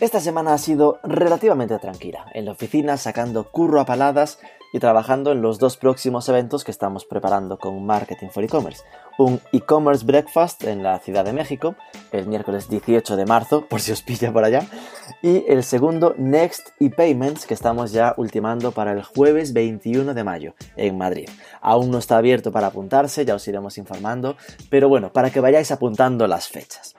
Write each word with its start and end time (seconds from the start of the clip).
esta 0.00 0.20
semana 0.20 0.54
ha 0.54 0.58
sido 0.58 1.00
relativamente 1.02 1.78
tranquila, 1.78 2.26
en 2.32 2.44
la 2.44 2.52
oficina 2.52 2.96
sacando 2.96 3.50
curro 3.50 3.80
a 3.80 3.84
paladas 3.84 4.38
y 4.72 4.78
trabajando 4.78 5.32
en 5.32 5.42
los 5.42 5.58
dos 5.58 5.76
próximos 5.76 6.28
eventos 6.28 6.62
que 6.62 6.70
estamos 6.70 7.04
preparando 7.04 7.58
con 7.58 7.84
Marketing 7.84 8.28
for 8.28 8.44
E-Commerce. 8.44 8.82
Un 9.18 9.40
e-commerce 9.52 10.04
breakfast 10.04 10.62
en 10.64 10.82
la 10.82 10.98
Ciudad 11.00 11.24
de 11.24 11.32
México, 11.32 11.74
el 12.12 12.26
miércoles 12.26 12.68
18 12.68 13.16
de 13.16 13.26
marzo, 13.26 13.66
por 13.66 13.80
si 13.80 13.90
os 13.90 14.02
pilla 14.02 14.32
por 14.32 14.44
allá, 14.44 14.66
y 15.22 15.44
el 15.48 15.64
segundo 15.64 16.14
Next 16.16 16.68
e-Payments 16.78 17.46
que 17.46 17.54
estamos 17.54 17.90
ya 17.90 18.14
ultimando 18.18 18.70
para 18.72 18.92
el 18.92 19.02
jueves 19.02 19.52
21 19.52 20.14
de 20.14 20.24
mayo 20.24 20.54
en 20.76 20.96
Madrid. 20.96 21.28
Aún 21.60 21.90
no 21.90 21.98
está 21.98 22.18
abierto 22.18 22.52
para 22.52 22.68
apuntarse, 22.68 23.24
ya 23.24 23.34
os 23.34 23.48
iremos 23.48 23.78
informando, 23.78 24.36
pero 24.70 24.88
bueno, 24.88 25.12
para 25.12 25.30
que 25.30 25.40
vayáis 25.40 25.72
apuntando 25.72 26.28
las 26.28 26.46
fechas. 26.48 26.94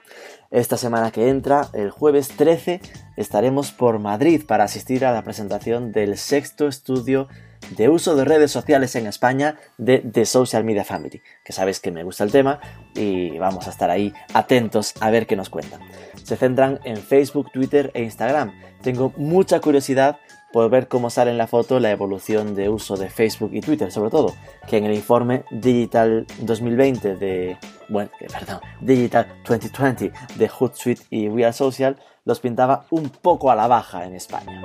Esta 0.50 0.76
semana 0.76 1.12
que 1.12 1.28
entra, 1.28 1.68
el 1.74 1.90
jueves 1.90 2.26
13, 2.36 2.80
estaremos 3.16 3.70
por 3.70 4.00
Madrid 4.00 4.42
para 4.44 4.64
asistir 4.64 5.04
a 5.04 5.12
la 5.12 5.22
presentación 5.22 5.92
del 5.92 6.18
sexto 6.18 6.66
estudio 6.66 7.28
de 7.76 7.88
uso 7.88 8.16
de 8.16 8.24
redes 8.24 8.50
sociales 8.50 8.96
en 8.96 9.06
España 9.06 9.60
de 9.78 9.98
The 9.98 10.26
Social 10.26 10.64
Media 10.64 10.84
Family, 10.84 11.22
que 11.44 11.52
sabéis 11.52 11.78
que 11.78 11.92
me 11.92 12.02
gusta 12.02 12.24
el 12.24 12.32
tema 12.32 12.58
y 12.96 13.38
vamos 13.38 13.68
a 13.68 13.70
estar 13.70 13.90
ahí 13.90 14.12
atentos 14.34 14.94
a 14.98 15.10
ver 15.10 15.28
qué 15.28 15.36
nos 15.36 15.50
cuentan. 15.50 15.82
Se 16.24 16.36
centran 16.36 16.80
en 16.82 16.96
Facebook, 16.96 17.52
Twitter 17.52 17.92
e 17.94 18.02
Instagram. 18.02 18.52
Tengo 18.82 19.12
mucha 19.16 19.60
curiosidad 19.60 20.18
por 20.52 20.68
ver 20.70 20.88
cómo 20.88 21.10
sale 21.10 21.30
en 21.30 21.38
la 21.38 21.46
foto 21.46 21.80
la 21.80 21.90
evolución 21.90 22.54
de 22.54 22.68
uso 22.68 22.96
de 22.96 23.10
Facebook 23.10 23.50
y 23.52 23.60
Twitter, 23.60 23.90
sobre 23.92 24.10
todo, 24.10 24.34
que 24.66 24.78
en 24.78 24.84
el 24.84 24.94
informe 24.94 25.44
Digital 25.50 26.26
2020 26.40 27.16
de, 27.16 27.56
bueno, 27.88 28.10
perdón, 28.18 28.60
Digital 28.80 29.26
2020 29.48 30.12
de 30.36 30.48
Hootsuite 30.48 31.02
y 31.10 31.28
Real 31.28 31.54
Social 31.54 31.96
los 32.24 32.40
pintaba 32.40 32.84
un 32.90 33.08
poco 33.08 33.50
a 33.50 33.56
la 33.56 33.66
baja 33.66 34.04
en 34.04 34.14
España. 34.14 34.62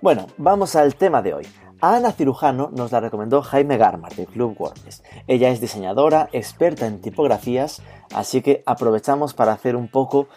Bueno, 0.00 0.26
vamos 0.36 0.76
al 0.76 0.94
tema 0.94 1.20
de 1.22 1.34
hoy. 1.34 1.46
Ana 1.80 2.10
Cirujano 2.10 2.70
nos 2.74 2.90
la 2.90 3.00
recomendó 3.00 3.40
Jaime 3.42 3.76
Garmar 3.76 4.14
del 4.14 4.26
Club 4.26 4.56
WordPress. 4.58 5.04
Ella 5.28 5.50
es 5.50 5.60
diseñadora, 5.60 6.28
experta 6.32 6.86
en 6.86 7.00
tipografías, 7.00 7.82
así 8.12 8.42
que 8.42 8.62
aprovechamos 8.66 9.32
para 9.32 9.52
hacer 9.52 9.76
un 9.76 9.88
poco 9.88 10.28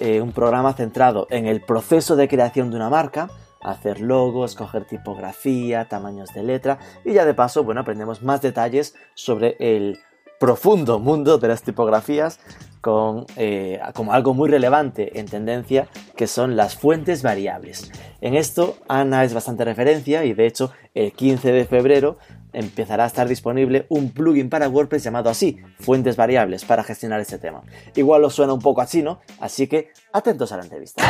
eh, 0.00 0.22
un 0.22 0.32
programa 0.32 0.72
centrado 0.72 1.26
en 1.30 1.46
el 1.46 1.60
proceso 1.60 2.16
de 2.16 2.28
creación 2.28 2.70
de 2.70 2.76
una 2.76 2.88
marca, 2.88 3.28
hacer 3.60 4.00
logos, 4.00 4.52
escoger 4.52 4.86
tipografía, 4.86 5.86
tamaños 5.86 6.32
de 6.32 6.42
letra 6.42 6.78
y 7.04 7.12
ya 7.12 7.26
de 7.26 7.34
paso, 7.34 7.62
bueno, 7.62 7.82
aprendemos 7.82 8.22
más 8.22 8.40
detalles 8.40 8.94
sobre 9.14 9.56
el 9.58 9.98
profundo 10.38 10.98
mundo 10.98 11.38
de 11.38 11.48
las 11.48 11.62
tipografías 11.62 12.38
con, 12.80 13.26
eh, 13.36 13.80
como 13.94 14.12
algo 14.12 14.32
muy 14.32 14.48
relevante 14.48 15.18
en 15.18 15.26
tendencia, 15.26 15.88
que 16.16 16.26
son 16.26 16.54
las 16.56 16.76
fuentes 16.76 17.22
variables. 17.22 17.90
En 18.20 18.36
esto, 18.36 18.76
Ana 18.86 19.24
es 19.24 19.34
bastante 19.34 19.64
referencia 19.64 20.24
y 20.24 20.34
de 20.34 20.46
hecho, 20.46 20.72
el 20.94 21.12
15 21.12 21.50
de 21.50 21.64
febrero 21.64 22.18
empezará 22.52 23.04
a 23.04 23.06
estar 23.08 23.28
disponible 23.28 23.86
un 23.88 24.10
plugin 24.10 24.48
para 24.48 24.68
WordPress 24.68 25.02
llamado 25.02 25.28
así, 25.28 25.58
Fuentes 25.80 26.16
Variables, 26.16 26.64
para 26.64 26.84
gestionar 26.84 27.20
este 27.20 27.38
tema. 27.38 27.62
Igual 27.94 28.24
os 28.24 28.34
suena 28.34 28.52
un 28.52 28.60
poco 28.60 28.80
a 28.80 28.86
chino, 28.86 29.20
así 29.40 29.66
que 29.66 29.90
atentos 30.12 30.52
a 30.52 30.56
la 30.56 30.62
entrevista. 30.62 31.02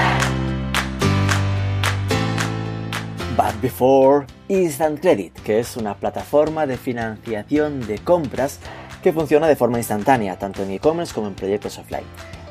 But 3.36 3.60
Before 3.60 4.26
Instant 4.48 4.98
Credit, 4.98 5.34
que 5.42 5.59
es 5.59 5.76
una 5.76 5.94
plataforma 5.94 6.66
de 6.66 6.78
financiación 6.78 7.86
de 7.86 7.98
compras 7.98 8.60
que 9.06 9.12
funciona 9.12 9.46
de 9.46 9.54
forma 9.54 9.78
instantánea, 9.78 10.36
tanto 10.36 10.64
en 10.64 10.72
e-commerce 10.72 11.14
como 11.14 11.28
en 11.28 11.36
proyectos 11.36 11.78
offline. 11.78 12.02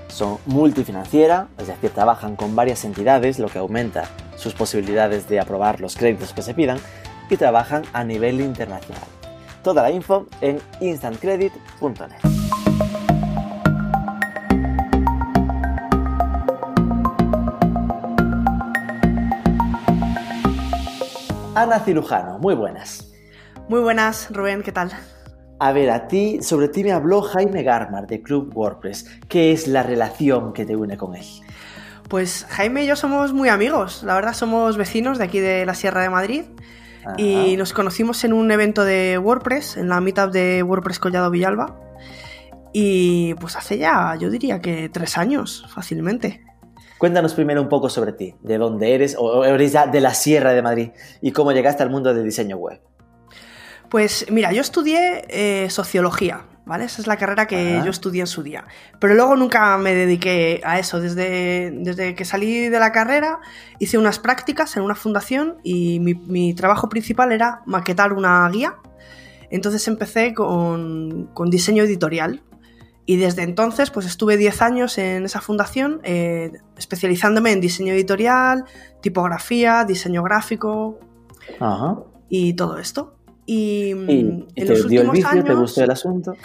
Son 0.07 0.37
multifinanciera, 0.45 1.49
es 1.57 1.67
decir, 1.67 1.89
trabajan 1.89 2.37
con 2.37 2.55
varias 2.55 2.85
entidades, 2.85 3.39
lo 3.39 3.49
que 3.49 3.57
aumenta 3.57 4.05
sus 4.37 4.53
posibilidades 4.53 5.27
de 5.27 5.41
aprobar 5.41 5.81
los 5.81 5.97
créditos 5.97 6.31
que 6.31 6.41
se 6.41 6.53
pidan, 6.53 6.77
y 7.29 7.35
trabajan 7.35 7.83
a 7.91 8.05
nivel 8.05 8.39
internacional. 8.39 9.03
Toda 9.63 9.83
la 9.83 9.91
info 9.91 10.27
en 10.39 10.61
instantcredit.net. 10.79 12.21
Ana 21.53 21.79
Cirujano, 21.81 22.39
muy 22.39 22.55
buenas. 22.55 23.11
Muy 23.67 23.81
buenas, 23.81 24.29
Rubén, 24.31 24.63
¿qué 24.63 24.71
tal? 24.71 24.93
A 25.59 25.71
ver, 25.71 25.89
a 25.89 26.07
ti, 26.07 26.39
sobre 26.41 26.67
ti 26.67 26.83
me 26.83 26.91
habló 26.91 27.21
Jaime 27.21 27.63
Garmar 27.63 28.07
de 28.07 28.21
Club 28.21 28.51
WordPress. 28.53 29.05
¿Qué 29.29 29.51
es 29.51 29.67
la 29.67 29.83
relación 29.83 30.53
que 30.53 30.65
te 30.65 30.75
une 30.75 30.97
con 30.97 31.15
él? 31.15 31.25
Pues 32.09 32.45
Jaime 32.49 32.83
y 32.83 32.87
yo 32.87 32.95
somos 32.95 33.33
muy 33.33 33.49
amigos, 33.49 34.03
la 34.03 34.15
verdad 34.15 34.33
somos 34.33 34.77
vecinos 34.77 35.17
de 35.17 35.23
aquí 35.23 35.39
de 35.39 35.65
la 35.65 35.73
Sierra 35.73 36.03
de 36.03 36.09
Madrid 36.09 36.43
Ajá. 37.03 37.15
y 37.17 37.57
nos 37.57 37.73
conocimos 37.73 38.23
en 38.25 38.33
un 38.33 38.51
evento 38.51 38.85
de 38.85 39.17
WordPress, 39.17 39.77
en 39.77 39.89
la 39.89 39.99
meetup 40.01 40.31
de 40.31 40.61
WordPress 40.61 40.99
Collado 40.99 41.31
Villalba 41.31 41.85
y 42.77 43.35
pues 43.35 43.55
hace 43.55 43.77
ya, 43.77 44.17
yo 44.19 44.29
diría 44.29 44.59
que 44.59 44.89
tres 44.89 45.17
años, 45.17 45.65
fácilmente. 45.69 46.41
Cuéntanos 46.97 47.33
primero 47.33 47.61
un 47.61 47.69
poco 47.69 47.87
sobre 47.87 48.11
ti, 48.11 48.35
de 48.41 48.57
dónde 48.57 48.93
eres 48.93 49.15
o 49.17 49.45
eres 49.45 49.71
ya 49.71 49.87
de 49.87 50.01
la 50.01 50.13
Sierra 50.13 50.51
de 50.51 50.61
Madrid 50.61 50.89
y 51.21 51.31
cómo 51.31 51.53
llegaste 51.53 51.83
al 51.83 51.89
mundo 51.89 52.13
del 52.13 52.25
diseño 52.25 52.57
web. 52.57 52.81
Pues 53.89 54.25
mira, 54.31 54.51
yo 54.51 54.61
estudié 54.61 55.25
eh, 55.29 55.69
sociología, 55.69 56.45
¿vale? 56.65 56.85
Esa 56.85 57.01
es 57.01 57.07
la 57.07 57.17
carrera 57.17 57.47
que 57.47 57.75
Ajá. 57.75 57.85
yo 57.85 57.91
estudié 57.91 58.21
en 58.21 58.27
su 58.27 58.43
día. 58.43 58.65
Pero 58.99 59.13
luego 59.13 59.35
nunca 59.35 59.77
me 59.77 59.93
dediqué 59.93 60.61
a 60.63 60.79
eso. 60.79 60.99
Desde, 60.99 61.71
desde 61.71 62.15
que 62.15 62.25
salí 62.25 62.69
de 62.69 62.79
la 62.79 62.91
carrera 62.91 63.39
hice 63.79 63.97
unas 63.97 64.19
prácticas 64.19 64.75
en 64.77 64.83
una 64.83 64.95
fundación 64.95 65.57
y 65.63 65.99
mi, 65.99 66.13
mi 66.15 66.53
trabajo 66.53 66.89
principal 66.89 67.31
era 67.31 67.61
maquetar 67.65 68.13
una 68.13 68.47
guía. 68.49 68.75
Entonces 69.49 69.87
empecé 69.87 70.33
con, 70.33 71.29
con, 71.33 71.49
diseño 71.49 71.83
editorial. 71.83 72.41
Y 73.05 73.17
desde 73.17 73.43
entonces 73.43 73.91
pues 73.91 74.07
estuve 74.07 74.35
10 74.35 74.63
años 74.63 74.97
en 74.97 75.25
esa 75.25 75.39
fundación 75.39 76.01
eh, 76.03 76.51
especializándome 76.75 77.51
en 77.51 77.61
diseño 77.61 77.93
editorial, 77.93 78.65
tipografía, 79.01 79.85
diseño 79.85 80.23
gráfico 80.23 80.99
Ajá. 81.59 81.99
y 82.29 82.55
todo 82.55 82.79
esto. 82.79 83.15
Y, 83.45 83.93
¿Y, 83.93 84.47
y 84.55 84.65
te 84.65 84.87
dio 84.87 85.01
el 85.01 85.11
vicio? 85.11 85.29
Años, 85.29 85.45
¿Te 85.45 85.53
gustó 85.53 85.83
el 85.83 85.91
asunto? 85.91 86.35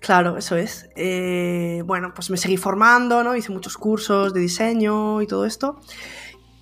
Claro, 0.00 0.38
eso 0.38 0.56
es. 0.56 0.88
Eh, 0.96 1.82
bueno, 1.86 2.12
pues 2.14 2.30
me 2.30 2.36
seguí 2.36 2.56
formando, 2.56 3.22
¿no? 3.22 3.36
Hice 3.36 3.52
muchos 3.52 3.76
cursos 3.76 4.32
de 4.32 4.40
diseño 4.40 5.20
y 5.22 5.26
todo 5.26 5.44
esto. 5.44 5.78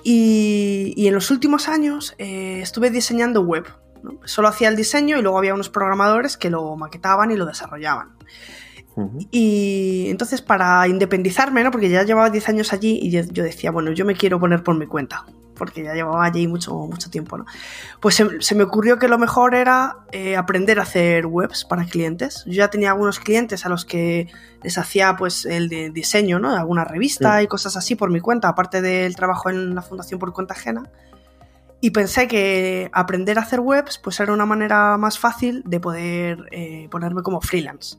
Y, 0.03 0.93
y 0.97 1.07
en 1.09 1.15
los 1.15 1.31
últimos 1.31 1.69
años 1.69 2.15
eh, 2.19 2.61
estuve 2.63 2.91
diseñando 2.91 3.43
web. 3.43 3.67
¿no? 4.03 4.19
Solo 4.25 4.49
hacía 4.49 4.69
el 4.69 4.77
diseño 4.77 5.19
y 5.19 5.23
luego 5.23 5.39
había 5.39 5.55
unos 5.55 5.69
programadores 5.69 6.37
que 6.37 6.51
lo 6.51 6.77
maquetaban 6.77 7.31
y 7.31 7.37
lo 7.37 7.47
desarrollaban. 7.47 8.11
Uh 8.95 9.03
-huh. 9.03 9.29
Y 9.31 10.07
entonces 10.09 10.43
para 10.43 10.87
independizarme, 10.89 11.63
¿no? 11.63 11.71
porque 11.71 11.89
ya 11.89 12.03
llevaba 12.05 12.31
10 12.31 12.49
años 12.49 12.73
allí 12.73 12.99
y 13.01 13.11
yo 13.11 13.43
decía, 13.45 13.71
bueno, 13.71 13.93
yo 13.93 14.05
me 14.05 14.15
quiero 14.15 14.41
poner 14.41 14.63
por 14.63 14.77
mi 14.77 14.87
cuenta 14.87 15.25
porque 15.59 15.83
ya 15.83 15.93
llevaba 15.93 16.25
allí 16.25 16.47
mucho, 16.47 16.75
mucho 16.75 17.11
tiempo, 17.11 17.37
¿no? 17.37 17.45
Pues 18.01 18.15
se, 18.15 18.41
se 18.41 18.55
me 18.55 18.63
ocurrió 18.63 18.99
que 18.99 19.09
lo 19.09 19.19
mejor 19.19 19.55
era 19.55 19.99
eh, 20.13 20.37
aprender 20.37 20.79
a 20.79 20.83
hacer 20.83 21.27
webs 21.27 21.65
para 21.65 21.85
clientes. 21.85 22.45
Yo 22.47 22.53
ya 22.55 22.69
tenía 22.69 22.93
algunos 22.93 23.21
clientes 23.21 23.67
a 23.67 23.69
los 23.69 23.85
que 23.85 24.29
les 24.63 24.79
hacía 24.79 25.17
pues 25.17 25.45
el 25.45 25.69
de 25.69 25.91
diseño, 25.91 26.39
¿no? 26.39 26.53
De 26.53 26.59
alguna 26.59 26.85
revista 26.85 27.39
sí. 27.39 27.45
y 27.45 27.47
cosas 27.49 27.77
así 27.77 27.95
por 27.95 28.11
mi 28.11 28.21
cuenta, 28.21 28.49
aparte 28.49 28.81
del 28.81 29.15
trabajo 29.17 29.51
en 29.51 29.75
la 29.75 29.83
fundación 29.83 30.19
por 30.19 30.33
cuenta 30.33 30.55
ajena. 30.55 30.89
Y 31.81 31.91
pensé 31.91 32.27
que 32.27 32.91
aprender 32.93 33.39
a 33.39 33.43
hacer 33.43 33.61
webs 33.61 33.99
pues 33.99 34.19
era 34.21 34.33
una 34.33 34.47
manera 34.47 34.97
más 34.97 35.19
fácil 35.19 35.63
de 35.65 35.79
poder 35.79 36.39
eh, 36.51 36.89
ponerme 36.91 37.23
como 37.23 37.41
freelance. 37.41 37.99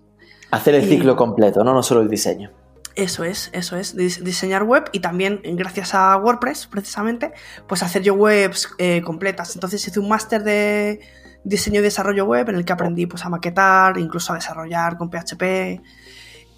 Hacer 0.52 0.76
el 0.76 0.86
y, 0.86 0.90
ciclo 0.90 1.16
completo, 1.16 1.64
¿no? 1.64 1.74
No 1.74 1.84
solo 1.84 2.02
el 2.02 2.10
diseño. 2.10 2.52
Eso 3.00 3.24
es, 3.24 3.50
eso 3.54 3.78
es, 3.78 3.96
diseñar 3.96 4.64
web 4.64 4.90
y 4.92 5.00
también 5.00 5.40
gracias 5.54 5.96
a 5.96 6.18
WordPress 6.18 6.68
precisamente, 6.68 7.32
pues 7.66 7.82
hacer 7.82 8.02
yo 8.02 8.14
webs 8.14 8.76
eh, 8.78 9.02
completas. 9.02 9.56
Entonces 9.56 9.88
hice 9.88 10.02
un 10.02 10.10
máster 10.10 10.44
de 10.44 11.00
diseño 11.46 11.80
y 11.80 11.84
desarrollo 11.84 12.26
web 12.26 12.50
en 12.50 12.56
el 12.56 12.66
que 12.66 12.74
aprendí 12.74 13.06
pues 13.06 13.24
a 13.24 13.30
maquetar, 13.30 13.98
incluso 13.98 14.34
a 14.34 14.36
desarrollar 14.36 14.98
con 14.98 15.10
PHP 15.10 15.82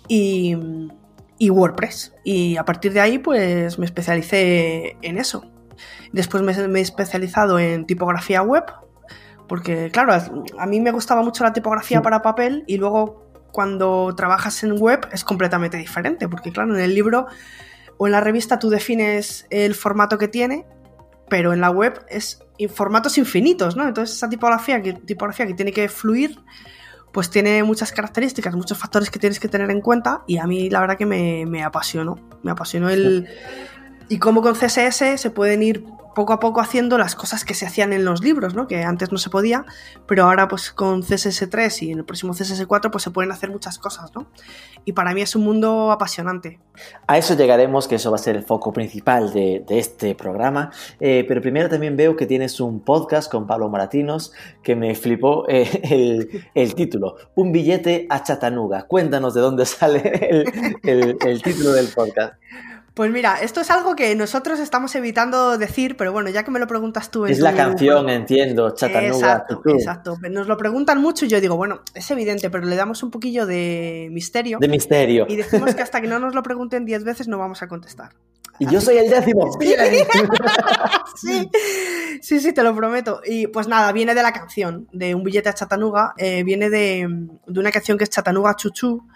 y, 0.08 0.58
y 1.38 1.50
WordPress. 1.52 2.16
Y 2.24 2.58
a 2.58 2.66
partir 2.66 2.92
de 2.92 3.02
ahí 3.02 3.20
pues 3.20 3.78
me 3.78 3.86
especialicé 3.86 4.98
en 5.04 5.20
eso. 5.20 5.46
Después 6.12 6.42
me, 6.42 6.68
me 6.68 6.80
he 6.80 6.82
especializado 6.82 7.60
en 7.60 7.86
tipografía 7.86 8.42
web, 8.42 8.64
porque 9.48 9.92
claro, 9.92 10.14
a 10.58 10.66
mí 10.66 10.82
me 10.82 10.90
gustaba 10.90 11.22
mucho 11.22 11.44
la 11.44 11.54
tipografía 11.54 12.02
para 12.02 12.24
papel 12.24 12.64
y 12.66 12.78
luego 12.78 13.21
cuando 13.52 14.14
trabajas 14.16 14.64
en 14.64 14.78
web 14.80 15.08
es 15.12 15.24
completamente 15.24 15.78
diferente, 15.78 16.28
porque 16.28 16.52
claro, 16.52 16.76
en 16.76 16.82
el 16.82 16.94
libro 16.94 17.28
o 17.98 18.08
en 18.08 18.14
la 18.14 18.22
revista 18.22 18.60
tú 18.60 18.70
defines 18.70 19.46
el 19.50 19.76
formato 19.76 20.18
que 20.18 20.28
tiene, 20.28 20.66
pero 21.30 21.54
en 21.54 21.62
la 21.62 21.70
web 21.70 22.04
es 22.10 22.44
formatos 22.74 23.18
infinitos, 23.18 23.76
¿no? 23.76 23.88
Entonces 23.88 24.16
esa 24.16 24.30
tipografía 24.30 24.82
que, 24.82 24.94
tipografía 24.94 25.48
que 25.48 25.54
tiene 25.54 25.72
que 25.72 25.90
fluir, 25.90 26.40
pues 27.12 27.30
tiene 27.30 27.64
muchas 27.64 27.92
características, 27.92 28.56
muchos 28.56 28.78
factores 28.78 29.10
que 29.10 29.20
tienes 29.20 29.40
que 29.40 29.48
tener 29.48 29.70
en 29.72 29.82
cuenta 29.82 30.24
y 30.28 30.38
a 30.38 30.48
mí 30.48 30.70
la 30.70 30.80
verdad 30.80 30.98
que 30.98 31.06
me, 31.06 31.46
me 31.46 31.64
apasionó, 31.64 32.18
me 32.44 32.52
apasionó 32.52 32.90
el... 32.90 33.28
Y 34.10 34.20
cómo 34.20 34.42
con 34.42 34.56
CSS 34.56 35.22
se 35.22 35.30
pueden 35.30 35.64
ir 35.64 35.86
poco 36.14 36.34
a 36.34 36.40
poco 36.40 36.62
haciendo 36.62 36.98
las 36.98 37.16
cosas 37.16 37.46
que 37.46 37.54
se 37.54 37.66
hacían 37.66 37.94
en 37.94 38.06
los 38.06 38.22
libros, 38.22 38.54
¿no? 38.54 38.68
Que 38.68 38.84
antes 38.84 39.12
no 39.12 39.18
se 39.18 39.30
podía, 39.30 39.66
pero 40.08 40.26
ahora 40.26 40.48
pues 40.48 40.72
con 40.72 41.04
CSS3 41.04 41.84
y 41.84 41.92
en 41.92 42.00
el 42.00 42.06
próximo 42.06 42.34
CSS4 42.34 42.92
pues 42.92 43.04
se 43.04 43.12
pueden 43.12 43.32
hacer 43.32 43.50
muchas 43.50 43.78
cosas, 43.78 44.14
¿no? 44.16 44.28
Y 44.86 44.94
para 44.94 45.14
mí 45.14 45.22
es 45.22 45.36
un 45.36 45.44
mundo 45.44 45.92
apasionante. 45.92 46.60
A 47.08 47.18
eso 47.18 47.36
llegaremos, 47.36 47.88
que 47.88 47.96
eso 47.96 48.12
va 48.12 48.16
a 48.16 48.20
ser 48.20 48.36
el 48.36 48.44
foco 48.44 48.74
principal 48.74 49.32
de, 49.34 49.64
este 49.70 50.16
programa, 50.16 50.72
eh, 51.00 51.24
pero 51.28 51.42
primero 51.42 51.70
también 51.70 51.96
veo 51.96 52.16
que 52.16 52.26
tienes 52.26 52.60
un 52.60 52.82
podcast 52.82 53.32
con 53.32 53.48
Pablo 53.48 53.70
Moratinos 53.70 54.34
que 54.64 54.76
me 54.76 54.96
flipó 54.96 55.46
eh, 55.48 56.50
el, 56.56 56.76
título, 56.76 57.16
Un 57.36 57.52
billete 57.52 58.08
a 58.10 58.24
Chattanooga. 58.24 58.84
Cuéntanos 58.84 59.34
de 59.34 59.42
dónde 59.42 59.66
sale 59.66 60.46
el 60.84 61.42
título 61.42 61.72
del 61.74 61.88
podcast. 61.88 62.34
Pues 62.94 63.10
mira, 63.10 63.42
esto 63.42 63.62
es 63.62 63.72
algo 63.72 63.96
que 63.96 64.14
nosotros 64.16 64.60
estamos 64.60 64.94
evitando 64.96 65.58
decir, 65.58 65.96
pero 65.96 66.12
bueno, 66.12 66.30
ya 66.30 66.44
que 66.44 66.52
me 66.52 66.60
lo 66.60 66.68
preguntas 66.68 67.10
tú. 67.10 67.26
es 67.26 67.40
la 67.40 67.54
canción, 67.54 68.10
entiendo, 68.10 68.72
Chattanooga. 68.72 69.16
Exacto, 69.16 69.62
exacto. 69.66 70.18
Nos 70.30 70.48
lo 70.48 70.58
preguntan 70.58 71.02
mucho 71.02 71.26
y 71.26 71.30
yo 71.30 71.40
digo, 71.40 71.56
bueno, 71.56 71.82
es 71.94 72.12
evidente, 72.12 72.50
pero 72.50 72.66
le 72.66 72.76
damos 72.76 73.02
un 73.02 73.10
poquillo 73.10 73.46
de 73.46 74.10
misterio. 74.12 74.60
De 74.60 74.68
misterio. 74.68 75.26
Y 75.30 75.38
decimos 75.38 75.74
que 75.74 75.82
hasta 75.82 76.02
que 76.02 76.08
no 76.08 76.20
nos 76.20 76.36
lo 76.36 76.44
pregunten 76.44 76.84
diez 76.84 77.06
veces 77.06 77.30
no 77.30 77.38
vamos 77.38 77.62
a 77.62 77.68
contestar. 77.70 78.12
Y 78.62 78.68
yo 78.68 78.80
soy 78.80 78.98
el 78.98 79.10
décimo. 79.10 79.50
sí, 81.16 81.50
sí, 82.22 82.40
sí, 82.40 82.54
te 82.54 82.62
lo 82.62 82.76
prometo. 82.76 83.22
Y 83.26 83.48
pues 83.48 83.68
nada, 83.68 83.92
viene 83.92 84.14
de 84.14 84.22
la 84.22 84.32
canción, 84.32 84.88
de 84.92 85.16
Un 85.16 85.24
billete 85.24 85.50
a 85.50 85.54
Chattanooga. 85.54 86.14
Eh, 86.18 86.44
viene 86.44 86.70
de, 86.70 87.08
de, 87.48 87.60
una 87.60 87.72
canción 87.72 87.98
que 87.98 88.04
es 88.04 88.12
Chattanooga 88.12 88.56
Chuchu, 88.56 89.08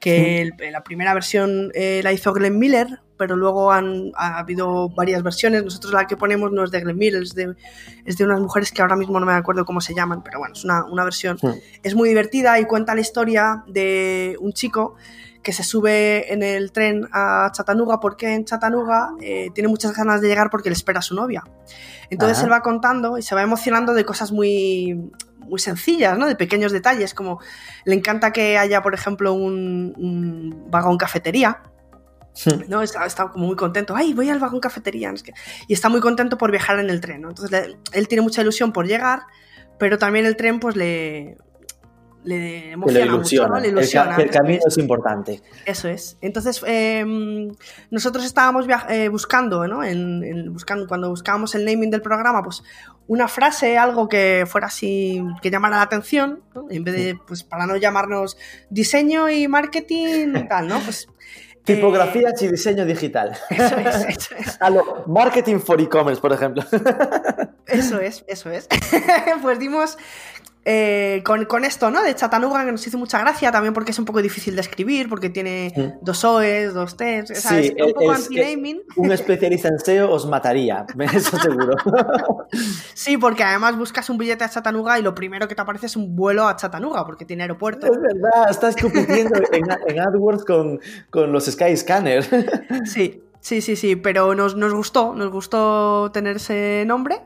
que 0.00 0.50
la 0.72 0.82
primera 0.82 1.14
versión 1.14 1.70
eh, 1.74 2.00
la 2.02 2.12
hizo 2.12 2.32
Glenn 2.32 2.58
Miller, 2.58 3.00
pero 3.18 3.36
luego 3.36 3.70
han 3.70 4.12
ha 4.16 4.38
habido 4.38 4.88
varias 4.88 5.22
versiones. 5.22 5.62
Nosotros 5.62 5.92
la 5.92 6.06
que 6.06 6.16
ponemos 6.16 6.50
no 6.50 6.64
es 6.64 6.70
de 6.70 6.80
Glenn 6.80 6.96
Miller, 6.96 7.22
es 7.22 7.34
de, 7.34 7.54
es 8.06 8.16
de 8.16 8.24
unas 8.24 8.40
mujeres 8.40 8.72
que 8.72 8.80
ahora 8.80 8.96
mismo 8.96 9.20
no 9.20 9.26
me 9.26 9.34
acuerdo 9.34 9.66
cómo 9.66 9.82
se 9.82 9.94
llaman, 9.94 10.22
pero 10.24 10.38
bueno, 10.38 10.54
es 10.54 10.64
una, 10.64 10.84
una 10.86 11.04
versión. 11.04 11.38
Es 11.82 11.94
muy 11.94 12.08
divertida 12.08 12.58
y 12.58 12.64
cuenta 12.64 12.94
la 12.94 13.02
historia 13.02 13.62
de 13.66 14.36
un 14.40 14.52
chico 14.54 14.96
que 15.42 15.52
se 15.52 15.62
sube 15.62 16.32
en 16.32 16.42
el 16.42 16.72
tren 16.72 17.08
a 17.12 17.50
Chattanooga 17.52 18.00
porque 18.00 18.34
en 18.34 18.44
Chattanooga 18.44 19.10
eh, 19.20 19.48
tiene 19.54 19.68
muchas 19.68 19.96
ganas 19.96 20.20
de 20.20 20.28
llegar 20.28 20.50
porque 20.50 20.68
le 20.68 20.74
espera 20.74 20.98
a 20.98 21.02
su 21.02 21.14
novia. 21.14 21.44
Entonces 22.10 22.42
él 22.42 22.52
va 22.52 22.60
contando 22.60 23.16
y 23.18 23.22
se 23.22 23.34
va 23.34 23.42
emocionando 23.42 23.94
de 23.94 24.04
cosas 24.04 24.32
muy, 24.32 25.10
muy 25.38 25.60
sencillas, 25.60 26.18
¿no? 26.18 26.26
De 26.26 26.36
pequeños 26.36 26.72
detalles, 26.72 27.14
como 27.14 27.40
le 27.84 27.94
encanta 27.94 28.32
que 28.32 28.58
haya, 28.58 28.82
por 28.82 28.94
ejemplo, 28.94 29.32
un, 29.32 29.94
un 29.96 30.70
vagón 30.70 30.98
cafetería. 30.98 31.62
¿no? 32.68 32.82
Está, 32.82 33.06
está, 33.06 33.28
como 33.28 33.46
muy 33.46 33.56
contento. 33.56 33.94
¡Ay, 33.96 34.14
voy 34.14 34.30
al 34.30 34.38
vagón 34.38 34.60
cafetería! 34.60 35.12
Y 35.66 35.72
está 35.72 35.88
muy 35.88 36.00
contento 36.00 36.38
por 36.38 36.50
viajar 36.50 36.78
en 36.78 36.90
el 36.90 37.00
tren, 37.00 37.22
¿no? 37.22 37.28
Entonces 37.28 37.50
le, 37.50 37.78
él 37.92 38.08
tiene 38.08 38.22
mucha 38.22 38.42
ilusión 38.42 38.72
por 38.72 38.86
llegar, 38.86 39.22
pero 39.78 39.98
también 39.98 40.26
el 40.26 40.36
tren 40.36 40.60
pues 40.60 40.76
le, 40.76 41.36
le 42.24 42.72
emociona 42.72 43.04
le 43.04 43.06
ilusiona. 43.06 43.48
mucho, 43.48 43.54
¿no? 43.54 43.60
Le 43.60 43.68
ilusiona. 43.68 44.16
El, 44.16 44.22
el 44.22 44.30
camino 44.30 44.62
es 44.66 44.78
importante. 44.78 45.42
Eso 45.64 45.88
es. 45.88 46.16
Entonces, 46.20 46.62
eh, 46.66 47.04
nosotros 47.90 48.24
estábamos 48.24 48.66
eh, 48.88 49.08
buscando, 49.08 49.66
¿no? 49.66 49.82
En, 49.82 50.22
en, 50.24 50.52
buscando, 50.52 50.86
cuando 50.86 51.08
buscábamos 51.10 51.54
el 51.54 51.64
naming 51.64 51.90
del 51.90 52.02
programa, 52.02 52.42
pues 52.42 52.62
una 53.06 53.26
frase, 53.26 53.78
algo 53.78 54.08
que 54.08 54.44
fuera 54.46 54.68
así, 54.68 55.22
que 55.42 55.50
llamara 55.50 55.76
la 55.76 55.82
atención, 55.82 56.42
¿no? 56.54 56.66
En 56.70 56.84
vez 56.84 56.94
de, 56.94 57.18
pues 57.26 57.42
para 57.42 57.66
no 57.66 57.76
llamarnos 57.76 58.36
diseño 58.68 59.28
y 59.28 59.48
marketing, 59.48 60.46
tal, 60.48 60.68
¿no? 60.68 60.78
Pues 60.80 61.08
Tipografías 61.64 62.40
eh, 62.40 62.46
y 62.46 62.48
diseño 62.48 62.86
digital. 62.86 63.36
Eso 63.50 63.76
es, 63.76 64.04
eso 64.06 64.34
es. 64.36 64.56
A 64.60 64.70
lo 64.70 65.04
marketing 65.06 65.58
for 65.58 65.80
e-commerce, 65.80 66.20
por 66.20 66.32
ejemplo. 66.32 66.64
Eso 67.66 68.00
es, 68.00 68.24
eso 68.26 68.50
es. 68.50 68.66
pues 69.42 69.58
dimos 69.58 69.98
eh, 70.66 71.22
con, 71.24 71.46
con, 71.46 71.64
esto, 71.64 71.90
¿no? 71.90 72.02
De 72.02 72.14
Chattanooga, 72.14 72.66
que 72.66 72.72
nos 72.72 72.86
hizo 72.86 72.98
mucha 72.98 73.18
gracia, 73.18 73.50
también 73.50 73.72
porque 73.72 73.92
es 73.92 73.98
un 73.98 74.04
poco 74.04 74.20
difícil 74.20 74.54
de 74.54 74.60
escribir, 74.60 75.08
porque 75.08 75.30
tiene 75.30 75.96
dos 76.02 76.22
OEs, 76.22 76.74
dos 76.74 76.98
T's, 76.98 77.40
¿sabes? 77.40 77.68
Sí, 77.68 77.76
un 77.80 77.92
poco 77.92 78.12
es, 78.12 78.26
anti-naming. 78.26 78.82
Un 78.96 79.10
especialista 79.10 79.68
en 79.68 79.78
SEO 79.78 80.10
os 80.10 80.26
mataría, 80.26 80.84
eso 81.14 81.38
seguro. 81.38 81.76
sí, 82.94 83.16
porque 83.16 83.42
además 83.42 83.78
buscas 83.78 84.10
un 84.10 84.18
billete 84.18 84.44
a 84.44 84.50
Chattanooga 84.50 84.98
y 84.98 85.02
lo 85.02 85.14
primero 85.14 85.48
que 85.48 85.54
te 85.54 85.62
aparece 85.62 85.86
es 85.86 85.96
un 85.96 86.14
vuelo 86.14 86.46
a 86.46 86.56
Chattanooga, 86.56 87.06
porque 87.06 87.24
tiene 87.24 87.44
aeropuerto. 87.44 87.86
Es 87.86 87.98
verdad, 87.98 88.50
estás 88.50 88.76
compitiendo 88.76 89.40
en, 89.52 89.64
en, 89.86 90.00
AdWords 90.00 90.44
con, 90.44 90.78
con 91.08 91.32
los 91.32 91.46
Skyscanner. 91.46 92.22
sí, 92.84 93.22
sí, 93.40 93.62
sí, 93.62 93.76
sí, 93.76 93.96
pero 93.96 94.34
nos, 94.34 94.56
nos 94.56 94.74
gustó, 94.74 95.14
nos 95.14 95.30
gustó 95.30 96.10
tener 96.12 96.36
ese 96.36 96.84
nombre. 96.86 97.22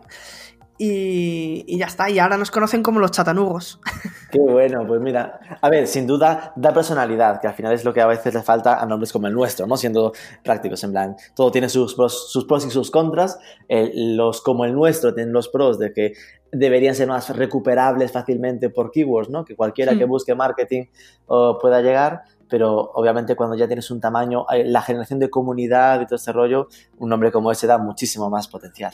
Y, 0.87 1.65
y, 1.67 1.79
ya 1.79 1.87
está, 1.87 2.11
y 2.11 2.19
ahora 2.19 2.37
nos 2.37 2.51
conocen 2.51 2.83
como 2.83 3.01
los 3.01 3.11
chatanugos. 3.11 3.81
Qué 4.31 4.39
bueno, 4.39 4.87
pues 4.87 5.01
mira, 5.01 5.41
a 5.61 5.71
ver, 5.71 5.87
sin 5.87 6.07
duda 6.07 6.53
da 6.57 6.75
personalidad, 6.75 7.41
que 7.41 7.47
al 7.47 7.55
final 7.55 7.73
es 7.73 7.85
lo 7.85 7.95
que 7.95 8.03
a 8.03 8.07
veces 8.07 8.35
le 8.35 8.43
falta 8.43 8.81
a 8.81 8.85
nombres 8.85 9.11
como 9.13 9.27
el 9.27 9.33
nuestro, 9.33 9.67
¿no? 9.67 9.79
Siendo 9.79 10.13
prácticos, 10.43 10.85
en 10.85 10.91
plan, 10.93 11.17
todo 11.35 11.51
tiene 11.51 11.71
sus 11.71 11.95
pros, 11.95 12.31
sus 12.31 12.45
pros 12.45 12.67
y 12.67 12.71
sus 12.71 12.91
contras, 12.91 13.39
eh, 13.69 13.93
los 13.95 14.43
como 14.43 14.67
el 14.67 14.75
nuestro 14.75 15.15
tienen 15.15 15.33
los 15.33 15.49
pros 15.49 15.79
de 15.79 15.93
que 15.93 16.13
deberían 16.53 16.95
ser 16.95 17.09
más 17.09 17.35
recuperables 17.35 18.13
fácilmente 18.13 18.69
por 18.69 18.91
keywords, 18.91 19.31
¿no? 19.31 19.45
Que 19.45 19.57
cualquiera 19.57 19.95
Hmm. 19.95 19.99
que 19.99 20.05
busque 20.05 20.35
marketing 20.35 20.85
pueda 21.27 21.81
llegar, 21.81 22.23
pero 22.49 22.91
obviamente 22.95 23.37
cuando 23.37 23.57
ya 23.57 23.67
tienes 23.67 23.91
un 23.91 24.01
tamaño, 24.01 24.47
eh, 24.53 24.65
la 24.65 24.83
generación 24.83 25.19
de 25.19 25.31
comunidad 25.31 26.01
y 26.01 26.07
todo 26.07 26.17
este 26.17 26.33
rollo, 26.33 26.69
un 26.99 27.09
nombre 27.09 27.33
como 27.33 27.51
ese 27.51 27.67
da 27.67 27.79
muchísimo 27.79 28.29
más 28.29 28.49
potencial. 28.49 28.93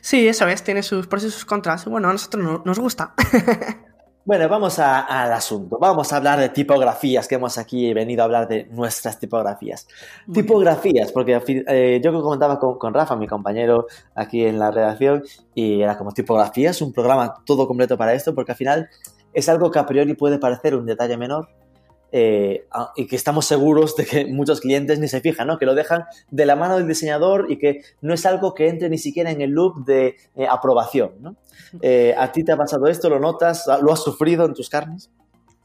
Sí, 0.00 0.28
eso 0.28 0.46
es, 0.48 0.62
tiene 0.62 0.82
sus 0.82 1.06
pros 1.06 1.24
y 1.24 1.30
sus 1.30 1.44
contras. 1.44 1.84
Bueno, 1.86 2.08
a 2.08 2.12
nosotros 2.12 2.44
no, 2.44 2.62
nos 2.64 2.78
gusta. 2.78 3.14
bueno, 4.24 4.48
vamos 4.48 4.78
a, 4.78 5.00
al 5.00 5.32
asunto. 5.32 5.78
Vamos 5.80 6.12
a 6.12 6.16
hablar 6.16 6.38
de 6.38 6.48
tipografías, 6.50 7.28
que 7.28 7.36
hemos 7.36 7.58
aquí 7.58 7.92
venido 7.94 8.22
a 8.22 8.24
hablar 8.24 8.48
de 8.48 8.66
nuestras 8.66 9.18
tipografías. 9.18 9.86
Muy 10.26 10.42
tipografías, 10.42 11.12
porque 11.12 11.40
eh, 11.46 12.00
yo 12.02 12.22
comentaba 12.22 12.58
con, 12.58 12.78
con, 12.78 12.94
Rafa, 12.94 13.16
mi 13.16 13.26
compañero 13.26 13.86
aquí 14.14 14.44
en 14.44 14.58
la 14.58 14.70
redacción, 14.70 15.22
y 15.54 15.82
era 15.82 15.96
como 15.96 16.12
tipografías, 16.12 16.80
un 16.82 16.92
programa 16.92 17.42
todo 17.44 17.66
completo 17.66 17.96
para 17.96 18.14
esto, 18.14 18.34
porque 18.34 18.52
al 18.52 18.58
final 18.58 18.88
es 19.32 19.48
algo 19.48 19.70
que 19.70 19.78
a 19.78 19.86
priori 19.86 20.14
puede 20.14 20.38
parecer 20.38 20.74
un 20.74 20.86
detalle 20.86 21.16
menor, 21.16 21.48
eh, 22.10 22.66
y 22.96 23.06
que 23.06 23.16
estamos 23.16 23.44
seguros 23.44 23.94
de 23.96 24.06
que 24.06 24.26
muchos 24.26 24.60
clientes 24.60 24.98
ni 24.98 25.08
se 25.08 25.20
fijan, 25.20 25.46
¿no? 25.46 25.58
que 25.58 25.66
lo 25.66 25.74
dejan 25.74 26.04
de 26.30 26.46
la 26.46 26.56
mano 26.56 26.76
del 26.76 26.88
diseñador 26.88 27.46
y 27.50 27.58
que 27.58 27.82
no 28.00 28.14
es 28.14 28.24
algo 28.24 28.54
que 28.54 28.68
entre 28.68 28.88
ni 28.88 28.98
siquiera 28.98 29.30
en 29.30 29.40
el 29.40 29.50
loop 29.50 29.84
de 29.84 30.16
eh, 30.34 30.46
aprobación. 30.48 31.12
¿no? 31.20 31.36
Eh, 31.82 32.14
¿A 32.16 32.32
ti 32.32 32.44
te 32.44 32.52
ha 32.52 32.56
pasado 32.56 32.86
esto? 32.86 33.10
¿Lo 33.10 33.18
notas? 33.18 33.66
¿Lo 33.82 33.92
has 33.92 34.02
sufrido 34.02 34.46
en 34.46 34.54
tus 34.54 34.70
carnes? 34.70 35.10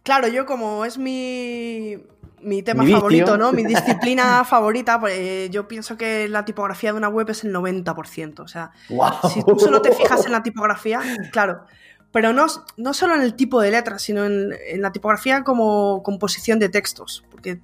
Claro, 0.03 0.27
yo 0.27 0.45
como 0.45 0.83
es 0.83 0.97
mi, 0.97 1.97
mi 2.41 2.61
tema 2.61 2.83
mi 2.83 2.91
favorito, 2.91 3.37
¿no? 3.37 3.53
Mi 3.53 3.63
disciplina 3.65 4.43
favorita, 4.43 4.99
pues, 4.99 5.49
yo 5.49 5.67
pienso 5.67 5.97
que 5.97 6.27
la 6.27 6.43
tipografía 6.43 6.91
de 6.91 6.97
una 6.97 7.07
web 7.07 7.29
es 7.29 7.45
el 7.45 7.53
90%. 7.53 8.41
O 8.41 8.47
sea, 8.49 8.71
wow. 8.89 9.11
si 9.33 9.41
tú 9.43 9.57
solo 9.57 9.81
te 9.81 9.93
fijas 9.93 10.25
en 10.25 10.33
la 10.33 10.43
tipografía, 10.43 10.99
claro, 11.31 11.65
pero 12.13 12.31
no, 12.31 12.45
no 12.77 12.93
solo 12.93 13.15
en 13.15 13.21
el 13.21 13.33
tipo 13.33 13.59
de 13.59 13.71
letras, 13.71 14.03
sino 14.03 14.23
en, 14.23 14.53
en, 14.67 14.81
la 14.83 14.91
tipografía 14.91 15.43
como 15.43 16.03
composición 16.03 16.59
de 16.59 16.69
textos. 16.69 17.25
Porque 17.31 17.59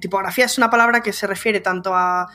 tipografía 0.00 0.46
es 0.46 0.56
una 0.56 0.70
palabra 0.70 1.02
que 1.02 1.12
se 1.12 1.26
refiere 1.26 1.60
tanto 1.60 1.94
al 1.94 2.26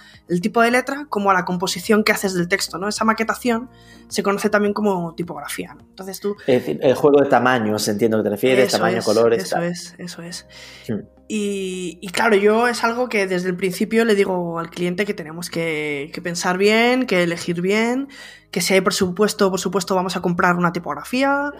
tipo 0.41 0.61
de 0.61 0.69
letra 0.69 1.07
como 1.09 1.31
a 1.31 1.33
la 1.33 1.45
composición 1.45 2.03
que 2.03 2.11
haces 2.11 2.35
del 2.35 2.47
texto. 2.47 2.77
¿no? 2.77 2.87
Esa 2.87 3.03
maquetación 3.03 3.67
se 4.09 4.21
conoce 4.21 4.51
también 4.51 4.75
como 4.75 5.15
tipografía. 5.15 5.73
¿no? 5.73 5.81
Entonces 5.81 6.19
tú... 6.19 6.35
Es 6.45 6.61
decir, 6.61 6.79
el 6.83 6.93
juego 6.93 7.19
de 7.19 7.27
tamaños, 7.27 7.87
entiendo 7.87 8.17
que 8.17 8.23
te 8.25 8.29
refieres, 8.29 8.67
eso 8.67 8.77
tamaño, 8.77 8.99
es, 8.99 9.05
colores. 9.05 9.43
Eso 9.43 9.55
tal. 9.55 9.63
es, 9.63 9.95
eso 9.97 10.21
es. 10.21 10.45
Hmm. 10.87 11.18
Y, 11.31 11.99
y, 12.01 12.09
claro, 12.09 12.35
yo 12.35 12.67
es 12.67 12.83
algo 12.83 13.07
que 13.07 13.27
desde 13.27 13.49
el 13.49 13.55
principio 13.55 14.03
le 14.03 14.15
digo 14.15 14.57
al 14.57 14.71
cliente 14.71 15.05
que 15.05 15.13
tenemos 15.13 15.51
que, 15.51 16.09
que 16.11 16.23
pensar 16.23 16.57
bien, 16.57 17.05
que 17.05 17.21
elegir 17.21 17.61
bien, 17.61 18.07
que 18.49 18.61
si 18.61 18.73
hay 18.73 18.81
presupuesto, 18.81 19.51
por 19.51 19.59
supuesto, 19.59 19.93
vamos 19.93 20.15
a 20.17 20.21
comprar 20.21 20.55
una 20.55 20.73
tipografía 20.73 21.51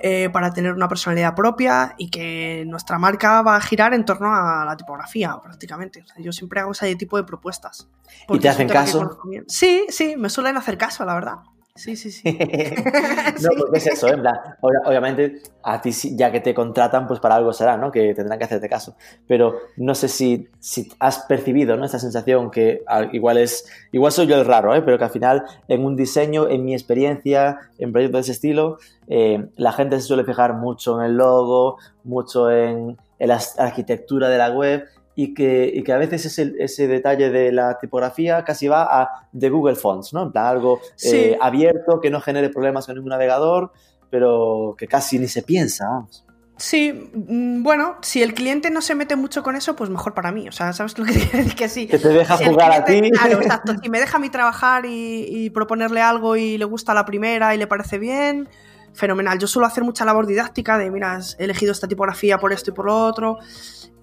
eh, 0.00 0.28
para 0.28 0.52
tener 0.52 0.74
una 0.74 0.86
personalidad 0.88 1.34
propia 1.34 1.94
y 1.96 2.10
que 2.10 2.64
nuestra 2.66 2.98
marca 2.98 3.40
va 3.40 3.56
a 3.56 3.60
girar 3.62 3.94
en 3.94 4.04
torno 4.04 4.34
a 4.34 4.66
la 4.66 4.76
tipografía, 4.76 5.34
prácticamente. 5.42 6.04
yo 6.18 6.32
siempre 6.32 6.60
hago 6.60 6.72
ese 6.72 6.94
tipo 6.96 7.16
de 7.16 7.24
propuestas. 7.24 7.88
¿Y 8.28 8.38
te 8.38 8.50
hacen 8.50 8.68
caso? 8.68 9.18
Sí, 9.48 9.86
sí, 9.88 10.14
me 10.18 10.28
suelen 10.28 10.58
hacer 10.58 10.76
caso, 10.76 11.06
la 11.06 11.14
verdad. 11.14 11.36
Sí, 11.76 11.94
sí, 11.94 12.10
sí. 12.10 12.22
no, 13.42 13.48
porque 13.58 13.78
es 13.78 13.86
eso, 13.86 14.08
en 14.08 14.20
plan, 14.22 14.34
obviamente 14.60 15.40
a 15.62 15.80
ti 15.80 15.90
ya 16.16 16.32
que 16.32 16.40
te 16.40 16.54
contratan, 16.54 17.06
pues 17.06 17.20
para 17.20 17.36
algo 17.36 17.52
será, 17.52 17.76
¿no? 17.76 17.92
Que 17.92 18.14
tendrán 18.14 18.38
que 18.38 18.46
hacerte 18.46 18.68
caso. 18.68 18.96
Pero 19.26 19.56
no 19.76 19.94
sé 19.94 20.08
si, 20.08 20.48
si 20.58 20.88
has 20.98 21.20
percibido, 21.20 21.76
¿no? 21.76 21.84
Esta 21.84 21.98
sensación 21.98 22.50
que 22.50 22.82
igual 23.12 23.38
es, 23.38 23.66
igual 23.92 24.12
soy 24.12 24.26
yo 24.26 24.36
el 24.36 24.46
raro, 24.46 24.74
¿eh? 24.74 24.82
Pero 24.82 24.98
que 24.98 25.04
al 25.04 25.10
final 25.10 25.44
en 25.68 25.84
un 25.84 25.96
diseño, 25.96 26.48
en 26.48 26.64
mi 26.64 26.72
experiencia, 26.72 27.58
en 27.78 27.92
proyectos 27.92 28.18
de 28.18 28.22
ese 28.22 28.32
estilo, 28.32 28.78
eh, 29.08 29.46
la 29.56 29.72
gente 29.72 30.00
se 30.00 30.06
suele 30.06 30.24
fijar 30.24 30.54
mucho 30.54 30.98
en 31.00 31.06
el 31.06 31.16
logo, 31.16 31.76
mucho 32.04 32.50
en, 32.50 32.96
en 33.18 33.28
la 33.28 33.40
arquitectura 33.58 34.28
de 34.28 34.38
la 34.38 34.50
web 34.50 34.84
y 35.18 35.32
que, 35.32 35.82
que 35.84 35.92
a 35.92 35.96
veces 35.96 36.26
ese, 36.26 36.52
ese, 36.58 36.86
detalle 36.86 37.30
de 37.30 37.50
la 37.50 37.78
tipografía 37.78 38.44
casi 38.44 38.68
va 38.68 38.82
a 38.82 39.28
de 39.32 39.48
Google 39.48 39.74
Fonts, 39.74 40.12
¿no? 40.12 40.24
En 40.24 40.30
plan, 40.30 40.44
algo 40.44 40.80
eh, 41.02 41.38
abierto, 41.40 42.00
que 42.02 42.10
no 42.10 42.20
genere 42.20 42.50
problemas 42.50 42.84
con 42.84 42.96
ningún 42.96 43.08
navegador, 43.08 43.72
pero 44.10 44.76
que 44.76 44.86
casi 44.86 45.18
ni 45.18 45.26
se 45.26 45.42
piensa, 45.42 45.88
vamos. 45.88 46.26
Sí, 46.58 47.10
mm, 47.14 47.62
bueno, 47.62 47.96
si 48.02 48.22
el 48.22 48.34
cliente 48.34 48.70
no 48.70 48.82
se 48.82 48.94
mete 48.94 49.16
mucho 49.16 49.42
con 49.42 49.56
eso, 49.56 49.74
pues 49.74 49.88
mejor 49.88 50.12
para 50.12 50.32
mí. 50.32 50.48
O 50.48 50.52
sea, 50.52 50.74
¿sabes 50.74 50.98
lo 50.98 51.06
que 51.06 51.12
quiero 51.14 51.38
decir? 51.38 51.54
Que 51.54 51.68
sí. 51.70 51.86
Que 51.86 51.98
te 51.98 52.08
deja 52.08 52.36
jugar 52.36 52.72
a 52.72 52.84
ti. 52.84 53.10
Claro, 53.10 53.40
exacto. 53.40 53.74
Si 53.82 53.88
me 53.88 54.00
deja 54.00 54.18
a 54.18 54.20
mí 54.20 54.28
trabajar 54.28 54.84
y, 54.84 55.26
y, 55.28 55.48
proponerle 55.48 56.02
algo 56.02 56.36
y 56.36 56.58
le 56.58 56.66
gusta 56.66 56.92
la 56.92 57.06
primera 57.06 57.54
y 57.54 57.58
le 57.58 57.66
parece 57.66 57.98
bien, 57.98 58.50
fenomenal. 58.92 59.38
Yo 59.38 59.46
suelo 59.46 59.66
hacer 59.66 59.82
mucha 59.82 60.04
labor 60.04 60.26
didáctica 60.26 60.76
de, 60.76 60.90
mira, 60.90 61.20
he 61.38 61.44
elegido 61.44 61.72
esta 61.72 61.88
tipografía 61.88 62.38
por 62.38 62.52
esto 62.52 62.70
y 62.70 62.74
por 62.74 62.86
lo 62.86 62.98
otro 63.06 63.38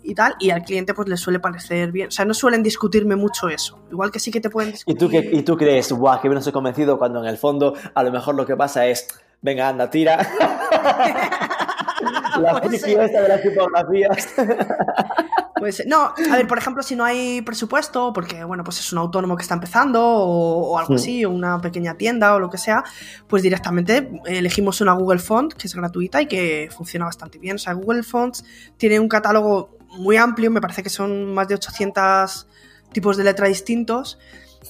y 0.03 0.13
tal, 0.15 0.35
y 0.39 0.49
al 0.49 0.63
cliente 0.63 0.93
pues 0.93 1.07
le 1.07 1.17
suele 1.17 1.39
parecer 1.39 1.91
bien. 1.91 2.09
O 2.09 2.11
sea, 2.11 2.25
no 2.25 2.33
suelen 2.33 2.61
discutirme 2.61 3.15
mucho 3.15 3.47
eso. 3.49 3.79
Igual 3.91 4.11
que 4.11 4.19
sí 4.19 4.31
que 4.31 4.41
te 4.41 4.49
pueden 4.49 4.71
discutir. 4.71 4.95
¿Y 4.95 4.99
tú, 4.99 5.09
que, 5.09 5.29
y 5.31 5.43
tú 5.43 5.57
crees, 5.57 5.91
guau, 5.91 6.19
que 6.21 6.27
bien 6.27 6.37
estoy 6.37 6.53
convencido 6.53 6.97
cuando 6.97 7.19
en 7.19 7.25
el 7.25 7.37
fondo 7.37 7.73
a 7.93 8.03
lo 8.03 8.11
mejor 8.11 8.35
lo 8.35 8.45
que 8.45 8.55
pasa 8.55 8.85
es, 8.85 9.07
venga, 9.41 9.69
anda, 9.69 9.89
tira. 9.89 10.17
la 12.39 12.61
pues 12.61 12.81
de 12.81 13.27
las 13.27 13.41
tipografías. 13.41 14.33
Pues 15.63 15.81
no, 15.87 16.13
a 16.29 16.35
ver, 16.35 16.45
por 16.45 16.57
ejemplo, 16.57 16.83
si 16.83 16.93
no 16.93 17.05
hay 17.05 17.41
presupuesto, 17.41 18.11
porque 18.11 18.43
bueno, 18.43 18.65
pues 18.65 18.81
es 18.81 18.91
un 18.91 18.99
autónomo 18.99 19.37
que 19.37 19.43
está 19.43 19.53
empezando 19.53 20.03
o, 20.03 20.77
algo 20.77 20.95
así, 20.95 21.23
o 21.23 21.29
una 21.29 21.61
pequeña 21.61 21.95
tienda 21.95 22.35
o 22.35 22.39
lo 22.39 22.49
que 22.49 22.57
sea, 22.57 22.83
pues 23.29 23.43
directamente 23.43 24.11
elegimos 24.25 24.81
una 24.81 24.91
Google 24.91 25.19
Font 25.19 25.53
que 25.53 25.67
es 25.67 25.73
gratuita 25.73 26.21
y 26.21 26.25
que 26.25 26.67
funciona 26.69 27.05
bastante 27.05 27.39
bien. 27.39 27.55
O 27.55 27.59
sea, 27.59 27.71
Google 27.75 28.03
Fonts 28.03 28.43
tiene 28.75 28.99
un 28.99 29.07
catálogo 29.07 29.77
muy 29.97 30.17
amplio, 30.17 30.51
me 30.51 30.61
parece 30.61 30.83
que 30.83 30.89
son 30.89 31.33
más 31.33 31.47
de 31.47 31.55
800 31.55 32.47
tipos 32.91 33.17
de 33.17 33.23
letra 33.23 33.47
distintos. 33.47 34.17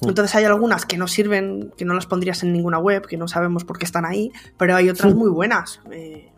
Entonces 0.01 0.36
hay 0.36 0.46
algunas 0.46 0.86
que 0.86 0.98
no 0.98 1.08
sirven, 1.08 1.72
que 1.77 1.86
no 1.86 1.94
las 1.94 2.08
pondrías 2.08 2.44
en 2.44 2.51
ninguna 2.51 2.80
web, 2.80 3.06
que 3.06 3.18
no 3.18 3.27
sabemos 3.27 3.63
por 3.63 3.77
qué 3.77 3.86
están 3.86 4.06
ahí, 4.06 4.32
pero 4.58 4.75
hay 4.75 4.89
otras 4.89 5.13
muy 5.13 5.30
buenas. 5.30 5.82
Eh, 5.92 6.32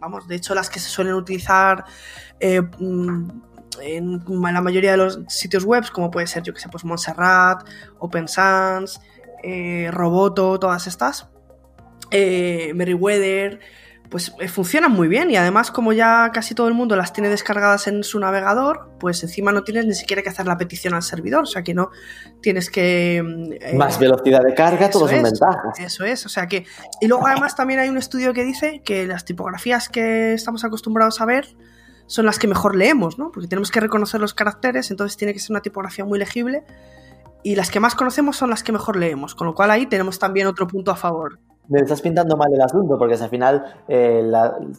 vamos, 0.00 0.26
de 0.26 0.36
hecho 0.36 0.54
las 0.54 0.70
que 0.70 0.80
se 0.80 0.88
suelen 0.88 1.14
utilizar 1.14 1.84
eh, 2.40 2.62
mm, 2.62 3.30
en 3.82 4.22
la 4.26 4.60
mayoría 4.60 4.92
de 4.92 4.96
los 4.96 5.20
sitios 5.28 5.64
web, 5.64 5.84
como 5.92 6.10
puede 6.10 6.26
ser, 6.26 6.42
yo 6.42 6.54
que 6.54 6.60
sé, 6.60 6.68
pues 6.68 6.84
Montserrat, 6.84 7.68
Open 7.98 8.28
Sans, 8.28 9.00
eh, 9.42 9.90
Roboto, 9.92 10.58
todas 10.58 10.86
estas, 10.86 11.28
Meriwether, 12.10 13.60
pues 14.12 14.34
eh, 14.40 14.46
funcionan 14.46 14.92
muy 14.92 15.08
bien 15.08 15.30
y 15.30 15.36
además 15.36 15.70
como 15.70 15.94
ya 15.94 16.30
casi 16.34 16.54
todo 16.54 16.68
el 16.68 16.74
mundo 16.74 16.96
las 16.96 17.14
tiene 17.14 17.30
descargadas 17.30 17.86
en 17.86 18.04
su 18.04 18.20
navegador, 18.20 18.90
pues 19.00 19.22
encima 19.22 19.52
no 19.52 19.64
tienes 19.64 19.86
ni 19.86 19.94
siquiera 19.94 20.20
que 20.20 20.28
hacer 20.28 20.46
la 20.46 20.58
petición 20.58 20.92
al 20.92 21.02
servidor, 21.02 21.44
o 21.44 21.46
sea 21.46 21.62
que 21.62 21.72
no 21.72 21.90
tienes 22.42 22.70
que... 22.70 23.22
Mm, 23.24 23.52
eh, 23.52 23.74
Más 23.74 23.98
velocidad 23.98 24.42
de 24.42 24.52
carga, 24.52 24.90
todo 24.90 25.08
son 25.08 25.22
ventajas. 25.22 25.80
Eso 25.80 26.04
es, 26.04 26.26
o 26.26 26.28
sea 26.28 26.46
que... 26.46 26.66
Y 27.00 27.08
luego 27.08 27.26
además 27.26 27.56
también 27.56 27.80
hay 27.80 27.88
un 27.88 27.96
estudio 27.96 28.34
que 28.34 28.44
dice 28.44 28.82
que 28.84 29.06
las 29.06 29.24
tipografías 29.24 29.88
que 29.88 30.34
estamos 30.34 30.62
acostumbrados 30.62 31.22
a 31.22 31.24
ver 31.24 31.48
son 32.06 32.26
las 32.26 32.38
que 32.38 32.46
mejor 32.46 32.76
leemos, 32.76 33.18
¿no? 33.18 33.32
Porque 33.32 33.48
tenemos 33.48 33.70
que 33.70 33.80
reconocer 33.80 34.20
los 34.20 34.34
caracteres, 34.34 34.90
entonces 34.90 35.16
tiene 35.16 35.32
que 35.32 35.40
ser 35.40 35.52
una 35.52 35.62
tipografía 35.62 36.04
muy 36.04 36.18
legible 36.18 36.64
y 37.42 37.56
las 37.56 37.70
que 37.70 37.80
más 37.80 37.94
conocemos 37.94 38.36
son 38.36 38.50
las 38.50 38.62
que 38.62 38.72
mejor 38.72 38.96
leemos, 38.96 39.34
con 39.34 39.46
lo 39.46 39.54
cual 39.54 39.70
ahí 39.70 39.86
tenemos 39.86 40.18
también 40.18 40.48
otro 40.48 40.66
punto 40.68 40.90
a 40.90 40.96
favor 40.96 41.40
me 41.68 41.80
estás 41.80 42.00
pintando 42.02 42.36
mal 42.36 42.52
el 42.52 42.60
asunto, 42.60 42.98
porque 42.98 43.14
al 43.14 43.30
final 43.30 43.64
eh, 43.88 44.22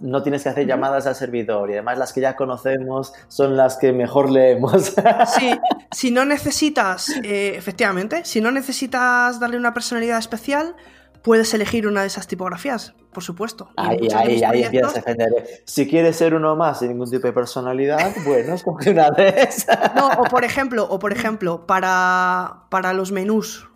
no 0.01 0.21
tienes 0.21 0.43
que 0.43 0.49
hacer 0.49 0.67
llamadas 0.67 1.07
al 1.07 1.15
servidor 1.15 1.69
y 1.69 1.73
además 1.73 1.97
las 1.97 2.13
que 2.13 2.21
ya 2.21 2.35
conocemos 2.35 3.13
son 3.27 3.55
las 3.55 3.77
que 3.77 3.93
mejor 3.93 4.29
leemos. 4.29 4.93
Sí, 5.25 5.51
si 5.91 6.11
no 6.11 6.25
necesitas, 6.25 7.09
eh, 7.23 7.53
efectivamente, 7.55 8.25
si 8.25 8.41
no 8.41 8.51
necesitas 8.51 9.39
darle 9.39 9.57
una 9.57 9.73
personalidad 9.73 10.17
especial, 10.17 10.75
puedes 11.21 11.53
elegir 11.53 11.87
una 11.87 12.01
de 12.01 12.07
esas 12.07 12.27
tipografías, 12.27 12.93
por 13.11 13.23
supuesto. 13.23 13.69
Ahí, 13.77 14.07
ahí, 14.13 14.43
ahí 14.43 14.63
empiezas 14.63 14.91
a 14.91 14.95
defender. 14.95 15.31
Si 15.65 15.87
quieres 15.87 16.15
ser 16.15 16.35
uno 16.35 16.55
más 16.55 16.79
sin 16.79 16.89
ningún 16.89 17.09
tipo 17.09 17.25
de 17.25 17.33
personalidad, 17.33 18.13
bueno, 18.25 18.53
escoge 18.53 18.91
una 18.91 19.09
de 19.11 19.29
esas. 19.29 19.95
No, 19.95 20.09
o 20.09 20.23
por 20.25 20.43
ejemplo, 20.43 20.85
o 20.89 20.99
por 20.99 21.13
ejemplo, 21.13 21.65
para, 21.65 22.65
para 22.69 22.93
los 22.93 23.11
menús 23.11 23.69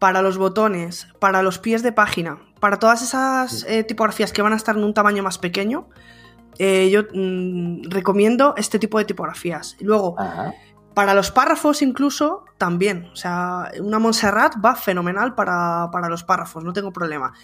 para 0.00 0.22
los 0.22 0.38
botones, 0.38 1.06
para 1.20 1.42
los 1.42 1.58
pies 1.58 1.82
de 1.82 1.92
página, 1.92 2.38
para 2.58 2.78
todas 2.78 3.02
esas 3.02 3.64
eh, 3.68 3.84
tipografías 3.84 4.32
que 4.32 4.40
van 4.40 4.54
a 4.54 4.56
estar 4.56 4.74
en 4.76 4.82
un 4.82 4.94
tamaño 4.94 5.22
más 5.22 5.36
pequeño, 5.36 5.88
eh, 6.58 6.88
yo 6.90 7.02
mm, 7.12 7.90
recomiendo 7.90 8.54
este 8.56 8.78
tipo 8.78 8.98
de 8.98 9.04
tipografías. 9.04 9.76
Y 9.78 9.84
luego, 9.84 10.16
para 10.94 11.12
los 11.12 11.30
párrafos 11.30 11.82
incluso, 11.82 12.44
también. 12.56 13.10
O 13.12 13.16
sea, 13.16 13.70
una 13.78 13.98
Montserrat 13.98 14.54
va 14.64 14.74
fenomenal 14.74 15.34
para, 15.34 15.90
para 15.92 16.08
los 16.08 16.24
párrafos, 16.24 16.64
no 16.64 16.72
tengo 16.72 16.92
problema. 16.92 17.34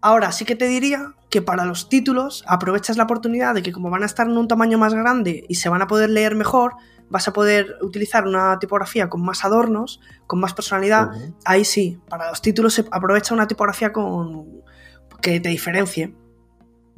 Ahora 0.00 0.30
sí 0.30 0.44
que 0.44 0.54
te 0.54 0.68
diría 0.68 1.14
que 1.28 1.42
para 1.42 1.64
los 1.64 1.88
títulos 1.88 2.44
aprovechas 2.46 2.96
la 2.96 3.04
oportunidad 3.04 3.52
de 3.52 3.64
que 3.64 3.72
como 3.72 3.90
van 3.90 4.04
a 4.04 4.06
estar 4.06 4.28
en 4.28 4.38
un 4.38 4.46
tamaño 4.46 4.78
más 4.78 4.94
grande 4.94 5.44
y 5.48 5.56
se 5.56 5.68
van 5.68 5.82
a 5.82 5.88
poder 5.88 6.10
leer 6.10 6.36
mejor, 6.36 6.76
vas 7.08 7.28
a 7.28 7.32
poder 7.32 7.76
utilizar 7.82 8.26
una 8.26 8.58
tipografía 8.58 9.08
con 9.08 9.22
más 9.22 9.44
adornos, 9.44 10.00
con 10.26 10.40
más 10.40 10.54
personalidad. 10.54 11.10
Ahí 11.44 11.64
sí, 11.64 12.00
para 12.08 12.30
los 12.30 12.42
títulos 12.42 12.74
se 12.74 12.84
aprovecha 12.90 13.34
una 13.34 13.46
tipografía 13.46 13.92
con 13.92 14.62
que 15.20 15.40
te 15.40 15.48
diferencie. 15.48 16.14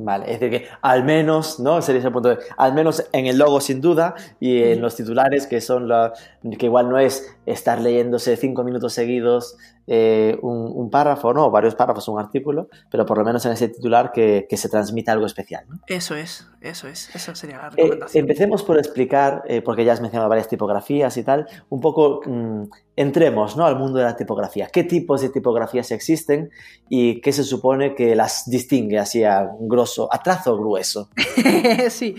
Vale, 0.00 0.32
es 0.32 0.38
decir, 0.38 0.60
que 0.60 0.68
al 0.80 1.02
menos, 1.02 1.58
¿no? 1.58 1.82
Sería 1.82 2.00
ese 2.00 2.10
punto 2.12 2.28
de, 2.28 2.38
al 2.56 2.72
menos 2.72 3.04
en 3.12 3.26
el 3.26 3.36
logo 3.36 3.60
sin 3.60 3.80
duda 3.80 4.14
y 4.38 4.62
en 4.62 4.80
los 4.80 4.94
titulares 4.94 5.48
que 5.48 5.60
son 5.60 5.88
la, 5.88 6.12
que 6.56 6.66
igual 6.66 6.88
no 6.88 7.00
es 7.00 7.36
estar 7.46 7.80
leyéndose 7.80 8.36
cinco 8.36 8.62
minutos 8.62 8.92
seguidos 8.92 9.56
eh, 9.90 10.38
un, 10.42 10.90
párrafo, 10.90 11.32
no, 11.32 11.50
varios 11.50 11.74
párrafos, 11.74 12.08
un 12.08 12.20
artículo, 12.20 12.68
pero 12.90 13.06
por 13.06 13.16
lo 13.16 13.24
menos 13.24 13.46
en 13.46 13.52
ese 13.52 13.68
titular 13.68 14.12
que, 14.12 14.46
se 14.50 14.68
transmita 14.68 15.12
algo 15.12 15.24
especial. 15.24 15.64
¿no? 15.66 15.80
Eso 15.86 16.14
es, 16.14 16.46
eso 16.60 16.88
es, 16.88 17.14
eso 17.14 17.34
sería 17.34 17.56
la 17.56 17.68
eh, 17.68 17.70
recomendación. 17.70 18.20
empecemos 18.20 18.62
por 18.62 18.76
explicar, 18.76 19.42
eh, 19.46 19.62
porque 19.62 19.86
ya 19.86 19.94
has 19.94 20.02
mencionado 20.02 20.28
varias 20.28 20.48
tipografías 20.48 21.16
y 21.16 21.22
tal, 21.22 21.46
un 21.70 21.80
poco 21.80 22.20
mm, 22.26 22.64
entremos 22.96 23.56
¿no? 23.56 23.64
al 23.64 23.76
mundo 23.76 23.98
de 23.98 24.04
la 24.04 24.14
tipografía. 24.14 24.68
¿Qué 24.70 24.84
tipos 24.84 25.22
de 25.22 25.30
tipografías 25.30 25.90
existen 25.90 26.50
y 26.90 27.22
qué 27.22 27.32
se 27.32 27.44
supone 27.44 27.94
que 27.94 28.14
las 28.14 28.50
distingue 28.50 28.98
así 28.98 29.24
a 29.24 29.48
grosso, 29.58 30.12
a 30.12 30.22
trazo 30.22 30.58
grueso? 30.58 31.08
sí. 31.88 32.14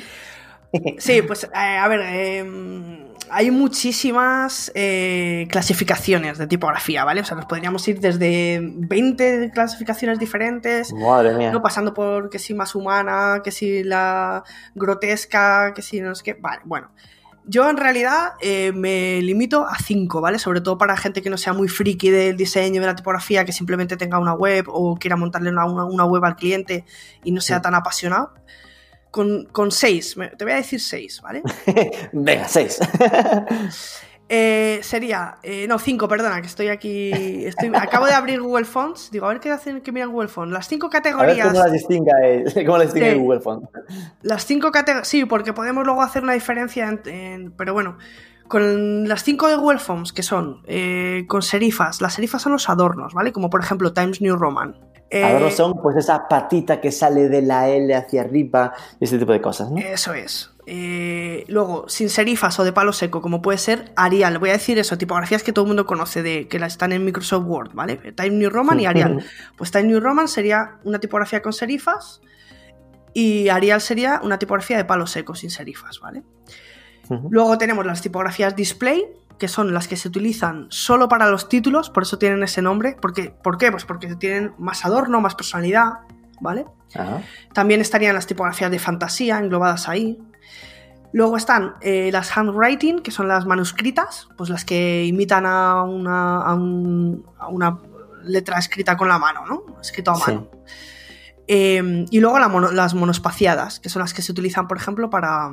Sí, 0.99 1.21
pues 1.23 1.49
a 1.51 1.87
ver, 1.87 2.01
em, 2.01 3.08
hay 3.31 3.51
muchísimas 3.51 4.71
eh, 4.75 5.47
clasificaciones 5.49 6.37
de 6.37 6.47
tipografía, 6.47 7.03
¿vale? 7.03 7.21
O 7.21 7.25
sea, 7.25 7.35
nos 7.37 7.45
podríamos 7.45 7.87
ir 7.87 7.99
desde 7.99 8.59
20 8.61 9.51
clasificaciones 9.53 10.19
diferentes, 10.19 10.93
Madre 10.93 11.33
mía. 11.35 11.51
¿no? 11.51 11.61
pasando 11.61 11.93
por 11.93 12.29
que 12.29 12.39
si 12.39 12.53
más 12.53 12.75
humana, 12.75 13.41
que 13.43 13.51
si 13.51 13.83
la 13.83 14.43
grotesca, 14.75 15.73
que 15.73 15.81
si 15.81 16.01
no 16.01 16.15
sé 16.15 16.23
qué. 16.23 16.33
Vale, 16.33 16.61
bueno. 16.65 16.91
Yo 17.45 17.67
en 17.67 17.77
realidad 17.77 18.33
eh, 18.41 18.71
me 18.73 19.21
limito 19.23 19.65
a 19.65 19.75
5, 19.75 20.21
¿vale? 20.21 20.37
Sobre 20.37 20.61
todo 20.61 20.77
para 20.77 20.95
gente 20.95 21.23
que 21.23 21.31
no 21.31 21.37
sea 21.37 21.53
muy 21.53 21.67
friki 21.67 22.11
del 22.11 22.37
diseño, 22.37 22.79
de 22.79 22.85
la 22.85 22.95
tipografía, 22.95 23.43
que 23.43 23.53
simplemente 23.53 23.97
tenga 23.97 24.19
una 24.19 24.33
web 24.33 24.65
o 24.67 24.95
quiera 24.97 25.15
montarle 25.15 25.49
una, 25.49 25.65
una 25.65 26.05
web 26.05 26.23
al 26.25 26.35
cliente 26.35 26.85
y 27.23 27.31
no 27.31 27.41
sea 27.41 27.59
tan 27.59 27.73
apasionado 27.73 28.33
con, 29.11 29.45
con 29.45 29.71
seis. 29.71 30.15
Te 30.37 30.43
voy 30.45 30.53
a 30.53 30.57
decir 30.57 30.79
seis, 30.79 31.21
¿vale? 31.21 31.41
Venga, 32.11 32.47
seis. 32.47 32.79
Eh, 34.31 34.81
sería, 34.83 35.39
eh, 35.41 35.65
no, 35.67 35.79
cinco, 35.79 36.07
perdona, 36.07 36.39
que 36.39 36.45
estoy 36.45 36.67
aquí. 36.67 37.11
Estoy, 37.11 37.71
acabo 37.73 38.05
de 38.05 38.13
abrir 38.13 38.39
Google 38.39 38.65
Fonts. 38.65 39.09
Digo, 39.09 39.25
a 39.25 39.29
ver 39.29 39.39
qué 39.39 39.49
hacen 39.49 39.81
que 39.81 39.91
miran 39.91 40.11
Google 40.11 40.27
Fonts. 40.27 40.53
Las 40.53 40.67
cinco 40.67 40.87
categorías. 40.87 41.47
¿Cómo 41.51 41.63
las 41.63 41.71
distingue, 41.71 42.11
cómo 42.63 42.77
las 42.77 42.93
distingue 42.93 43.15
Google 43.15 43.39
Fonts? 43.39 43.67
Las 44.21 44.45
cinco 44.45 44.71
categorías. 44.71 45.07
Sí, 45.07 45.25
porque 45.25 45.51
podemos 45.51 45.83
luego 45.83 46.03
hacer 46.03 46.21
una 46.21 46.33
diferencia. 46.33 46.87
En, 47.05 47.51
pero 47.57 47.73
bueno, 47.73 47.97
Con 48.47 49.07
las 49.07 49.23
cinco 49.23 49.47
de 49.47 49.55
Google 49.55 49.79
Forms, 49.79 50.13
que 50.13 50.21
son 50.21 50.61
eh, 50.67 51.25
con 51.27 51.41
serifas, 51.41 51.99
las 51.99 52.13
serifas 52.13 52.43
son 52.43 52.51
los 52.51 52.69
adornos, 52.69 53.15
¿vale? 53.15 53.31
Como 53.31 53.49
por 53.49 53.61
ejemplo 53.61 53.93
Times 53.93 54.21
New 54.21 54.35
Roman. 54.35 54.75
Eh, 55.11 55.23
Adornos 55.23 55.55
son 55.55 55.73
pues 55.81 55.95
esa 55.95 56.27
patita 56.27 56.79
que 56.79 56.91
sale 56.91 57.29
de 57.29 57.41
la 57.41 57.67
L 57.67 57.93
hacia 57.95 58.21
arriba, 58.21 58.73
ese 58.99 59.17
tipo 59.17 59.31
de 59.31 59.41
cosas, 59.41 59.71
¿no? 59.71 59.77
Eso 59.79 60.13
es. 60.13 60.51
Eh, 60.67 61.45
luego, 61.47 61.89
sin 61.89 62.09
serifas 62.09 62.59
o 62.59 62.63
de 62.63 62.71
palo 62.71 62.93
seco, 62.93 63.21
como 63.21 63.41
puede 63.41 63.57
ser 63.57 63.91
Arial. 63.95 64.37
Voy 64.37 64.51
a 64.51 64.53
decir 64.53 64.77
eso, 64.77 64.99
tipografías 64.99 65.41
que 65.41 65.51
todo 65.51 65.65
el 65.65 65.69
mundo 65.69 65.87
conoce, 65.87 66.21
de 66.21 66.47
que 66.47 66.57
están 66.57 66.91
en 66.91 67.03
Microsoft 67.03 67.45
Word, 67.47 67.71
¿vale? 67.73 67.95
Times 67.95 68.33
New 68.33 68.49
Roman 68.51 68.79
y 68.79 68.85
Arial. 68.85 69.25
Pues 69.57 69.71
Times 69.71 69.87
New 69.87 69.99
Roman 69.99 70.27
sería 70.27 70.77
una 70.83 70.99
tipografía 70.99 71.41
con 71.41 71.53
serifas 71.53 72.21
y 73.13 73.49
Arial 73.49 73.81
sería 73.81 74.21
una 74.23 74.37
tipografía 74.37 74.77
de 74.77 74.85
palo 74.85 75.07
seco, 75.07 75.33
sin 75.33 75.49
serifas, 75.49 75.99
¿vale? 75.99 76.23
Luego 77.31 77.57
tenemos 77.57 77.83
las 77.87 78.03
tipografías 78.03 78.55
display, 78.55 79.03
que 79.39 79.47
son 79.47 79.73
las 79.73 79.87
que 79.87 79.95
se 79.95 80.07
utilizan 80.07 80.67
solo 80.69 81.07
para 81.07 81.29
los 81.29 81.49
títulos, 81.49 81.89
por 81.89 82.03
eso 82.03 82.19
tienen 82.19 82.43
ese 82.43 82.61
nombre. 82.61 82.95
Porque, 83.01 83.33
¿Por 83.43 83.57
qué? 83.57 83.71
Pues 83.71 83.85
porque 83.85 84.15
tienen 84.15 84.53
más 84.59 84.85
adorno, 84.85 85.21
más 85.21 85.35
personalidad, 85.35 86.01
¿vale? 86.39 86.65
También 87.53 87.81
estarían 87.81 88.13
las 88.15 88.27
tipografías 88.27 88.69
de 88.69 88.79
fantasía 88.79 89.39
englobadas 89.39 89.87
ahí. 89.87 90.19
Luego 91.11 91.37
están 91.37 91.75
eh, 91.81 92.09
las 92.11 92.35
handwriting, 92.37 92.99
que 92.99 93.11
son 93.11 93.27
las 93.27 93.45
manuscritas, 93.45 94.27
pues 94.37 94.49
las 94.49 94.65
que 94.65 95.05
imitan 95.05 95.45
a 95.45 95.83
una, 95.83 96.41
a, 96.41 96.53
una 96.53 97.79
letra 98.23 98.59
escrita 98.59 98.95
con 98.95 99.07
la 99.07 99.17
mano, 99.17 99.45
¿no? 99.47 99.79
Escrito 99.81 100.11
a 100.11 100.19
mano. 100.19 100.51
Em, 101.47 102.05
y 102.11 102.19
luego 102.19 102.37
las 102.37 102.93
monospaciadas, 102.93 103.79
que 103.79 103.89
son 103.89 104.01
las 104.01 104.13
que 104.13 104.21
se 104.21 104.31
utilizan, 104.31 104.67
por 104.67 104.77
ejemplo, 104.77 105.09
para 105.09 105.49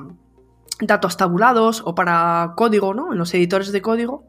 datos 0.80 1.16
tabulados 1.16 1.83
o 1.85 1.95
para 1.95 2.52
código, 2.56 2.95
¿no? 2.95 3.12
En 3.12 3.18
los 3.18 3.33
editores 3.35 3.73
de 3.73 3.83
código 3.83 4.25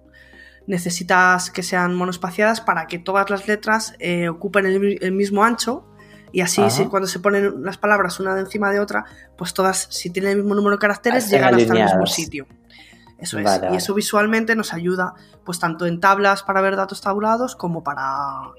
necesitas 0.65 1.49
que 1.49 1.63
sean 1.63 1.95
monospaciadas 1.95 2.61
para 2.61 2.87
que 2.87 2.99
todas 2.99 3.29
las 3.29 3.47
letras 3.47 3.95
eh, 3.99 4.27
ocupen 4.29 4.65
el, 4.65 5.11
mismo 5.13 5.43
ancho 5.43 5.85
y 6.31 6.41
así 6.41 6.61
cuando 6.89 7.07
se 7.07 7.19
ponen 7.19 7.63
las 7.63 7.77
palabras 7.77 8.19
una 8.19 8.37
encima 8.37 8.69
de 8.71 8.81
otra, 8.81 9.05
pues 9.37 9.53
todas, 9.53 9.87
si 9.89 10.09
tienen 10.09 10.31
el 10.31 10.37
mismo 10.37 10.55
número 10.55 10.75
de 10.75 10.81
caracteres, 10.81 11.29
llegan 11.29 11.55
hasta 11.55 11.73
el 11.73 11.83
mismo 11.83 12.05
sitio. 12.05 12.47
Eso 13.17 13.39
es. 13.39 13.49
Y 13.71 13.77
eso 13.77 13.93
visualmente 13.93 14.55
nos 14.55 14.73
ayuda, 14.73 15.15
pues 15.45 15.59
tanto 15.59 15.85
en 15.85 15.99
tablas 15.99 16.43
para 16.43 16.61
ver 16.61 16.75
datos 16.75 17.01
tabulados 17.01 17.55
como 17.55 17.83
para 17.83 18.51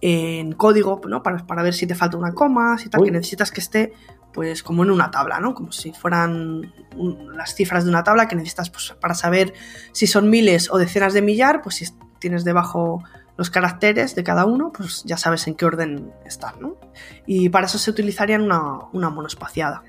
en 0.00 0.52
código, 0.52 1.00
¿no? 1.06 1.22
Para, 1.22 1.44
para 1.46 1.62
ver 1.62 1.74
si 1.74 1.86
te 1.86 1.94
falta 1.94 2.16
una 2.16 2.32
coma, 2.32 2.78
si 2.78 2.88
tal, 2.88 3.02
que 3.02 3.10
necesitas 3.10 3.50
que 3.50 3.60
esté 3.60 3.92
pues 4.32 4.62
como 4.62 4.84
en 4.84 4.90
una 4.90 5.10
tabla, 5.10 5.40
¿no? 5.40 5.54
Como 5.54 5.72
si 5.72 5.92
fueran 5.92 6.72
las 7.34 7.54
cifras 7.54 7.84
de 7.84 7.90
una 7.90 8.04
tabla 8.04 8.28
que 8.28 8.36
necesitas 8.36 8.70
pues, 8.70 8.94
para 9.00 9.14
saber 9.14 9.54
si 9.92 10.06
son 10.06 10.30
miles 10.30 10.70
o 10.70 10.78
decenas 10.78 11.14
de 11.14 11.22
millar, 11.22 11.62
pues 11.62 11.76
si 11.76 11.86
tienes 12.18 12.44
debajo 12.44 13.02
los 13.36 13.50
caracteres 13.50 14.14
de 14.14 14.22
cada 14.22 14.44
uno, 14.44 14.72
pues 14.72 15.02
ya 15.04 15.16
sabes 15.16 15.46
en 15.46 15.54
qué 15.54 15.64
orden 15.64 16.12
están, 16.24 16.60
¿no? 16.60 16.76
Y 17.26 17.48
para 17.48 17.66
eso 17.66 17.78
se 17.78 17.90
utilizarían 17.90 18.42
una, 18.42 18.80
una 18.92 19.10
monospaciada. 19.10 19.82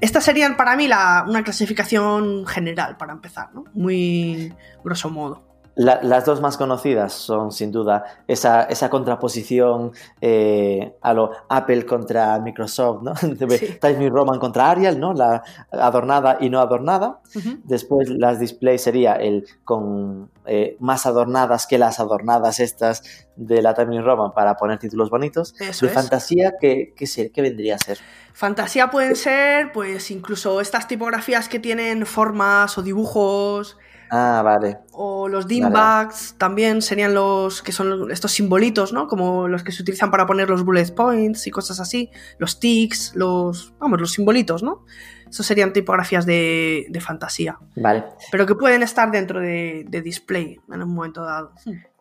Estas 0.00 0.24
serían 0.24 0.56
para 0.56 0.76
mí 0.76 0.88
la, 0.88 1.24
una 1.28 1.42
clasificación 1.42 2.46
general, 2.46 2.96
para 2.96 3.12
empezar. 3.12 3.50
Muy 3.74 4.54
grosso 4.82 5.10
modo 5.10 5.47
las 5.78 6.24
dos 6.24 6.40
más 6.40 6.56
conocidas 6.56 7.12
son 7.12 7.52
sin 7.52 7.70
duda 7.70 8.22
esa, 8.26 8.64
esa 8.64 8.90
contraposición 8.90 9.92
eh, 10.20 10.92
a 11.00 11.14
lo 11.14 11.30
Apple 11.48 11.86
contra 11.86 12.36
Microsoft, 12.40 13.02
¿no? 13.04 13.14
Times 13.80 13.98
New 13.98 14.10
Roman 14.10 14.40
contra 14.40 14.70
Arial, 14.70 14.98
¿no? 14.98 15.14
La 15.14 15.44
adornada 15.70 16.38
y 16.40 16.50
no 16.50 16.58
adornada. 16.58 17.20
Después 17.62 18.08
las 18.10 18.40
display 18.40 18.78
sería 18.78 19.14
el 19.14 19.46
con 19.64 20.30
eh, 20.46 20.76
más 20.80 21.06
adornadas 21.06 21.68
que 21.68 21.78
las 21.78 22.00
adornadas 22.00 22.58
estas 22.58 23.28
de 23.36 23.62
la 23.62 23.74
Times 23.74 23.90
New 23.90 24.02
Roman 24.02 24.32
para 24.32 24.56
poner 24.56 24.80
títulos 24.80 25.10
bonitos. 25.10 25.54
de 25.54 25.88
fantasía, 25.88 26.54
¿qué, 26.60 26.92
qué, 26.96 27.30
¿qué 27.30 27.42
vendría 27.42 27.76
a 27.76 27.78
ser? 27.78 27.98
Fantasía 28.32 28.90
pueden 28.90 29.14
ser, 29.14 29.70
pues, 29.72 30.10
incluso 30.10 30.60
estas 30.60 30.88
tipografías 30.88 31.48
que 31.48 31.60
tienen 31.60 32.04
formas 32.04 32.76
o 32.78 32.82
dibujos 32.82 33.76
Ah, 34.10 34.42
vale. 34.44 34.78
O 34.92 35.28
los 35.28 35.46
dimbags 35.46 36.34
también 36.38 36.82
serían 36.82 37.14
los 37.14 37.62
que 37.62 37.72
son 37.72 38.10
estos 38.10 38.32
simbolitos, 38.32 38.92
¿no? 38.92 39.06
Como 39.06 39.48
los 39.48 39.62
que 39.62 39.72
se 39.72 39.82
utilizan 39.82 40.10
para 40.10 40.26
poner 40.26 40.48
los 40.48 40.64
bullet 40.64 40.94
points 40.94 41.46
y 41.46 41.50
cosas 41.50 41.80
así. 41.80 42.10
Los 42.38 42.60
ticks, 42.60 43.12
los. 43.14 43.74
Vamos, 43.78 44.00
los 44.00 44.12
simbolitos, 44.12 44.62
¿no? 44.62 44.84
Esos 45.28 45.44
serían 45.44 45.72
tipografías 45.72 46.24
de, 46.24 46.90
fantasía. 47.00 47.58
Vale. 47.76 48.04
Pero 48.30 48.46
que 48.46 48.54
pueden 48.54 48.82
estar 48.82 49.10
dentro 49.10 49.40
de, 49.40 49.84
display 50.02 50.58
en 50.72 50.82
un 50.82 50.94
momento 50.94 51.22
dado. 51.22 51.52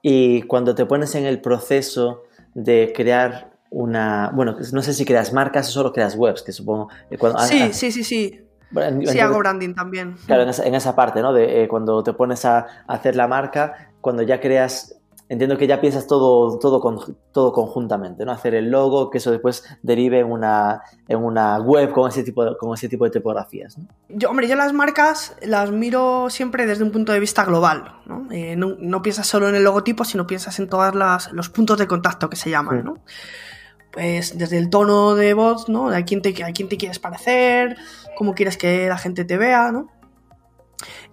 Y 0.02 0.44
cuando 0.44 0.76
te 0.76 0.86
pones 0.86 1.14
en 1.16 1.26
el 1.26 1.42
proceso 1.42 2.24
de 2.54 2.94
crear 2.96 3.52
una. 3.70 4.32
Bueno, 4.34 4.56
no 4.72 4.82
sé 4.82 4.94
si 4.94 5.04
creas 5.04 5.34
marcas 5.34 5.68
o 5.70 5.72
solo 5.72 5.92
creas 5.92 6.16
webs, 6.16 6.42
que 6.42 6.54
supongo. 6.54 6.90
Cuando, 7.20 7.40
sí, 7.40 7.74
sí, 7.74 7.92
sí, 7.92 8.04
sí 8.04 8.47
sí, 9.06 9.20
hago 9.20 9.40
branding 9.40 9.74
también. 9.74 10.16
Claro, 10.26 10.44
en 10.44 10.76
esa, 10.76 10.96
parte, 10.96 11.22
¿no? 11.22 11.34
De 11.34 11.64
eh, 11.64 11.68
cuando 11.68 12.04
te 12.04 12.14
pones 12.14 12.46
a 12.46 12.66
hacer 12.88 13.16
la 13.16 13.28
marca, 13.28 13.92
cuando 14.02 14.24
ya 14.24 14.40
creas, 14.40 15.00
entiendo 15.30 15.58
que 15.58 15.68
ya 15.68 15.82
piensas 15.82 16.08
todo, 16.08 16.58
todo, 16.60 16.82
todo 17.32 17.52
conjuntamente, 17.52 18.26
¿no? 18.26 18.32
Hacer 18.32 18.56
el 18.56 18.70
logo, 18.70 19.10
que 19.10 19.18
eso 19.18 19.32
después 19.32 19.64
derive 19.82 20.20
en 20.20 20.32
una, 20.32 20.82
en 21.08 21.24
una 21.24 21.60
web 21.60 21.92
con 21.92 22.10
ese 22.10 22.24
tipo 22.24 22.46
de, 22.46 22.58
con 22.58 22.74
ese 22.74 22.90
tipo 22.90 23.06
de 23.06 23.12
tipografías, 23.12 23.78
¿no? 23.78 23.88
Yo, 24.10 24.30
hombre, 24.30 24.48
yo 24.48 24.56
las 24.56 24.74
marcas 24.74 25.36
las 25.42 25.72
miro 25.72 26.30
siempre 26.30 26.66
desde 26.66 26.84
un 26.84 26.92
punto 26.92 27.12
de 27.12 27.20
vista 27.20 27.46
global, 27.46 27.96
¿no? 28.06 28.28
Eh, 28.32 28.56
no, 28.56 29.02
piensas 29.02 29.28
solo 29.28 29.50
en 29.50 29.56
el 29.56 29.64
logotipo, 29.64 30.04
sino 30.04 30.28
piensas 30.28 30.60
en 30.60 30.68
todos 30.68 30.94
los 31.32 31.50
puntos 31.50 31.78
de 31.78 31.88
contacto 31.88 32.30
que 32.30 32.36
se 32.36 32.50
llaman, 32.50 32.84
¿no? 32.84 32.98
Pues 33.98 34.38
desde 34.38 34.60
el 34.60 34.70
tono 34.70 35.16
de 35.16 35.34
voz, 35.34 35.70
¿no? 35.70 35.90
A 35.90 36.04
quién 36.04 36.22
te, 36.22 36.44
a 36.44 36.52
quién 36.52 36.70
te 36.70 36.78
quieres 36.78 37.00
parecer, 37.00 37.78
cómo 38.16 38.36
quieres 38.36 38.56
que 38.56 38.88
la 38.88 39.00
gente 39.00 39.26
te 39.26 39.38
vea, 39.38 39.72
¿no? 39.72 39.88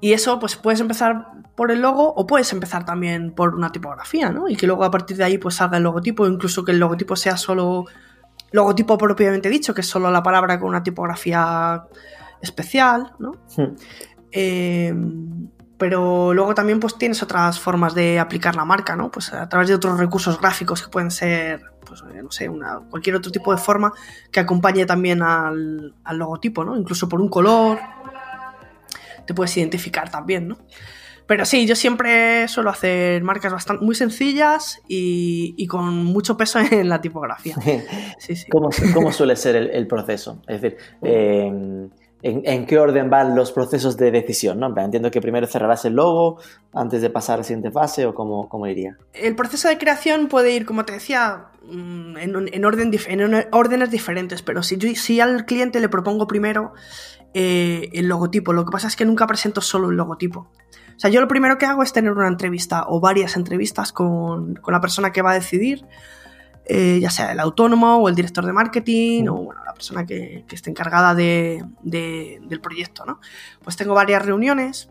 Y 0.02 0.12
eso, 0.12 0.38
pues 0.38 0.56
puedes 0.56 0.80
empezar 0.80 1.28
por 1.54 1.70
el 1.70 1.80
logo 1.80 2.12
o 2.12 2.26
puedes 2.26 2.52
empezar 2.52 2.84
también 2.84 3.32
por 3.32 3.54
una 3.54 3.72
tipografía, 3.72 4.28
¿no? 4.28 4.50
Y 4.50 4.56
que 4.56 4.66
luego 4.66 4.84
a 4.84 4.90
partir 4.90 5.16
de 5.16 5.24
ahí 5.24 5.38
pues 5.38 5.54
salga 5.54 5.78
el 5.78 5.82
logotipo, 5.82 6.26
incluso 6.26 6.62
que 6.62 6.72
el 6.72 6.78
logotipo 6.78 7.16
sea 7.16 7.38
solo 7.38 7.86
logotipo 8.52 8.98
propiamente 8.98 9.48
dicho, 9.48 9.72
que 9.72 9.80
es 9.80 9.86
solo 9.86 10.10
la 10.10 10.22
palabra 10.22 10.60
con 10.60 10.68
una 10.68 10.82
tipografía 10.82 11.84
especial, 12.42 13.12
¿no? 13.18 13.32
Hmm. 13.56 13.76
Em, 14.30 15.48
pero 15.78 16.32
luego 16.32 16.54
también 16.54 16.80
pues 16.80 16.96
tienes 16.96 17.22
otras 17.22 17.58
formas 17.58 17.94
de 17.94 18.18
aplicar 18.18 18.54
la 18.56 18.64
marca, 18.64 18.96
¿no? 18.96 19.10
Pues 19.10 19.32
a 19.32 19.48
través 19.48 19.68
de 19.68 19.74
otros 19.74 19.98
recursos 19.98 20.40
gráficos 20.40 20.82
que 20.82 20.88
pueden 20.88 21.10
ser 21.10 21.62
pues, 21.84 22.02
eh, 22.14 22.22
no 22.22 22.30
sé, 22.30 22.48
una, 22.48 22.80
cualquier 22.90 23.16
otro 23.16 23.30
tipo 23.30 23.52
de 23.52 23.58
forma 23.58 23.92
que 24.30 24.40
acompañe 24.40 24.86
también 24.86 25.22
al, 25.22 25.94
logotipo, 26.12 26.64
¿no? 26.64 26.76
Incluso 26.76 27.08
por 27.08 27.20
un 27.20 27.28
color, 27.28 27.78
te 29.26 29.34
puedes 29.34 29.56
identificar 29.56 30.10
también, 30.10 30.48
¿no? 30.48 30.58
Pero 31.26 31.46
sí, 31.46 31.66
yo 31.66 31.74
siempre 31.74 32.46
suelo 32.48 32.68
hacer 32.68 33.22
marcas 33.22 33.52
bastante 33.52 33.82
muy 33.82 33.94
sencillas 33.94 34.82
y, 34.86 35.66
con 35.66 36.04
mucho 36.04 36.36
peso 36.36 36.58
en 36.70 36.88
la 36.88 37.00
tipografía. 37.00 37.56
Sí, 38.18 38.36
sí. 38.36 38.46
¿Cómo, 38.50 38.70
suele 39.12 39.36
ser 39.36 39.56
el, 39.56 39.86
proceso? 39.86 40.42
Es 40.46 40.62
decir, 40.62 40.78
eh, 41.02 41.88
en, 42.26 42.64
qué 42.64 42.78
orden 42.78 43.10
van 43.10 43.36
los 43.36 43.52
procesos 43.52 43.98
de 43.98 44.10
decisión, 44.10 44.58
¿no? 44.58 44.74
Entiendo 44.78 45.10
que 45.10 45.20
primero 45.20 45.46
cerrarás 45.46 45.84
el 45.84 45.94
logo 45.94 46.40
antes 46.72 47.02
de 47.02 47.10
pasar 47.10 47.34
a 47.34 47.36
la 47.38 47.44
siguiente 47.44 47.70
fase 47.70 48.06
o 48.06 48.14
cómo, 48.14 48.48
cómo 48.48 48.66
iría. 48.66 48.96
El 49.12 49.36
proceso 49.36 49.68
de 49.68 49.76
creación 49.76 50.28
puede 50.28 50.52
ir, 50.52 50.64
como 50.64 50.86
te 50.86 50.94
decía, 50.94 51.48
mm, 51.70 52.16
en, 52.16 52.34
orden, 52.34 52.48
en 52.54 52.64
órdenes 53.52 53.90
diferentes, 53.90 54.40
pero 54.40 54.62
si, 54.62 54.78
si 54.96 55.20
al 55.20 55.44
cliente 55.44 55.80
le 55.80 55.90
propongo 55.90 56.26
primero 56.26 56.72
eh, 57.34 57.90
el 57.92 58.08
logotipo, 58.08 58.54
lo 58.54 58.64
que 58.64 58.72
pasa 58.72 58.88
es 58.88 58.96
que 58.96 59.04
nunca 59.04 59.26
presento 59.26 59.60
solo 59.60 59.90
el 59.90 59.96
logotipo. 59.96 60.50
O 60.96 60.98
sea, 60.98 61.10
yo 61.10 61.20
lo 61.20 61.28
primero 61.28 61.58
que 61.58 61.66
hago 61.66 61.82
es 61.82 61.92
tener 61.92 62.12
una 62.12 62.28
entrevista 62.28 62.86
o 62.88 63.00
varias 63.00 63.36
entrevistas 63.36 63.92
con, 63.92 64.54
con 64.54 64.72
la 64.72 64.80
persona 64.80 65.12
que 65.12 65.20
va 65.20 65.32
a 65.32 65.34
decidir 65.34 65.84
eh, 66.66 66.98
ya 67.00 67.10
sea 67.10 67.32
el 67.32 67.40
autónomo 67.40 67.96
o 67.96 68.08
el 68.08 68.14
director 68.14 68.44
de 68.46 68.52
marketing 68.52 69.28
o 69.28 69.34
bueno, 69.34 69.62
la 69.64 69.74
persona 69.74 70.06
que, 70.06 70.44
esté 70.50 70.70
encargada 70.70 71.14
de, 71.14 71.64
del 71.82 72.60
proyecto, 72.60 73.04
¿no? 73.04 73.20
Pues 73.62 73.76
tengo 73.76 73.94
varias 73.94 74.24
reuniones 74.24 74.88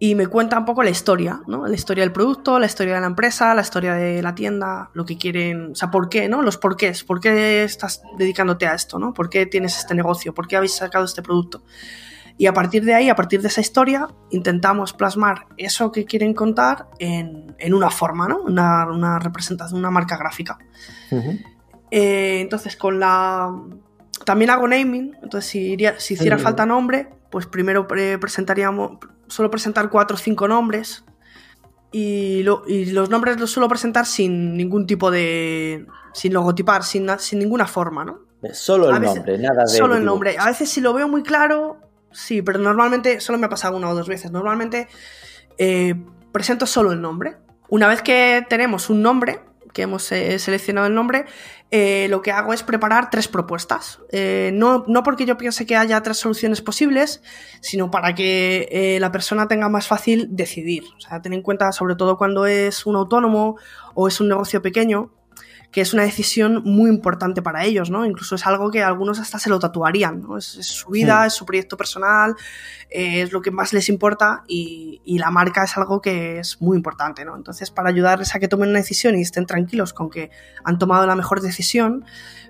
y 0.00 0.16
me 0.16 0.26
cuenta 0.26 0.58
un 0.58 0.64
poco 0.64 0.82
la 0.82 0.90
historia, 0.90 1.42
¿no? 1.46 1.64
La 1.68 1.76
historia 1.76 2.02
del 2.02 2.10
producto, 2.10 2.58
la 2.58 2.66
historia 2.66 2.96
de 2.96 3.00
la 3.00 3.06
empresa, 3.06 3.54
la 3.54 3.62
historia 3.62 3.94
de 3.94 4.20
la 4.20 4.34
tienda, 4.34 4.90
lo 4.94 5.04
que 5.04 5.16
quieren, 5.16 5.70
o 5.70 5.74
sea, 5.76 5.92
por 5.92 6.08
qué, 6.08 6.28
¿no? 6.28 6.42
Los 6.42 6.58
porqués, 6.58 7.04
por 7.04 7.20
qué 7.20 7.62
estás 7.62 8.02
dedicándote 8.18 8.66
a 8.66 8.74
esto, 8.74 8.98
¿no? 8.98 9.14
¿Por 9.14 9.30
qué 9.30 9.46
tienes 9.46 9.78
este 9.78 9.94
negocio? 9.94 10.34
¿Por 10.34 10.48
qué 10.48 10.56
habéis 10.56 10.74
sacado 10.74 11.04
este 11.04 11.22
producto? 11.22 11.62
Y 12.38 12.46
a 12.46 12.52
partir 12.52 12.84
de 12.84 12.94
ahí, 12.94 13.08
a 13.08 13.14
partir 13.14 13.42
de 13.42 13.48
esa 13.48 13.60
historia, 13.60 14.08
intentamos 14.30 14.92
plasmar 14.92 15.46
eso 15.56 15.92
que 15.92 16.04
quieren 16.04 16.34
contar 16.34 16.88
en, 16.98 17.54
una 17.72 17.90
forma, 17.90 18.28
¿no? 18.28 18.42
Una, 18.42 19.18
representación, 19.18 19.78
una 19.78 19.90
marca 19.90 20.16
gráfica. 20.16 20.58
Eh, 21.90 22.40
entonces, 22.40 22.76
con 22.76 22.98
la. 22.98 23.54
También 24.24 24.50
hago 24.50 24.68
naming, 24.68 25.16
entonces 25.22 25.50
si, 25.50 25.76
si 25.98 26.14
hiciera 26.14 26.38
falta 26.38 26.64
nombre, 26.64 27.10
pues 27.30 27.46
primero 27.46 27.88
presentaríamos, 27.88 28.98
suelo 29.26 29.50
presentar 29.50 29.90
cuatro 29.90 30.14
o 30.14 30.18
cinco 30.18 30.46
nombres 30.46 31.04
y, 31.92 32.42
los 32.42 33.10
nombres 33.10 33.38
los 33.38 33.50
suelo 33.50 33.68
presentar 33.68 34.06
sin 34.06 34.56
ningún 34.56 34.86
tipo 34.86 35.10
de... 35.10 35.86
sin 36.14 36.32
logotipar, 36.32 36.84
sin, 36.84 37.06
sin 37.18 37.38
ninguna 37.38 37.66
forma, 37.66 38.04
¿no? 38.04 38.20
Solo 38.52 38.90
el 38.90 39.02
nombre, 39.02 39.38
nada 39.38 39.64
de... 39.64 39.76
Solo 39.76 39.96
el 39.96 40.04
nombre. 40.04 40.36
A 40.38 40.46
veces 40.46 40.70
si 40.70 40.80
lo 40.80 40.94
veo 40.94 41.06
muy 41.06 41.22
claro, 41.22 41.76
sí, 42.12 42.42
pero 42.42 42.58
normalmente 42.58 43.20
solo 43.20 43.38
me 43.38 43.46
ha 43.46 43.50
pasado 43.50 43.76
una 43.76 43.88
o 43.88 43.94
dos 43.94 44.08
veces. 44.08 44.30
Normalmente 44.30 44.88
eh, 45.58 45.94
presento 46.32 46.66
solo 46.66 46.92
el 46.92 47.00
nombre. 47.00 47.36
Una 47.68 47.88
vez 47.88 48.02
que 48.02 48.44
tenemos 48.48 48.90
un 48.90 49.02
nombre, 49.02 49.40
que 49.72 49.82
hemos 49.82 50.12
eh, 50.12 50.38
seleccionado 50.38 50.86
el 50.86 50.94
nombre, 50.94 51.24
eh, 51.70 52.06
lo 52.10 52.20
que 52.20 52.30
hago 52.30 52.52
es 52.52 52.62
preparar 52.62 53.08
tres 53.10 53.28
propuestas. 53.28 54.00
no, 54.52 54.84
no, 54.86 55.02
porque 55.02 55.24
yo 55.24 55.38
piense 55.38 55.64
que 55.64 55.76
haya 55.76 56.02
tres 56.02 56.18
soluciones 56.18 56.60
posibles, 56.60 57.22
sino 57.60 57.90
para 57.90 58.14
que 58.14 58.98
la 59.00 59.10
persona 59.10 59.48
tenga 59.48 59.70
más 59.70 59.86
fácil 59.86 60.28
decidir. 60.30 60.84
O 60.96 61.00
sea, 61.00 61.22
ten 61.22 61.32
en 61.32 61.42
cuenta, 61.42 61.72
sobre 61.72 61.96
todo 61.96 62.18
cuando 62.18 62.44
es 62.44 62.84
un 62.84 62.96
autónomo 62.96 63.56
o 63.94 64.08
es 64.08 64.20
un 64.20 64.28
negocio 64.28 64.60
pequeño, 64.60 65.10
que 65.72 65.80
es 65.80 65.94
una 65.94 66.02
decisión 66.02 66.62
muy 66.64 66.90
importante 66.90 67.40
para 67.40 67.64
ellos, 67.64 67.90
¿no? 67.90 68.04
Incluso 68.04 68.34
es 68.34 68.46
algo 68.46 68.70
que 68.70 68.82
algunos 68.82 69.18
hasta 69.18 69.38
se 69.38 69.48
lo 69.48 69.58
tatuarían, 69.58 70.20
¿no? 70.20 70.36
Es, 70.36 70.44
su 70.44 70.90
vida, 70.90 71.24
es 71.24 71.32
su 71.32 71.46
proyecto 71.46 71.78
personal, 71.78 72.36
eh, 72.90 73.22
es 73.22 73.32
lo 73.32 73.40
que 73.40 73.50
más 73.50 73.72
les 73.72 73.88
importa 73.88 74.44
y, 74.46 75.00
la 75.18 75.30
marca 75.30 75.64
es 75.64 75.76
algo 75.76 76.02
que 76.02 76.40
es 76.40 76.60
muy 76.60 76.76
importante, 76.76 77.24
¿no? 77.24 77.36
Entonces, 77.36 77.70
para 77.70 77.88
ayudarles 77.88 78.34
a 78.34 78.38
que 78.38 78.48
tomen 78.48 78.68
una 78.70 78.80
decisión 78.80 79.16
y 79.16 79.22
estén 79.22 79.46
tranquilos 79.46 79.94
con 79.94 80.10
que 80.10 80.30
han 80.62 80.78
tomado 80.78 81.06
la 81.06 81.14
mejor 81.14 81.40
decisión, 81.40 82.04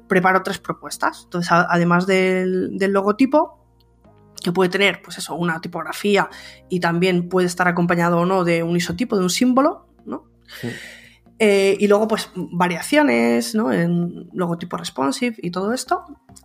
preparo 0.08 0.42
tres 0.42 0.58
propuestas. 0.58 1.22
Entonces, 1.24 1.52
además 1.52 2.06
del, 2.06 2.76
logotipo, 2.78 3.60
que 4.42 4.50
puede 4.50 4.70
tener, 4.70 5.00
pues 5.00 5.18
eso, 5.18 5.36
una 5.36 5.60
tipografía 5.60 6.28
y 6.68 6.80
también 6.80 7.28
puede 7.28 7.46
estar 7.46 7.68
acompañado 7.68 8.18
o 8.18 8.26
no 8.26 8.42
de 8.42 8.64
un 8.64 8.76
isotipo, 8.76 9.16
de 9.16 9.22
un 9.22 9.30
símbolo, 9.30 9.86
¿no? 10.04 10.24
Eh, 11.44 11.76
y 11.80 11.88
luego, 11.88 12.06
pues, 12.06 12.30
variaciones, 12.36 13.56
¿no? 13.56 13.72
En 13.72 14.28
logotipo 14.32 14.76
responsive 14.76 15.34
y 15.42 15.50
todo 15.50 15.72
esto. 15.72 16.04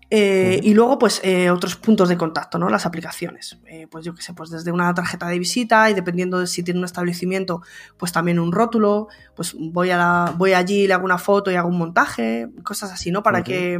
Eh, 0.10 0.60
y 0.64 0.74
luego, 0.74 0.98
pues, 0.98 1.22
eh, 1.24 1.52
otros 1.52 1.76
puntos 1.76 2.10
de 2.10 2.18
contacto, 2.18 2.58
¿no? 2.58 2.68
Las 2.68 2.88
aplicaciones. 2.88 3.60
pues 3.92 4.04
yo 4.04 4.16
qué 4.16 4.24
sé, 4.24 4.34
pues 4.34 4.50
desde 4.50 4.72
una 4.72 4.92
tarjeta 4.96 5.28
de 5.28 5.38
visita 5.38 5.88
y 5.92 5.94
dependiendo 5.94 6.40
de 6.40 6.48
si 6.48 6.64
tiene 6.64 6.80
un 6.80 6.86
establecimiento, 6.86 7.62
pues 7.96 8.12
también 8.12 8.40
un 8.40 8.52
rótulo. 8.52 9.08
Pues 9.36 9.56
voy, 9.60 9.92
a 9.92 9.98
la, 9.98 10.34
voy 10.36 10.54
allí, 10.54 10.88
le 10.88 10.96
hago 10.96 11.06
una 11.06 11.20
foto 11.20 11.52
y 11.52 11.56
hago 11.56 11.70
un 11.70 11.78
montaje, 11.78 12.50
cosas 12.64 12.92
así, 12.92 13.12
¿no? 13.12 13.22
Para 13.22 13.44
que 13.44 13.80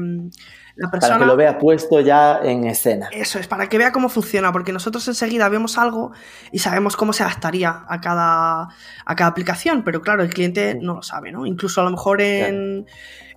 para 0.92 1.18
que 1.18 1.26
lo 1.26 1.36
vea 1.36 1.58
puesto 1.58 2.00
ya 2.02 2.40
en 2.44 2.66
escena. 2.66 3.10
Eso 3.12 3.40
es, 3.40 3.48
para 3.48 3.68
que 3.68 3.78
vea 3.78 3.92
cómo 3.92 4.10
funciona, 4.10 4.52
porque 4.52 4.72
nosotros 4.72 5.08
enseguida 5.08 5.50
vemos 5.50 5.78
algo 5.78 6.12
y 6.52 6.60
sabemos 6.60 6.96
cómo 6.96 7.14
se 7.14 7.24
adaptaría 7.24 7.84
a 7.88 8.02
cada, 8.02 8.70
a 9.06 9.16
cada 9.16 9.30
aplicación, 9.30 9.84
pero 9.84 10.02
claro, 10.02 10.24
el 10.24 10.34
cliente 10.34 10.76
no 10.80 10.96
lo 10.96 11.02
sabe, 11.02 11.32
¿no? 11.32 11.46
Incluso 11.46 11.82
a 11.82 11.84
lo 11.84 11.92
mejor 11.92 12.22
en, 12.22 12.86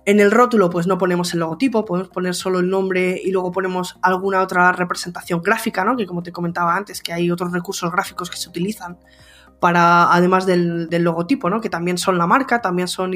en 0.05 0.19
el 0.19 0.31
rótulo 0.31 0.69
pues 0.69 0.87
no 0.87 0.97
ponemos 0.97 1.33
el 1.33 1.39
logotipo, 1.39 1.85
podemos 1.85 2.09
poner 2.09 2.35
solo 2.35 2.59
el 2.59 2.69
nombre 2.69 3.19
y 3.23 3.31
luego 3.31 3.51
ponemos 3.51 3.97
alguna 4.01 4.41
otra 4.41 4.71
representación 4.71 5.41
gráfica, 5.41 5.83
¿no? 5.83 5.95
Que 5.95 6.05
como 6.05 6.23
te 6.23 6.31
comentaba 6.31 6.75
antes, 6.75 7.01
que 7.01 7.13
hay 7.13 7.29
otros 7.31 7.51
recursos 7.51 7.91
gráficos 7.91 8.29
que 8.29 8.37
se 8.37 8.49
utilizan 8.49 8.97
para, 9.61 10.11
además 10.11 10.47
del, 10.47 10.89
logotipo, 10.89 11.47
¿no? 11.51 11.61
que 11.61 11.69
también 11.69 11.99
son 11.99 12.17
la 12.17 12.25
marca, 12.25 12.61
también 12.61 12.87
son 12.87 13.13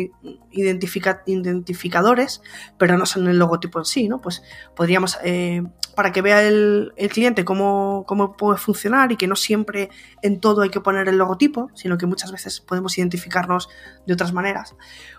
identificadores, 0.52 2.44
pero 2.78 3.00
no 3.00 3.08
son 3.08 3.28
el 3.28 3.40
logotipo 3.40 3.80
en 3.80 3.86
sí, 3.86 4.08
¿no? 4.08 4.22
Pues 4.22 4.44
podríamos, 4.76 5.18
eh, 5.24 5.64
para 5.96 6.12
que 6.12 6.22
vea 6.22 6.44
el, 6.44 6.94
cliente 7.10 7.44
cómo, 7.44 8.06
puede 8.38 8.60
funcionar 8.60 9.12
y 9.12 9.16
que 9.18 9.26
no 9.26 9.36
siempre 9.36 9.90
en 10.22 10.40
todo 10.40 10.62
hay 10.62 10.70
que 10.70 10.82
poner 10.82 11.10
el 11.10 11.18
logotipo, 11.18 11.72
sino 11.74 11.98
que 11.98 12.06
muchas 12.06 12.32
veces 12.32 12.62
podemos 12.62 12.96
identificarnos 12.96 13.68
de 14.06 14.14
otras 14.14 14.32
maneras, 14.32 14.76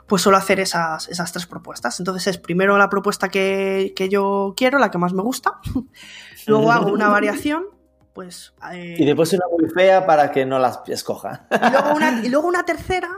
pues 0.06 0.22
solo 0.22 0.36
hacer 0.36 0.60
esas, 0.60 1.08
esas 1.08 1.32
tres 1.32 1.46
propuestas. 1.46 1.98
Entonces 1.98 2.28
es 2.28 2.38
primero 2.38 2.78
la 2.78 2.88
propuesta 2.88 3.30
que, 3.30 3.94
que 3.96 4.08
yo 4.08 4.54
quiero, 4.56 4.78
la 4.78 4.92
que 4.92 4.98
más 4.98 5.12
me 5.12 5.24
gusta, 5.24 5.54
luego 6.46 6.70
hago 6.70 6.92
una 6.92 7.08
variación 7.08 7.75
pues... 8.16 8.54
y 8.72 9.04
después 9.04 9.30
una 9.34 9.44
muy 9.50 9.68
fea 9.68 10.06
para 10.06 10.32
que 10.32 10.46
no 10.46 10.58
las 10.58 10.80
escoja. 10.86 11.46
Y 12.24 12.28
luego, 12.30 12.48
una, 12.48 12.64
tercera, 12.64 13.10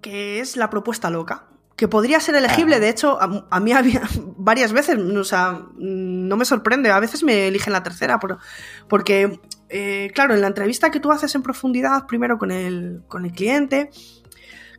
que 0.00 0.40
es 0.40 0.56
la 0.56 0.68
propuesta 0.68 1.08
loca, 1.08 1.46
que 1.76 1.86
podría 1.86 2.18
ser 2.18 2.34
elegible, 2.34 2.80
de 2.80 2.88
hecho, 2.88 3.16
a, 3.20 3.60
mí 3.60 3.72
había 3.72 4.02
varias 4.36 4.72
veces, 4.72 4.98
o 4.98 5.22
sea, 5.22 5.66
no 5.76 6.36
me 6.36 6.44
sorprende, 6.44 6.90
a 6.90 6.98
veces 6.98 7.22
me 7.22 7.46
eligen 7.46 7.72
la 7.72 7.84
tercera, 7.84 8.18
porque, 8.88 9.40
eh, 9.68 10.10
claro, 10.12 10.34
en 10.34 10.40
la 10.40 10.48
entrevista 10.48 10.90
que 10.90 10.98
tú 10.98 11.12
haces 11.12 11.32
en 11.36 11.44
profundidad, 11.44 12.06
primero 12.08 12.38
con 12.38 12.50
el, 12.50 13.04
con 13.06 13.24
el 13.24 13.30
cliente, 13.30 13.90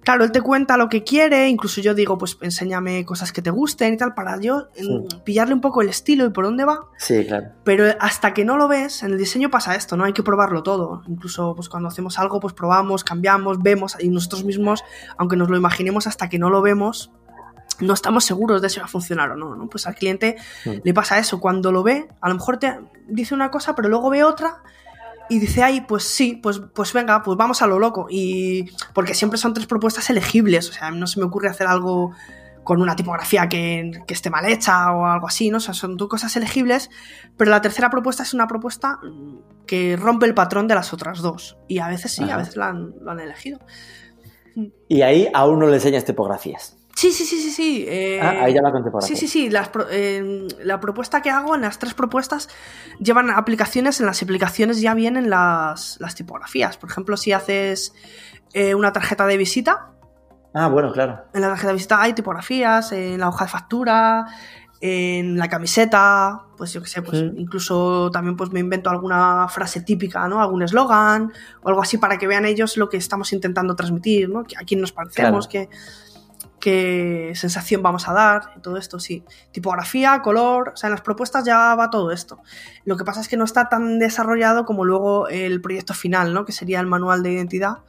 Claro, 0.03 0.23
él 0.23 0.31
te 0.31 0.41
cuenta 0.41 0.77
lo 0.77 0.89
que 0.89 1.03
quiere, 1.03 1.47
incluso 1.47 1.81
yo 1.81 1.93
digo, 1.93 2.17
pues 2.17 2.37
enséñame 2.41 3.05
cosas 3.05 3.31
que 3.31 3.41
te 3.41 3.49
gusten 3.49 3.93
y 3.93 3.97
tal, 3.97 4.13
para 4.13 4.39
yo 4.39 4.67
pillarle 5.23 5.53
un 5.53 5.61
poco 5.61 5.81
el 5.81 5.89
estilo 5.89 6.25
y 6.25 6.29
por 6.29 6.45
dónde 6.45 6.65
va. 6.65 6.87
Sí, 6.97 7.25
claro. 7.25 7.47
Pero 7.63 7.85
hasta 7.99 8.33
que 8.33 8.43
no 8.45 8.57
lo 8.57 8.67
ves, 8.67 9.03
en 9.03 9.11
el 9.11 9.17
diseño 9.17 9.49
pasa 9.49 9.75
esto, 9.75 9.95
¿no? 9.95 10.03
Hay 10.03 10.13
que 10.13 10.23
probarlo 10.23 10.63
todo. 10.63 11.03
Incluso 11.07 11.55
pues 11.55 11.69
cuando 11.69 11.87
hacemos 11.87 12.19
algo, 12.19 12.39
pues 12.39 12.53
probamos, 12.53 13.03
cambiamos, 13.03 13.61
vemos 13.61 13.95
y 13.99 14.09
nosotros 14.09 14.43
mismos, 14.43 14.83
aunque 15.17 15.35
nos 15.35 15.49
lo 15.49 15.57
imaginemos 15.57 16.07
hasta 16.07 16.29
que 16.29 16.39
no 16.39 16.49
lo 16.49 16.61
vemos, 16.61 17.11
no 17.79 17.93
estamos 17.93 18.25
seguros 18.25 18.61
de 18.61 18.69
si 18.69 18.79
va 18.79 18.85
a 18.85 18.89
funcionar 18.89 19.31
o 19.31 19.35
no, 19.35 19.55
¿no? 19.55 19.67
Pues 19.67 19.87
al 19.87 19.95
cliente 19.95 20.37
le 20.65 20.93
pasa 20.93 21.17
eso, 21.17 21.39
cuando 21.39 21.71
lo 21.71 21.83
ve, 21.83 22.07
a 22.21 22.29
lo 22.29 22.35
mejor 22.35 22.57
te 22.57 22.79
dice 23.07 23.33
una 23.33 23.51
cosa, 23.51 23.75
pero 23.75 23.89
luego 23.89 24.09
ve 24.09 24.23
otra 24.23 24.63
y 25.33 25.39
dice, 25.39 25.63
ay, 25.63 25.81
pues 25.81 26.03
sí, 26.03 26.39
pues, 26.41 26.61
pues 26.75 26.93
venga, 26.93 27.23
pues 27.23 27.35
vamos 27.37 27.63
a 27.63 27.67
lo 27.67 27.79
loco. 27.79 28.05
Y 28.07 28.69
porque 28.93 29.15
siempre 29.15 29.39
son 29.39 29.53
tres 29.53 29.65
propuestas 29.65 30.09
elegibles, 30.11 30.69
o 30.69 30.73
sea, 30.73 30.91
no 30.91 31.07
se 31.07 31.19
me 31.19 31.25
ocurre 31.25 31.49
hacer 31.49 31.65
algo 31.65 32.11
con 32.63 32.81
una 32.81 32.95
tipografía 32.95 33.49
que, 33.49 34.03
esté 34.07 34.29
mal 34.29 34.45
hecha 34.45 34.91
o 34.91 35.05
algo 35.05 35.27
así, 35.27 35.49
¿no? 35.49 35.57
O 35.57 35.59
sea, 35.59 35.73
son 35.73 35.97
dos 35.97 36.07
cosas 36.07 36.35
elegibles, 36.35 36.91
pero 37.35 37.49
la 37.49 37.61
tercera 37.61 37.89
propuesta 37.89 38.21
es 38.21 38.35
una 38.35 38.47
propuesta 38.47 38.99
que 39.65 39.97
rompe 39.97 40.27
el 40.27 40.35
patrón 40.35 40.67
de 40.67 40.75
las 40.75 40.93
otras 40.93 41.21
dos. 41.21 41.57
Y 41.67 41.79
a 41.79 41.87
veces 41.87 42.11
sí, 42.11 42.29
a 42.29 42.37
veces 42.37 42.55
la 42.55 42.69
han, 42.69 42.93
lo 43.01 43.09
han 43.09 43.19
elegido. 43.19 43.59
Y 44.87 45.01
ahí 45.01 45.27
aún 45.33 45.59
no 45.59 45.67
le 45.67 45.75
enseñas 45.75 46.05
tipografías. 46.05 46.77
Sí, 47.03 47.11
sí, 47.11 47.25
sí, 47.25 47.41
sí, 47.41 47.51
sí. 47.51 47.85
Eh, 47.85 48.21
ah, 48.21 48.45
ahí 48.45 48.53
ya 48.53 48.61
la 48.61 49.01
Sí, 49.01 49.17
sí, 49.17 49.27
sí. 49.27 49.49
la 49.49 50.79
propuesta 50.79 51.21
que 51.21 51.29
hago, 51.29 51.53
en 51.53 51.59
las 51.59 51.77
tres 51.77 51.93
propuestas, 51.93 52.47
llevan 52.97 53.29
aplicaciones. 53.29 53.99
En 53.99 54.05
las 54.05 54.23
aplicaciones 54.23 54.79
ya 54.79 54.93
vienen 54.93 55.29
las, 55.29 55.99
tipografías. 56.15 56.77
Por 56.77 56.89
ejemplo, 56.89 57.17
si 57.17 57.33
haces 57.33 57.93
eh, 58.53 58.73
una 58.73 58.93
tarjeta 58.93 59.27
de 59.27 59.35
visita. 59.35 59.89
Ah, 60.53 60.69
bueno, 60.69 60.93
claro. 60.93 61.25
En 61.33 61.41
la 61.41 61.49
tarjeta 61.49 61.67
de 61.67 61.73
visita 61.73 62.01
hay 62.01 62.13
tipografías, 62.13 62.93
en 62.93 63.19
la 63.19 63.27
hoja 63.27 63.43
de 63.43 63.51
factura, 63.51 64.25
en 64.79 65.37
la 65.37 65.49
camiseta, 65.49 66.45
pues 66.57 66.71
yo 66.71 66.81
qué 66.81 66.87
sé, 66.87 67.01
pues 67.01 67.21
incluso 67.35 68.11
también 68.11 68.37
pues 68.37 68.49
me 68.53 68.61
invento 68.61 68.89
alguna 68.89 69.49
frase 69.49 69.81
típica, 69.81 70.25
¿no? 70.29 70.41
Algún 70.41 70.63
eslogan 70.63 71.33
o 71.63 71.67
algo 71.67 71.81
así 71.81 71.97
para 71.97 72.17
que 72.17 72.27
vean 72.27 72.45
ellos 72.45 72.77
lo 72.77 72.87
que 72.87 72.95
estamos 72.95 73.33
intentando 73.33 73.75
transmitir, 73.75 74.29
¿no? 74.29 74.39
A 74.39 74.63
quién 74.65 74.79
nos 74.79 74.93
parecemos, 74.93 75.49
que 75.49 75.67
qué 76.63 77.33
sensación 77.35 77.83
vamos 77.83 78.07
a 78.07 78.13
dar, 78.13 78.53
y 78.55 78.61
todo 78.61 78.77
esto, 78.77 78.97
sí. 78.97 79.25
Tipografía, 79.51 80.21
color, 80.21 80.71
o 80.73 80.77
sea, 80.77 80.87
en 80.87 80.91
las 80.91 81.01
propuestas 81.01 81.43
ya 81.43 81.75
va 81.75 81.89
todo 81.89 82.09
esto. 82.13 82.39
Lo 82.85 82.95
que 82.95 83.03
pasa 83.03 83.19
es 83.19 83.27
que 83.27 83.35
no 83.35 83.43
está 83.43 83.67
tan 83.67 83.99
desarrollado 83.99 84.63
como 84.63 84.85
luego 84.85 85.27
el 85.27 85.59
proyecto 85.59 85.93
final, 85.93 86.33
¿no? 86.33 86.45
Que 86.45 86.53
sería 86.53 86.79
el 86.79 86.87
manual 86.87 87.21
de 87.21 87.33
identidad. 87.33 87.79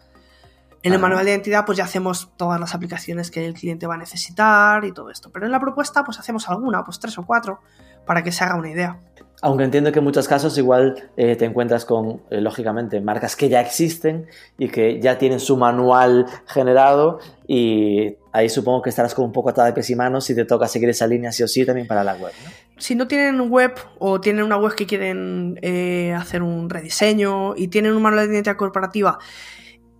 En 0.82 0.92
el 0.92 0.98
manual 0.98 1.24
de 1.24 1.30
identidad, 1.30 1.64
pues 1.64 1.78
ya 1.78 1.84
hacemos 1.84 2.32
todas 2.36 2.58
las 2.58 2.74
aplicaciones 2.74 3.30
que 3.30 3.46
el 3.46 3.54
cliente 3.54 3.86
va 3.86 3.94
a 3.94 3.98
necesitar 3.98 4.84
y 4.84 4.90
todo 4.90 5.08
esto. 5.08 5.30
Pero 5.30 5.46
en 5.46 5.52
la 5.52 5.60
propuesta, 5.60 6.02
pues 6.02 6.18
hacemos 6.18 6.48
alguna, 6.48 6.82
pues 6.82 6.98
tres 6.98 7.16
o 7.16 7.24
cuatro, 7.24 7.60
para 8.04 8.24
que 8.24 8.32
se 8.32 8.42
haga 8.42 8.56
una 8.56 8.70
idea. 8.70 8.98
Aunque 9.44 9.64
entiendo 9.64 9.92
que 9.92 9.98
en 9.98 10.06
muchos 10.06 10.26
casos 10.26 10.56
igual 10.56 11.10
eh, 11.18 11.36
te 11.36 11.44
encuentras 11.44 11.84
con, 11.84 12.22
eh, 12.30 12.40
lógicamente, 12.40 13.02
marcas 13.02 13.36
que 13.36 13.50
ya 13.50 13.60
existen 13.60 14.26
y 14.56 14.68
que 14.68 15.02
ya 15.02 15.18
tienen 15.18 15.38
su 15.38 15.58
manual 15.58 16.24
generado 16.46 17.18
y 17.46 18.16
ahí 18.32 18.48
supongo 18.48 18.80
que 18.80 18.88
estarás 18.88 19.14
con 19.14 19.26
un 19.26 19.32
poco 19.32 19.50
atada 19.50 19.66
de 19.66 19.74
pies 19.74 19.90
y 19.90 19.96
manos 19.96 20.24
si 20.24 20.34
te 20.34 20.46
toca 20.46 20.66
seguir 20.66 20.88
esa 20.88 21.06
línea 21.06 21.30
sí 21.30 21.42
o 21.42 21.46
sí 21.46 21.66
también 21.66 21.86
para 21.86 22.02
la 22.02 22.14
web. 22.14 22.32
Si 22.78 22.94
no 22.94 23.06
tienen 23.06 23.50
web 23.50 23.74
o 23.98 24.18
tienen 24.18 24.44
una 24.44 24.56
web 24.56 24.74
que 24.74 24.86
quieren 24.86 25.58
eh, 25.60 26.14
hacer 26.14 26.42
un 26.42 26.70
rediseño 26.70 27.54
y 27.54 27.68
tienen 27.68 27.92
un 27.92 28.00
manual 28.00 28.26
de 28.26 28.32
identidad 28.32 28.56
corporativa 28.56 29.18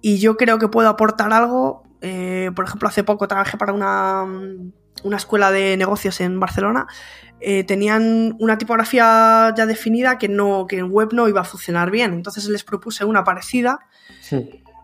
y 0.01 0.21
yo 0.21 0.39
creo 0.39 0.59
que 0.59 0.69
puedo 0.69 0.89
aportar 0.89 1.31
algo, 1.35 1.83
por 2.01 2.65
ejemplo, 2.65 2.89
hace 2.89 3.05
poco 3.05 3.29
trabajé 3.29 3.59
para 3.59 3.75
una, 3.75 4.25
una 5.03 5.17
escuela 5.19 5.51
de 5.51 5.77
negocios 5.77 6.21
en 6.23 6.41
Barcelona 6.41 6.87
eh, 7.47 7.63
tenían 7.63 8.37
una 8.39 8.57
tipografía 8.57 9.53
ya 9.55 9.67
definida 9.67 10.17
que, 10.17 10.31
no, 10.31 10.67
que 10.67 10.79
en 10.79 10.91
web 10.91 11.11
no 11.13 11.29
iba 11.29 11.43
a 11.43 11.45
funcionar 11.45 11.91
bien. 11.91 12.15
Entonces 12.15 12.49
les 12.49 12.65
propuse 12.65 13.05
una 13.05 13.23
parecida 13.23 13.81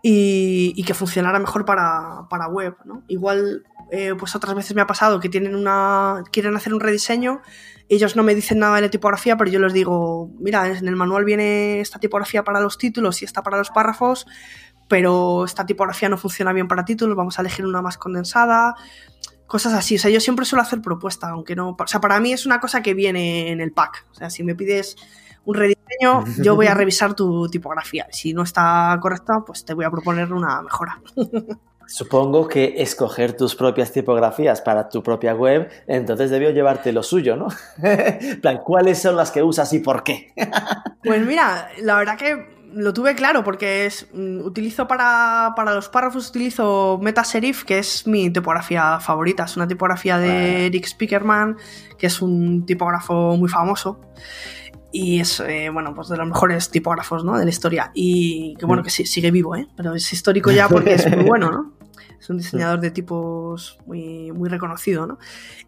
y, 0.03 0.83
que 0.83 0.93
funcionara 0.93 1.39
mejor 1.39 1.65
para, 1.65 2.27
para 2.29 2.47
web, 2.49 2.75
¿no? 2.85 3.01
Igual, 3.07 3.63
eh, 3.89 4.13
pues 4.15 4.35
otras 4.35 4.53
veces 4.53 4.75
me 4.75 4.81
ha 4.83 4.85
pasado 4.85 5.19
que 5.19 5.27
tienen 5.27 5.55
una, 5.55 6.23
quieren 6.31 6.55
hacer 6.55 6.75
un 6.75 6.81
rediseño, 6.81 7.41
ellos 7.89 8.15
no 8.15 8.21
me 8.21 8.35
dicen 8.35 8.59
nada 8.59 8.75
de 8.75 8.81
la 8.83 8.89
tipografía, 8.91 9.35
pero 9.37 9.49
yo 9.49 9.59
les 9.59 9.73
digo, 9.73 10.29
mira, 10.39 10.67
en 10.67 10.87
el 10.87 10.95
manual 10.95 11.25
viene 11.25 11.81
esta 11.81 11.99
tipografía 11.99 12.43
para 12.43 12.61
los 12.61 12.77
títulos 12.77 13.23
y 13.23 13.25
esta 13.25 13.41
para 13.41 13.57
los 13.57 13.71
párrafos, 13.71 14.27
pero 14.87 15.45
esta 15.45 15.65
tipografía 15.65 16.09
no 16.09 16.17
funciona 16.17 16.53
bien 16.53 16.67
para 16.67 16.85
títulos, 16.85 17.17
vamos 17.17 17.39
a 17.39 17.41
elegir 17.41 17.65
una 17.65 17.81
más 17.81 17.97
condensada, 17.97 18.75
cosas 19.51 19.73
así. 19.73 19.95
O 19.95 19.99
sea, 19.99 20.09
yo 20.09 20.21
siempre 20.21 20.45
suelo 20.45 20.63
hacer 20.63 20.81
propuesta, 20.81 21.27
aunque 21.27 21.57
no. 21.57 21.75
O 21.77 21.87
sea, 21.87 21.99
para 21.99 22.21
mí 22.21 22.31
es 22.31 22.45
una 22.45 22.61
cosa 22.61 22.81
que 22.81 22.93
viene 22.93 23.51
en 23.51 23.59
el 23.59 23.73
pack. 23.73 24.07
O 24.11 24.15
sea, 24.15 24.29
si 24.29 24.43
me 24.43 24.55
pides 24.55 24.95
un 25.43 25.55
rediseño, 25.55 26.23
yo 26.41 26.55
voy 26.55 26.67
a 26.67 26.73
revisar 26.73 27.15
tu 27.15 27.49
tipografía. 27.49 28.07
Si 28.11 28.33
no 28.33 28.43
está 28.43 28.97
correcta, 29.01 29.43
pues 29.45 29.65
te 29.65 29.73
voy 29.73 29.83
a 29.83 29.91
proponer 29.91 30.31
una 30.31 30.61
mejora. 30.61 31.01
Supongo 31.85 32.47
que 32.47 32.75
escoger 32.77 33.35
tus 33.35 33.53
propias 33.53 33.91
tipografías 33.91 34.61
para 34.61 34.87
tu 34.87 35.03
propia 35.03 35.35
web, 35.35 35.69
entonces 35.87 36.29
debió 36.29 36.51
llevarte 36.51 36.93
lo 36.93 37.03
suyo, 37.03 37.35
¿no? 37.35 37.49
plan, 38.41 38.59
¿cuáles 38.63 39.01
son 39.01 39.17
las 39.17 39.31
que 39.31 39.43
usas 39.43 39.73
y 39.73 39.79
por 39.79 40.01
qué? 40.01 40.31
pues 41.03 41.25
mira, 41.25 41.69
la 41.81 41.97
verdad 41.97 42.17
que 42.17 42.60
lo 42.73 42.93
tuve 42.93 43.15
claro 43.15 43.43
porque 43.43 43.85
es, 43.85 44.07
mm, 44.13 44.39
utilizo 44.39 44.87
para, 44.87 45.53
los 45.73 45.89
párrafos 45.89 46.29
utilizo 46.29 46.99
Meta 47.01 47.23
Serif, 47.23 47.63
que 47.63 47.79
es 47.79 48.07
mi 48.07 48.29
tipografía 48.29 48.99
favorita. 48.99 49.45
Es 49.45 49.57
una 49.57 49.67
tipografía 49.67 50.17
de 50.17 50.67
Eric 50.67 50.85
Spickerman, 50.87 51.57
que 51.97 52.07
es 52.07 52.21
un 52.21 52.65
tipógrafo 52.65 53.35
muy 53.37 53.49
famoso. 53.49 53.99
Y 54.91 55.21
es, 55.21 55.39
eh, 55.39 55.69
bueno, 55.71 55.93
pues 55.93 56.09
de 56.09 56.17
los 56.17 56.27
mejores 56.27 56.69
tipógrafos, 56.69 57.23
¿no? 57.23 57.37
De 57.37 57.45
la 57.45 57.49
historia. 57.49 57.91
Y 57.93 58.55
que 58.57 58.65
bueno, 58.65 58.81
mm. 58.81 58.85
que 58.85 58.91
sí, 58.91 59.05
sigue 59.05 59.31
vivo, 59.31 59.55
¿eh? 59.55 59.67
Pero 59.75 59.95
es 59.95 60.11
histórico 60.11 60.51
ya 60.51 60.67
porque 60.67 60.93
es 60.93 61.09
muy 61.09 61.25
bueno, 61.27 61.51
¿no? 61.51 61.73
Es 62.19 62.29
un 62.29 62.37
diseñador 62.37 62.79
de 62.81 62.91
tipos 62.91 63.79
muy, 63.85 64.31
muy 64.31 64.49
reconocido, 64.49 65.07
¿no? 65.07 65.17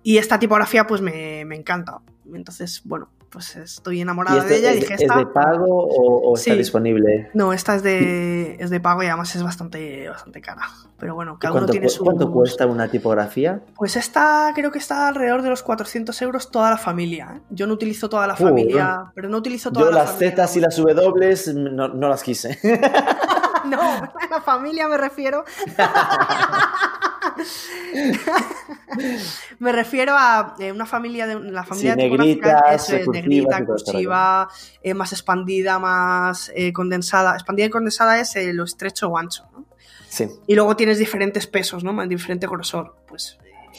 Y 0.03 0.17
esta 0.17 0.37
tipografía 0.39 0.85
pues 0.85 1.01
me, 1.01 1.45
me 1.45 1.55
encanta. 1.55 2.01
Entonces, 2.33 2.81
bueno, 2.83 3.09
pues 3.33 3.55
estoy 3.55 3.99
enamorada 3.99 4.43
de 4.43 4.57
ella 4.57 4.73
y 4.73 4.81
dije, 4.81 4.93
¿Es 4.93 4.99
de 4.99 5.25
pago 5.25 5.65
o, 5.67 6.37
está 6.37 6.53
disponible? 6.53 7.31
No, 7.33 7.51
esta 7.51 7.73
es 7.73 7.81
de, 7.81 8.57
es 8.59 8.69
de 8.69 8.79
pago 8.79 9.01
y 9.01 9.07
además 9.07 9.35
es 9.35 9.41
bastante, 9.41 10.07
bastante 10.07 10.39
cara. 10.39 10.61
Pero 10.99 11.15
bueno, 11.15 11.39
cada 11.39 11.55
uno 11.55 11.65
tiene 11.65 11.89
su... 11.89 12.03
¿Cuánto 12.03 12.31
cuesta 12.31 12.67
una 12.67 12.87
tipografía? 12.89 13.61
Pues 13.75 13.95
esta 13.95 14.51
creo 14.53 14.71
que 14.71 14.77
está 14.77 15.07
alrededor 15.07 15.41
de 15.41 15.49
los 15.49 15.63
400 15.63 16.21
euros 16.21 16.51
toda 16.51 16.69
la 16.69 16.77
familia. 16.77 17.33
¿eh? 17.37 17.41
Yo 17.49 17.65
no 17.65 17.73
utilizo 17.73 18.07
toda 18.07 18.27
la 18.27 18.35
familia, 18.35 19.11
pero 19.15 19.29
no 19.29 19.39
utilizo 19.39 19.71
toda 19.71 19.87
Yo 19.87 19.91
la 19.91 20.03
las 20.03 20.11
familia. 20.11 20.47
Z 20.47 20.59
y 20.59 20.61
las 20.61 20.77
W 20.77 21.35
no, 21.55 21.87
no 21.87 22.09
las 22.09 22.21
quise. 22.21 22.59
no, 23.65 23.81
la 24.29 24.41
familia 24.45 24.87
me 24.87 24.97
refiero. 24.97 25.43
Me 29.59 29.71
refiero 29.71 30.15
a 30.17 30.55
eh, 30.59 30.71
una 30.71 30.85
familia 30.85 31.27
de 31.27 31.39
la 31.39 31.63
familia 31.63 31.95
negrita, 31.95 32.73
es 32.73 32.89
negrita, 33.07 33.65
cursiva, 33.65 34.49
eh, 34.81 34.93
más 34.93 35.13
expandida, 35.13 35.79
más 35.79 36.51
eh, 36.55 36.73
condensada. 36.73 37.33
Expandida 37.33 37.67
y 37.67 37.69
condensada 37.69 38.19
es 38.19 38.35
lo 38.53 38.63
estrecho 38.63 39.09
o 39.09 39.17
ancho, 39.17 39.45
¿no? 39.53 39.65
Sí. 40.09 40.27
Y 40.47 40.55
luego 40.55 40.75
tienes 40.75 40.99
diferentes 40.99 41.47
pesos, 41.47 41.83
¿no? 41.83 42.05
Diferente 42.07 42.47
grosor. 42.47 42.95
Pues. 43.07 43.37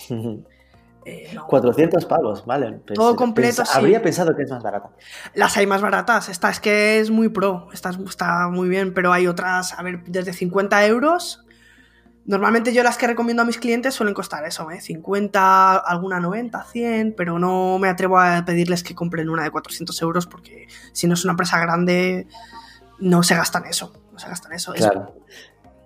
400 1.47 2.07
pavos, 2.07 2.47
vale. 2.47 2.81
Todo 2.95 3.15
completo. 3.15 3.63
Habría 3.73 4.03
pensado 4.03 4.35
que 4.35 4.43
es 4.43 4.51
más 4.51 4.63
barata. 4.63 4.91
Las 5.35 5.57
hay 5.57 5.67
más 5.67 5.83
baratas. 5.83 6.29
Esta 6.29 6.51
es 6.51 6.61
que 6.61 6.99
es 6.99 7.11
muy 7.11 7.29
pro. 7.29 7.69
Esta 7.73 7.91
está 7.91 8.49
muy 8.49 8.69
bien, 8.69 8.95
pero 8.95 9.13
hay 9.13 9.27
otras, 9.27 9.79
a 9.79 9.83
ver, 9.83 10.03
desde 10.05 10.33
50 10.33 10.87
euros 10.87 11.44
Normalmente 12.27 12.73
yo 12.73 12.83
las 12.83 12.97
que 12.97 13.07
recomiendo 13.07 13.43
a 13.43 13.47
mis 13.47 13.59
clientes 13.59 13.95
suelen 13.95 14.15
costar 14.15 14.45
eso, 14.47 14.71
¿eh? 14.71 14.81
50, 14.81 15.77
alguna 15.77 16.21
90, 16.21 16.65
100, 16.65 17.15
pero 17.17 17.39
no 17.39 17.79
me 17.79 17.89
atrevo 17.89 18.19
a 18.19 18.45
pedirles 18.47 18.83
que 18.83 18.95
compren 18.95 19.29
una 19.29 19.45
de 19.45 19.51
400 19.51 20.01
euros 20.03 20.27
porque 20.27 20.67
si 20.93 21.07
no 21.07 21.15
es 21.15 21.25
una 21.25 21.33
empresa 21.33 21.61
grande 21.61 22.27
no 22.99 23.23
se 23.23 23.35
gastan 23.35 23.67
eso, 23.67 23.93
no 24.13 24.19
se 24.19 24.29
gastan 24.29 24.53
eso. 24.53 24.73
Claro. 24.73 25.15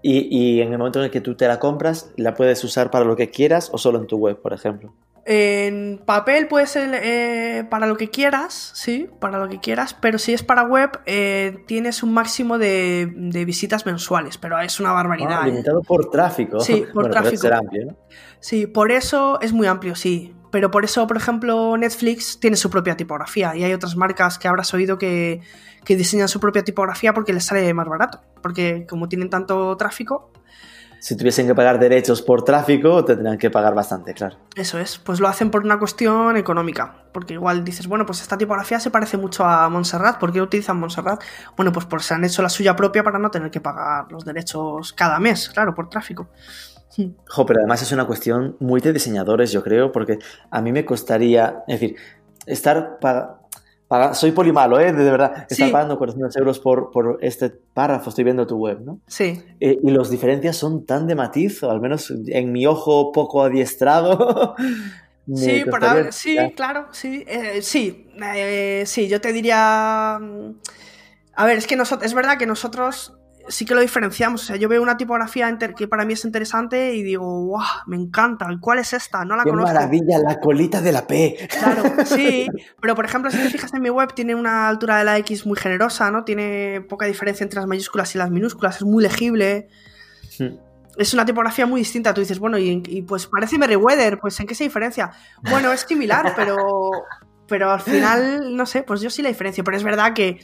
Y, 0.00 0.28
y 0.30 0.60
en 0.60 0.72
el 0.72 0.78
momento 0.78 1.00
en 1.00 1.06
el 1.06 1.10
que 1.10 1.20
tú 1.20 1.34
te 1.34 1.48
la 1.48 1.58
compras, 1.58 2.10
¿la 2.16 2.34
puedes 2.34 2.62
usar 2.62 2.90
para 2.90 3.04
lo 3.04 3.16
que 3.16 3.30
quieras 3.30 3.70
o 3.72 3.78
solo 3.78 3.98
en 3.98 4.06
tu 4.06 4.16
web, 4.16 4.40
por 4.40 4.52
ejemplo? 4.52 4.94
En 5.30 6.00
papel 6.06 6.48
puede 6.48 6.66
ser 6.66 6.98
eh, 7.02 7.62
para 7.68 7.86
lo 7.86 7.98
que 7.98 8.08
quieras, 8.08 8.70
sí, 8.72 9.10
para 9.20 9.38
lo 9.38 9.46
que 9.50 9.60
quieras, 9.60 9.92
pero 9.92 10.16
si 10.16 10.32
es 10.32 10.42
para 10.42 10.62
web 10.62 11.00
eh, 11.04 11.64
tienes 11.66 12.02
un 12.02 12.14
máximo 12.14 12.56
de, 12.56 13.12
visitas 13.44 13.84
mensuales, 13.84 14.38
pero 14.38 14.58
es 14.58 14.80
una 14.80 14.90
barbaridad. 14.92 15.40
Ah, 15.42 15.46
limitado 15.46 15.82
por 15.82 16.08
tráfico. 16.08 16.60
Sí, 16.60 16.82
por 16.94 17.10
tráfico. 17.10 17.46
amplio, 17.52 17.88
¿no? 17.88 17.96
Sí, 18.40 18.66
por 18.66 18.90
eso 18.90 19.38
es 19.42 19.52
muy 19.52 19.66
amplio, 19.66 19.94
sí. 19.96 20.34
Pero 20.50 20.70
por 20.70 20.86
eso, 20.86 21.06
por 21.06 21.18
ejemplo, 21.18 21.76
Netflix 21.76 22.40
tiene 22.40 22.56
su 22.56 22.70
propia 22.70 22.96
tipografía 22.96 23.54
y 23.54 23.64
hay 23.64 23.74
otras 23.74 23.96
marcas 23.96 24.38
que 24.38 24.48
habrás 24.48 24.72
oído 24.72 24.96
que, 24.96 25.42
que 25.84 25.94
diseñan 25.94 26.28
su 26.28 26.40
propia 26.40 26.64
tipografía 26.64 27.12
porque 27.12 27.34
les 27.34 27.44
sale 27.44 27.74
más 27.74 27.86
barato, 27.86 28.22
porque 28.42 28.86
como 28.88 29.10
tienen 29.10 29.28
tanto 29.28 29.76
tráfico, 29.76 30.32
si 31.00 31.16
tuviesen 31.16 31.46
que 31.46 31.54
pagar 31.54 31.78
derechos 31.78 32.22
por 32.22 32.44
tráfico, 32.44 33.04
tendrían 33.04 33.38
que 33.38 33.50
pagar 33.50 33.74
bastante, 33.74 34.14
claro. 34.14 34.36
Eso 34.54 34.78
es, 34.78 34.98
pues 34.98 35.20
lo 35.20 35.28
hacen 35.28 35.50
por 35.50 35.64
una 35.64 35.78
cuestión 35.78 36.36
económica, 36.36 37.04
porque 37.12 37.34
igual 37.34 37.64
dices, 37.64 37.86
bueno, 37.86 38.06
pues 38.06 38.20
esta 38.20 38.36
tipografía 38.36 38.80
se 38.80 38.90
parece 38.90 39.16
mucho 39.16 39.44
a 39.44 39.68
Montserrat, 39.68 40.18
¿por 40.18 40.32
qué 40.32 40.42
utilizan 40.42 40.78
Montserrat? 40.78 41.22
Bueno, 41.56 41.72
pues 41.72 41.86
porque 41.86 42.04
se 42.04 42.14
han 42.14 42.24
hecho 42.24 42.42
la 42.42 42.48
suya 42.48 42.74
propia 42.74 43.02
para 43.02 43.18
no 43.18 43.30
tener 43.30 43.50
que 43.50 43.60
pagar 43.60 44.10
los 44.10 44.24
derechos 44.24 44.92
cada 44.92 45.18
mes, 45.18 45.48
claro, 45.50 45.74
por 45.74 45.88
tráfico. 45.88 46.28
Jo, 47.26 47.46
pero 47.46 47.60
además 47.60 47.82
es 47.82 47.92
una 47.92 48.06
cuestión 48.06 48.56
muy 48.58 48.80
de 48.80 48.92
diseñadores, 48.92 49.52
yo 49.52 49.62
creo, 49.62 49.92
porque 49.92 50.18
a 50.50 50.60
mí 50.60 50.72
me 50.72 50.84
costaría, 50.84 51.62
es 51.68 51.80
decir, 51.80 51.96
estar 52.46 52.98
soy 54.12 54.32
polimalo, 54.32 54.78
¿eh? 54.80 54.92
De 54.92 55.10
verdad. 55.10 55.46
Está 55.48 55.70
pagando 55.70 55.96
400 55.98 56.36
euros 56.36 56.60
por, 56.60 56.90
por, 56.90 57.18
este 57.22 57.50
párrafo, 57.50 58.10
estoy 58.10 58.24
viendo 58.24 58.46
tu 58.46 58.56
web, 58.56 58.80
¿no? 58.80 59.00
Sí. 59.06 59.42
Eh, 59.60 59.78
y 59.82 59.90
las 59.90 60.10
diferencias 60.10 60.56
son 60.56 60.84
tan 60.84 61.06
de 61.06 61.14
matiz, 61.14 61.62
o 61.62 61.70
al 61.70 61.80
menos 61.80 62.12
en 62.26 62.52
mi 62.52 62.66
ojo 62.66 63.12
poco 63.12 63.42
adiestrado. 63.42 64.54
sí, 65.34 65.64
sí, 66.10 66.36
claro, 66.54 66.88
sí. 66.92 67.24
Eh, 67.26 67.62
sí, 67.62 68.08
eh, 68.34 68.82
sí, 68.86 69.08
yo 69.08 69.20
te 69.20 69.32
diría... 69.32 70.18
Mm, 70.20 70.54
a 71.34 71.46
ver, 71.46 71.58
es 71.58 71.66
que 71.66 71.76
nosotros, 71.76 72.04
es 72.04 72.14
verdad 72.14 72.36
que 72.36 72.46
nosotros 72.46 73.17
sí 73.48 73.64
que 73.64 73.74
lo 73.74 73.80
diferenciamos. 73.80 74.42
O 74.42 74.46
sea, 74.46 74.56
yo 74.56 74.68
veo 74.68 74.82
una 74.82 74.96
tipografía 74.96 75.56
que 75.76 75.88
para 75.88 76.04
mí 76.04 76.12
es 76.12 76.24
interesante 76.24 76.94
y 76.94 77.02
digo, 77.02 77.44
¡guau! 77.44 77.64
Me 77.86 77.96
encanta. 77.96 78.46
¿Cuál 78.60 78.78
es 78.78 78.92
esta? 78.92 79.24
No 79.24 79.36
la 79.36 79.44
¡Qué 79.44 79.50
conozco. 79.50 79.74
maravilla! 79.74 80.18
La 80.18 80.38
colita 80.40 80.80
de 80.80 80.92
la 80.92 81.06
P. 81.06 81.48
Claro, 81.58 81.82
sí. 82.04 82.46
Pero 82.80 82.94
por 82.94 83.04
ejemplo, 83.04 83.30
si 83.30 83.38
te 83.38 83.50
fijas 83.50 83.72
en 83.74 83.82
mi 83.82 83.90
web, 83.90 84.12
tiene 84.14 84.34
una 84.34 84.68
altura 84.68 84.98
de 84.98 85.04
la 85.04 85.18
X 85.18 85.46
muy 85.46 85.56
generosa, 85.58 86.10
¿no? 86.10 86.24
Tiene 86.24 86.82
poca 86.88 87.06
diferencia 87.06 87.44
entre 87.44 87.60
las 87.60 87.66
mayúsculas 87.66 88.14
y 88.14 88.18
las 88.18 88.30
minúsculas. 88.30 88.76
Es 88.76 88.84
muy 88.84 89.02
legible. 89.02 89.68
Hmm. 90.38 90.56
Es 90.96 91.14
una 91.14 91.24
tipografía 91.24 91.66
muy 91.66 91.80
distinta. 91.80 92.12
Tú 92.12 92.20
dices, 92.20 92.38
bueno, 92.38 92.58
y, 92.58 92.82
y 92.86 93.02
pues 93.02 93.26
parece 93.26 93.58
Meriwether. 93.58 94.18
Pues 94.18 94.38
¿en 94.40 94.46
qué 94.46 94.54
se 94.54 94.64
diferencia? 94.64 95.10
Bueno, 95.48 95.72
es 95.72 95.80
similar, 95.80 96.32
pero. 96.36 96.56
Pero 97.46 97.70
al 97.70 97.80
final, 97.80 98.54
no 98.54 98.66
sé, 98.66 98.82
pues 98.82 99.00
yo 99.00 99.08
sí 99.08 99.22
la 99.22 99.30
diferencio. 99.30 99.64
Pero 99.64 99.76
es 99.76 99.82
verdad 99.82 100.12
que 100.12 100.38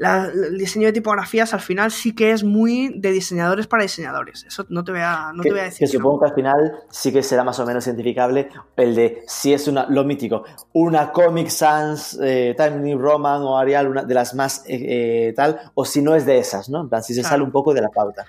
el 0.00 0.56
diseño 0.56 0.86
de 0.86 0.92
tipografías 0.94 1.52
al 1.52 1.60
final 1.60 1.90
sí 1.90 2.14
que 2.14 2.32
es 2.32 2.42
muy 2.42 2.88
de 2.96 3.12
diseñadores 3.12 3.66
para 3.66 3.82
diseñadores. 3.82 4.44
Eso 4.44 4.64
no 4.70 4.82
te 4.82 4.92
voy 4.92 5.02
a, 5.02 5.32
no 5.34 5.42
te 5.42 5.50
voy 5.50 5.60
a 5.60 5.64
decir. 5.64 5.86
Que 5.86 5.86
supongo 5.86 6.20
que 6.20 6.26
al 6.26 6.34
final 6.34 6.72
sí 6.88 7.12
que 7.12 7.22
será 7.22 7.44
más 7.44 7.58
o 7.60 7.66
menos 7.66 7.86
identificable 7.86 8.48
el 8.76 8.94
de 8.94 9.22
si 9.26 9.52
es 9.52 9.68
una, 9.68 9.86
lo 9.88 10.04
mítico, 10.04 10.44
una 10.72 11.12
Comic 11.12 11.48
Sans, 11.48 12.18
eh, 12.22 12.54
Time 12.56 12.78
New 12.78 12.98
Roman 12.98 13.42
o 13.42 13.58
Arial, 13.58 13.88
una 13.88 14.02
de 14.02 14.14
las 14.14 14.34
más 14.34 14.64
eh, 14.66 15.28
eh, 15.28 15.32
tal, 15.36 15.60
o 15.74 15.84
si 15.84 16.00
no 16.00 16.14
es 16.14 16.24
de 16.24 16.38
esas, 16.38 16.70
¿no? 16.70 16.88
si 17.02 17.14
se 17.14 17.22
sale 17.22 17.42
un 17.42 17.52
poco 17.52 17.74
de 17.74 17.82
la 17.82 17.88
pauta. 17.88 18.24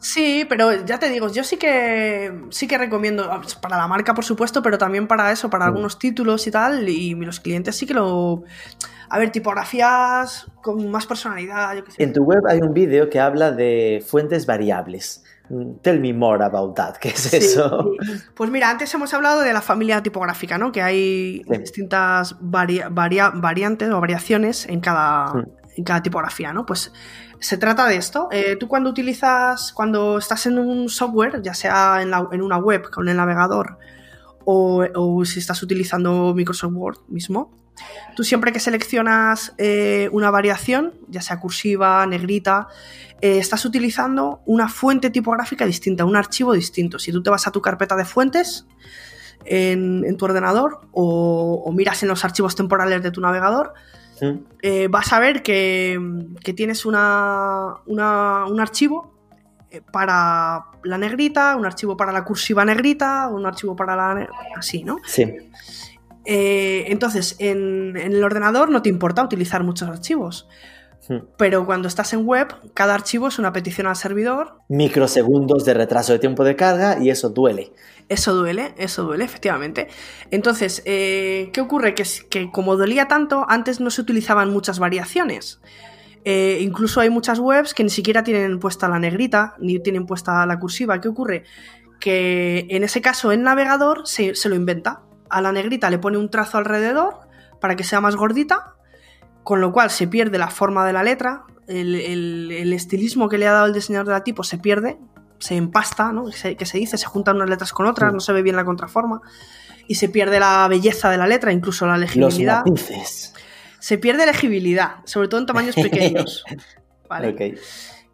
Sí, 0.00 0.44
pero 0.48 0.84
ya 0.84 0.98
te 0.98 1.08
digo, 1.08 1.28
yo 1.28 1.44
sí 1.44 1.56
que 1.58 2.46
sí 2.50 2.66
que 2.66 2.76
recomiendo 2.76 3.30
para 3.60 3.76
la 3.76 3.86
marca, 3.86 4.14
por 4.14 4.24
supuesto, 4.24 4.60
pero 4.60 4.76
también 4.76 5.06
para 5.06 5.30
eso, 5.30 5.48
para 5.48 5.66
mm. 5.66 5.68
algunos 5.68 5.96
títulos 5.96 6.44
y 6.48 6.50
tal, 6.50 6.88
y 6.88 7.14
los 7.14 7.38
clientes 7.38 7.76
sí 7.76 7.86
que 7.86 7.94
lo 7.94 8.42
a 9.12 9.18
ver, 9.18 9.30
tipografías 9.30 10.46
con 10.62 10.90
más 10.90 11.06
personalidad. 11.06 11.74
Yo 11.74 11.82
En 11.98 12.12
tu 12.12 12.22
web 12.22 12.40
hay 12.48 12.60
un 12.60 12.72
vídeo 12.72 13.10
que 13.10 13.20
habla 13.20 13.50
de 13.50 14.02
fuentes 14.06 14.46
variables. 14.46 15.24
Tell 15.82 16.00
me 16.00 16.14
more 16.14 16.42
about 16.42 16.74
that. 16.76 16.96
¿Qué 16.96 17.10
es 17.10 17.32
eso? 17.34 17.92
Pues 18.34 18.50
mira, 18.50 18.70
antes 18.70 18.94
hemos 18.94 19.12
hablado 19.12 19.40
de 19.40 19.52
la 19.52 19.60
familia 19.60 20.02
tipográfica, 20.02 20.56
¿no? 20.56 20.72
Que 20.72 20.80
hay 20.80 21.42
distintas 21.48 22.36
variantes 22.40 23.90
o 23.90 24.00
variaciones 24.00 24.66
en 24.66 24.80
cada, 24.80 25.34
mm. 25.34 25.46
en 25.76 25.84
cada 25.84 26.02
tipografía, 26.02 26.52
¿no? 26.52 26.64
Pues 26.64 26.92
se 27.38 27.58
trata 27.58 27.86
de 27.86 27.96
esto. 27.96 28.28
Eh, 28.30 28.56
tú 28.58 28.68
cuando 28.68 28.88
utilizas, 28.88 29.72
cuando 29.72 30.16
estás 30.16 30.46
en 30.46 30.58
un 30.58 30.88
software, 30.88 31.42
ya 31.42 31.52
sea 31.52 32.00
en, 32.00 32.12
en 32.32 32.40
una 32.40 32.56
web 32.56 32.88
con 32.90 33.08
el 33.08 33.16
navegador 33.16 33.78
o, 34.44 34.84
o 34.94 35.24
si 35.24 35.38
estás 35.40 35.62
utilizando 35.62 36.34
Microsoft 36.34 36.72
Word 36.74 36.98
mismo. 37.08 37.50
Tú 38.14 38.22
siempre 38.22 38.52
que 38.52 38.60
seleccionas 38.60 39.54
eh, 39.58 40.08
una 40.12 40.30
variación, 40.30 40.92
ya 41.08 41.22
sea 41.22 41.40
cursiva, 41.40 42.06
negrita, 42.06 42.68
eh, 43.22 43.38
estás 43.38 43.64
utilizando 43.64 44.40
una 44.46 44.68
fuente 44.68 45.08
tipográfica 45.10 45.64
distinta, 45.64 46.04
un 46.04 46.14
archivo 46.16 46.52
distinto. 46.52 46.98
Si 46.98 47.10
tú 47.12 47.22
te 47.22 47.30
vas 47.30 47.46
a 47.46 47.50
tu 47.50 47.62
carpeta 47.62 47.96
de 47.96 48.04
fuentes 48.04 48.66
en, 49.44 50.04
en 50.04 50.16
tu 50.16 50.24
ordenador 50.26 50.80
o, 50.92 51.62
o 51.64 51.72
miras 51.72 52.02
en 52.02 52.08
los 52.10 52.24
archivos 52.24 52.54
temporales 52.54 53.02
de 53.02 53.10
tu 53.10 53.20
navegador, 53.20 53.72
Mm. 54.20 54.38
eh, 54.60 54.86
vas 54.88 55.12
a 55.12 55.18
ver 55.18 55.42
que, 55.42 55.98
que 56.44 56.52
tienes 56.52 56.86
una, 56.86 57.78
una- 57.86 58.44
un 58.46 58.60
archivo 58.60 59.12
para 59.92 60.66
la 60.84 60.98
negrita, 60.98 61.56
un 61.56 61.64
archivo 61.66 61.96
para 61.96 62.12
la 62.12 62.24
cursiva 62.24 62.64
negrita, 62.64 63.28
un 63.28 63.46
archivo 63.46 63.74
para 63.74 63.96
la... 63.96 64.28
así, 64.56 64.84
¿no? 64.84 64.98
Sí. 65.06 65.24
Eh, 66.24 66.84
entonces, 66.88 67.36
en, 67.38 67.96
en 67.96 68.12
el 68.12 68.22
ordenador 68.22 68.70
no 68.70 68.82
te 68.82 68.88
importa 68.88 69.24
utilizar 69.24 69.64
muchos 69.64 69.88
archivos, 69.88 70.46
Mm. 71.08 71.16
pero 71.36 71.66
cuando 71.66 71.88
estás 71.88 72.12
en 72.12 72.24
web, 72.24 72.54
cada 72.74 72.94
archivo 72.94 73.26
es 73.28 73.38
una 73.38 73.52
petición 73.52 73.86
al 73.86 73.96
servidor. 73.96 74.60
Microsegundos 74.68 75.64
de 75.64 75.74
retraso 75.74 76.12
de 76.12 76.20
tiempo 76.20 76.44
de 76.44 76.54
carga 76.54 76.98
y 77.00 77.10
eso 77.10 77.30
duele. 77.30 77.72
Eso 78.08 78.34
duele, 78.34 78.74
eso 78.78 79.02
duele, 79.04 79.24
efectivamente. 79.24 79.88
Entonces, 80.30 80.82
eh, 80.84 81.50
¿qué 81.52 81.60
ocurre? 81.60 81.94
Que, 81.94 82.04
que 82.30 82.50
como 82.52 82.76
dolía 82.76 83.08
tanto, 83.08 83.46
antes 83.48 83.80
no 83.80 83.90
se 83.90 84.00
utilizaban 84.00 84.50
muchas 84.50 84.78
variaciones. 84.78 85.60
Eh, 86.24 86.58
incluso 86.60 87.00
hay 87.00 87.10
muchas 87.10 87.38
webs 87.40 87.74
que 87.74 87.82
ni 87.82 87.90
siquiera 87.90 88.22
tienen 88.22 88.58
puesta 88.60 88.88
la 88.88 88.98
negrita, 88.98 89.54
ni 89.58 89.80
tienen 89.80 90.06
puesta 90.06 90.44
la 90.46 90.58
cursiva. 90.58 91.00
¿Qué 91.00 91.08
ocurre? 91.08 91.44
Que 92.00 92.66
en 92.70 92.84
ese 92.84 93.00
caso 93.00 93.32
el 93.32 93.42
navegador 93.42 94.02
se, 94.06 94.34
se 94.34 94.48
lo 94.48 94.54
inventa. 94.54 95.02
A 95.30 95.40
la 95.40 95.52
negrita 95.52 95.90
le 95.90 95.98
pone 95.98 96.18
un 96.18 96.30
trazo 96.30 96.58
alrededor 96.58 97.14
para 97.60 97.76
que 97.76 97.84
sea 97.84 98.00
más 98.00 98.16
gordita, 98.16 98.74
con 99.44 99.60
lo 99.60 99.72
cual 99.72 99.90
se 99.90 100.06
pierde 100.06 100.38
la 100.38 100.48
forma 100.48 100.86
de 100.86 100.92
la 100.92 101.02
letra, 101.02 101.44
el, 101.68 101.94
el- 101.94 102.50
el 102.52 102.72
estilismo 102.72 103.28
que 103.28 103.38
le 103.38 103.46
ha 103.48 103.52
dado 103.52 103.66
el 103.66 103.72
diseñador 103.72 104.06
de 104.08 104.12
la 104.12 104.24
tipo 104.24 104.44
se 104.44 104.58
pierde, 104.58 104.98
se 105.38 105.56
empasta, 105.56 106.12
¿no? 106.12 106.30
se, 106.30 106.56
que 106.56 106.66
se 106.66 106.78
dice, 106.78 106.98
se 106.98 107.06
juntan 107.06 107.36
unas 107.36 107.48
letras 107.50 107.72
con 107.72 107.86
otras, 107.86 108.12
no 108.12 108.20
se 108.20 108.32
ve 108.32 108.42
bien 108.42 108.54
la 108.56 108.64
contraforma, 108.64 109.20
y 109.88 109.96
se 109.96 110.08
pierde 110.08 110.38
la 110.38 110.66
belleza 110.68 111.10
de 111.10 111.16
la 111.18 111.26
letra, 111.26 111.52
incluso 111.52 111.86
la 111.86 111.92
Los 111.98 112.00
legibilidad. 112.14 112.58
matices. 112.64 113.34
Se 113.82 113.98
pierde 113.98 114.26
legibilidad, 114.26 114.98
sobre 115.04 115.26
todo 115.26 115.40
en 115.40 115.46
tamaños 115.46 115.74
pequeños. 115.74 116.44
¿vale? 117.08 117.30
Ok. 117.30 117.58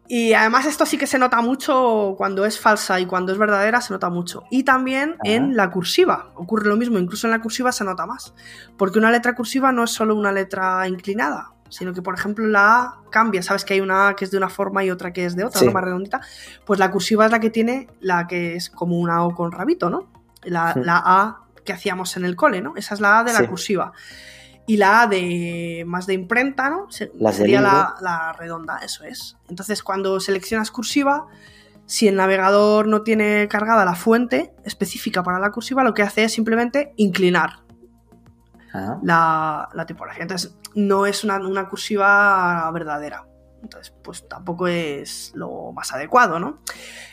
Y 0.07 0.33
además 0.33 0.65
esto 0.65 0.87
sí 0.87 0.97
que 0.97 1.05
se 1.05 1.19
nota 1.19 1.39
mucho 1.41 2.15
cuando 2.17 2.43
es 2.43 2.59
falsa 2.59 2.99
y 2.99 3.05
cuando 3.05 3.31
es 3.31 3.37
verdadera 3.37 3.79
se 3.79 3.93
nota 3.93 4.09
mucho. 4.09 4.45
Y 4.49 4.63
también 4.63 5.11
Ajá. 5.11 5.19
en 5.25 5.55
la 5.55 5.69
cursiva. 5.69 6.31
Ocurre 6.33 6.67
lo 6.67 6.75
mismo, 6.75 6.97
incluso 6.97 7.27
en 7.27 7.31
la 7.31 7.39
cursiva 7.41 7.71
se 7.71 7.83
nota 7.83 8.07
más. 8.07 8.33
Porque 8.77 8.97
una 8.97 9.11
letra 9.11 9.35
cursiva 9.35 9.71
no 9.71 9.83
es 9.83 9.91
solo 9.91 10.15
una 10.15 10.31
letra 10.31 10.87
inclinada, 10.87 11.51
sino 11.69 11.93
que 11.93 12.01
por 12.01 12.15
ejemplo 12.15 12.47
la 12.47 12.77
A 12.81 12.97
cambia. 13.11 13.43
Sabes 13.43 13.63
que 13.63 13.75
hay 13.75 13.81
una 13.81 14.07
A 14.07 14.15
que 14.15 14.25
es 14.25 14.31
de 14.31 14.37
una 14.37 14.49
forma 14.49 14.83
y 14.83 14.89
otra 14.89 15.13
que 15.13 15.25
es 15.25 15.35
de 15.35 15.43
otra, 15.43 15.59
Sí. 15.59 15.69
más 15.69 15.83
redondita. 15.83 16.21
Pues 16.65 16.79
la 16.79 16.89
cursiva 16.89 17.25
es 17.27 17.31
la 17.31 17.39
que 17.39 17.51
tiene 17.51 17.87
la 17.99 18.25
que 18.25 18.55
es 18.55 18.71
como 18.71 18.97
una 18.97 19.23
O 19.23 19.35
con 19.35 19.51
rabito, 19.51 19.91
¿no? 19.91 20.09
La, 20.41 20.73
la 20.75 21.03
A 21.05 21.43
que 21.63 21.73
hacíamos 21.73 22.17
en 22.17 22.25
el 22.25 22.35
cole, 22.35 22.61
¿no? 22.63 22.73
Esa 22.75 22.95
es 22.95 22.99
la 23.01 23.19
A 23.19 23.23
de 23.23 23.33
la 23.33 23.39
Sí. 23.41 23.45
cursiva. 23.47 23.93
Y 24.69 24.77
la 24.77 25.01
A 25.01 25.07
de 25.07 25.83
más 25.87 26.05
de 26.05 26.13
imprenta, 26.13 26.69
¿no? 26.69 26.85
Sería 26.91 27.59
la, 27.59 27.95
la 28.01 28.33
redonda, 28.33 28.77
eso 28.83 29.03
es. 29.03 29.35
Entonces, 29.49 29.81
cuando 29.81 30.19
seleccionas 30.19 30.69
cursiva, 30.69 31.25
si 31.87 32.07
el 32.07 32.15
navegador 32.15 32.87
no 32.87 33.01
tiene 33.01 33.47
cargada 33.47 33.83
la 33.83 33.95
fuente 33.95 34.53
específica 34.63 35.23
para 35.23 35.39
la 35.39 35.49
cursiva, 35.49 35.83
lo 35.83 35.95
que 35.95 36.03
hace 36.03 36.23
es 36.23 36.33
simplemente 36.33 36.93
inclinar 36.97 37.63
Ajá. 38.71 38.99
la, 39.01 39.69
la 39.73 39.85
tipografía. 39.87 40.21
Entonces, 40.21 40.55
no 40.75 41.07
es 41.07 41.23
una, 41.23 41.37
una 41.37 41.67
cursiva 41.67 42.69
verdadera. 42.71 43.25
Entonces, 43.61 43.93
pues 44.03 44.27
tampoco 44.27 44.67
es 44.67 45.31
lo 45.35 45.71
más 45.73 45.91
adecuado, 45.91 46.39
¿no? 46.39 46.59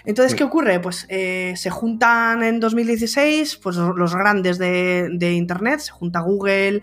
Entonces. 0.05 0.35
¿qué 0.35 0.45
ocurre? 0.45 0.81
Pues 0.81 1.07
eh, 1.09 1.55
se 1.57 1.71
juntan 1.71 2.43
en 2.43 2.61
2016 2.61 3.57
pues, 3.57 3.77
los 3.77 4.15
grandes 4.15 4.59
de, 4.59 5.09
de 5.13 5.33
Internet, 5.33 5.81
se 5.81 5.93
junta 5.93 6.21
Google, 6.21 6.83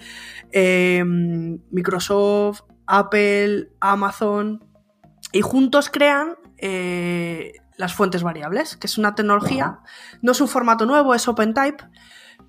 eh, 0.52 1.04
Microsoft, 1.06 2.62
Apple, 2.86 3.69
Amazon, 3.80 4.63
y 5.32 5.41
juntos 5.41 5.89
crean 5.89 6.36
eh, 6.58 7.54
las 7.78 7.93
fuentes 7.93 8.23
variables, 8.23 8.78
que 8.78 8.88
es 8.88 8.97
una 8.97 9.15
tecnología, 9.15 9.80
no 10.21 10.32
es 10.32 10.41
un 10.41 10.47
formato 10.47 10.86
nuevo, 10.86 11.15
es 11.15 11.28
OpenType, 11.28 11.84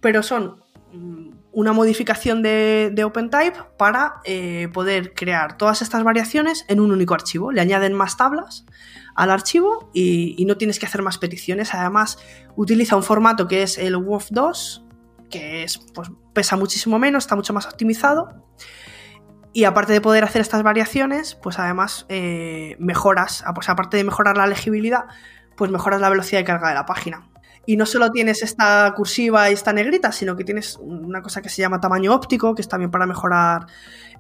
pero 0.01 0.23
son 0.23 0.63
mm, 0.93 1.31
una 1.55 1.73
modificación 1.73 2.43
de, 2.43 3.03
OpenType 3.05 3.59
para 3.79 4.17
eh, 4.25 4.69
poder 4.73 5.15
crear 5.15 5.57
todas 5.57 5.83
estas 5.83 6.03
variaciones 6.03 6.65
en 6.69 6.81
un 6.81 6.93
único 6.93 7.15
archivo. 7.15 7.53
Le 7.53 7.61
añaden 7.61 7.95
más 7.95 8.17
tablas 8.17 8.67
al 9.15 9.31
archivo 9.31 9.91
y, 9.95 10.35
y 10.37 10.45
no 10.45 10.57
tienes 10.57 10.79
que 10.79 10.87
hacer 10.87 11.03
más 11.03 11.19
peticiones. 11.19 11.73
Además, 11.75 12.19
utiliza 12.57 12.97
un 12.97 13.03
formato 13.03 13.47
que 13.47 13.63
es 13.63 13.79
el 13.79 13.97
WOF2, 13.97 14.85
que 15.31 15.65
es, 15.65 15.79
pues, 15.95 16.11
pesa 16.33 16.57
muchísimo 16.57 16.99
menos, 16.99 17.25
está 17.25 17.37
mucho 17.37 17.53
más 17.53 17.67
optimizado. 17.67 18.45
Y 19.53 19.65
aparte 19.65 19.93
de 19.93 20.01
poder 20.01 20.25
hacer 20.25 20.43
estas 20.43 20.65
variaciones, 20.65 21.37
pues 21.37 21.61
además 21.61 22.07
eh, 22.09 22.75
mejoras, 22.81 23.45
pues 23.55 23.69
aparte 23.69 23.97
de 23.97 24.03
mejorar 24.03 24.37
la 24.37 24.49
legibilidad, 24.49 25.05
pues 25.57 25.71
mejoras 25.71 26.01
la 26.01 26.11
velocidad 26.11 26.41
de 26.41 26.45
carga 26.45 26.71
de 26.71 26.75
la 26.75 26.87
página. 26.87 27.31
Y 27.67 27.77
no 27.77 27.87
solo 27.87 28.11
tienes 28.13 28.43
esta 28.43 28.93
cursiva 28.97 29.51
y 29.51 29.55
esta 29.55 29.73
negrita, 29.73 30.13
sino 30.13 30.37
que 30.37 30.45
tienes 30.45 30.77
una 30.81 31.23
cosa 31.23 31.41
que 31.43 31.49
se 31.49 31.63
llama 31.63 31.81
tamaño 31.81 32.15
óptico, 32.15 32.55
que 32.55 32.63
es 32.63 32.69
también 32.69 32.91
para 32.91 33.07
mejorar 33.07 33.67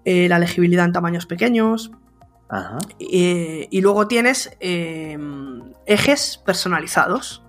eh, 0.04 0.28
la 0.28 0.38
legibilidad 0.38 0.84
en 0.84 0.92
tamaños 0.92 1.26
pequeños. 1.26 1.90
Ajá. 2.48 2.78
Eh, 2.98 3.68
y 3.70 3.80
luego 3.80 4.06
tienes 4.08 4.50
eh, 4.60 5.18
ejes 5.86 6.38
personalizados. 6.44 7.40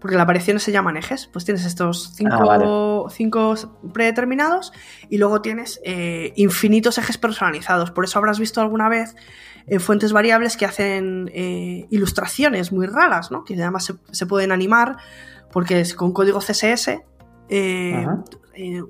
Porque 0.00 0.16
las 0.16 0.26
variaciones 0.26 0.64
se 0.64 0.72
llaman 0.72 0.96
ejes. 0.96 1.28
Pues 1.32 1.44
tienes 1.44 1.64
estos 1.64 2.12
cinco, 2.16 2.34
Ah, 2.34 2.44
vale. 2.44 2.66
cinco 3.14 3.54
predeterminados 3.94 4.72
y 5.08 5.18
luego 5.18 5.42
tienes 5.42 5.80
eh, 5.84 6.32
infinitos 6.34 6.98
ejes 6.98 7.18
personalizados. 7.18 7.92
Por 7.92 8.04
eso 8.04 8.18
habrás 8.18 8.40
visto 8.40 8.60
alguna 8.60 8.88
vez 8.88 9.14
en 9.66 9.80
fuentes 9.80 10.12
variables 10.12 10.56
que 10.56 10.64
hacen 10.66 11.30
eh, 11.34 11.86
ilustraciones 11.90 12.72
muy 12.72 12.86
raras, 12.86 13.30
¿no? 13.30 13.44
Que 13.44 13.54
además 13.54 13.84
se, 13.84 13.94
se 14.10 14.26
pueden 14.26 14.52
animar 14.52 14.96
porque 15.52 15.80
es 15.80 15.94
con 15.94 16.12
código 16.12 16.38
CSS. 16.40 16.88
eh, 17.48 18.06
eh, 18.54 18.82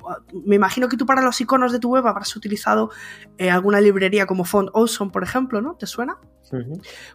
me 0.45 0.57
imagino 0.57 0.89
que 0.89 0.97
tú 0.97 1.07
para 1.07 1.23
los 1.23 1.41
iconos 1.41 1.71
de 1.73 1.79
tu 1.79 1.91
web 1.91 2.05
habrás 2.07 2.35
utilizado 2.35 2.91
eh, 3.39 3.49
alguna 3.51 3.81
librería 3.81 4.27
como 4.27 4.45
Font 4.45 4.71
Awesome, 4.75 5.13
por 5.13 5.23
ejemplo, 5.23 5.61
¿no? 5.61 5.75
¿Te 5.75 5.87
suena? 5.87 6.17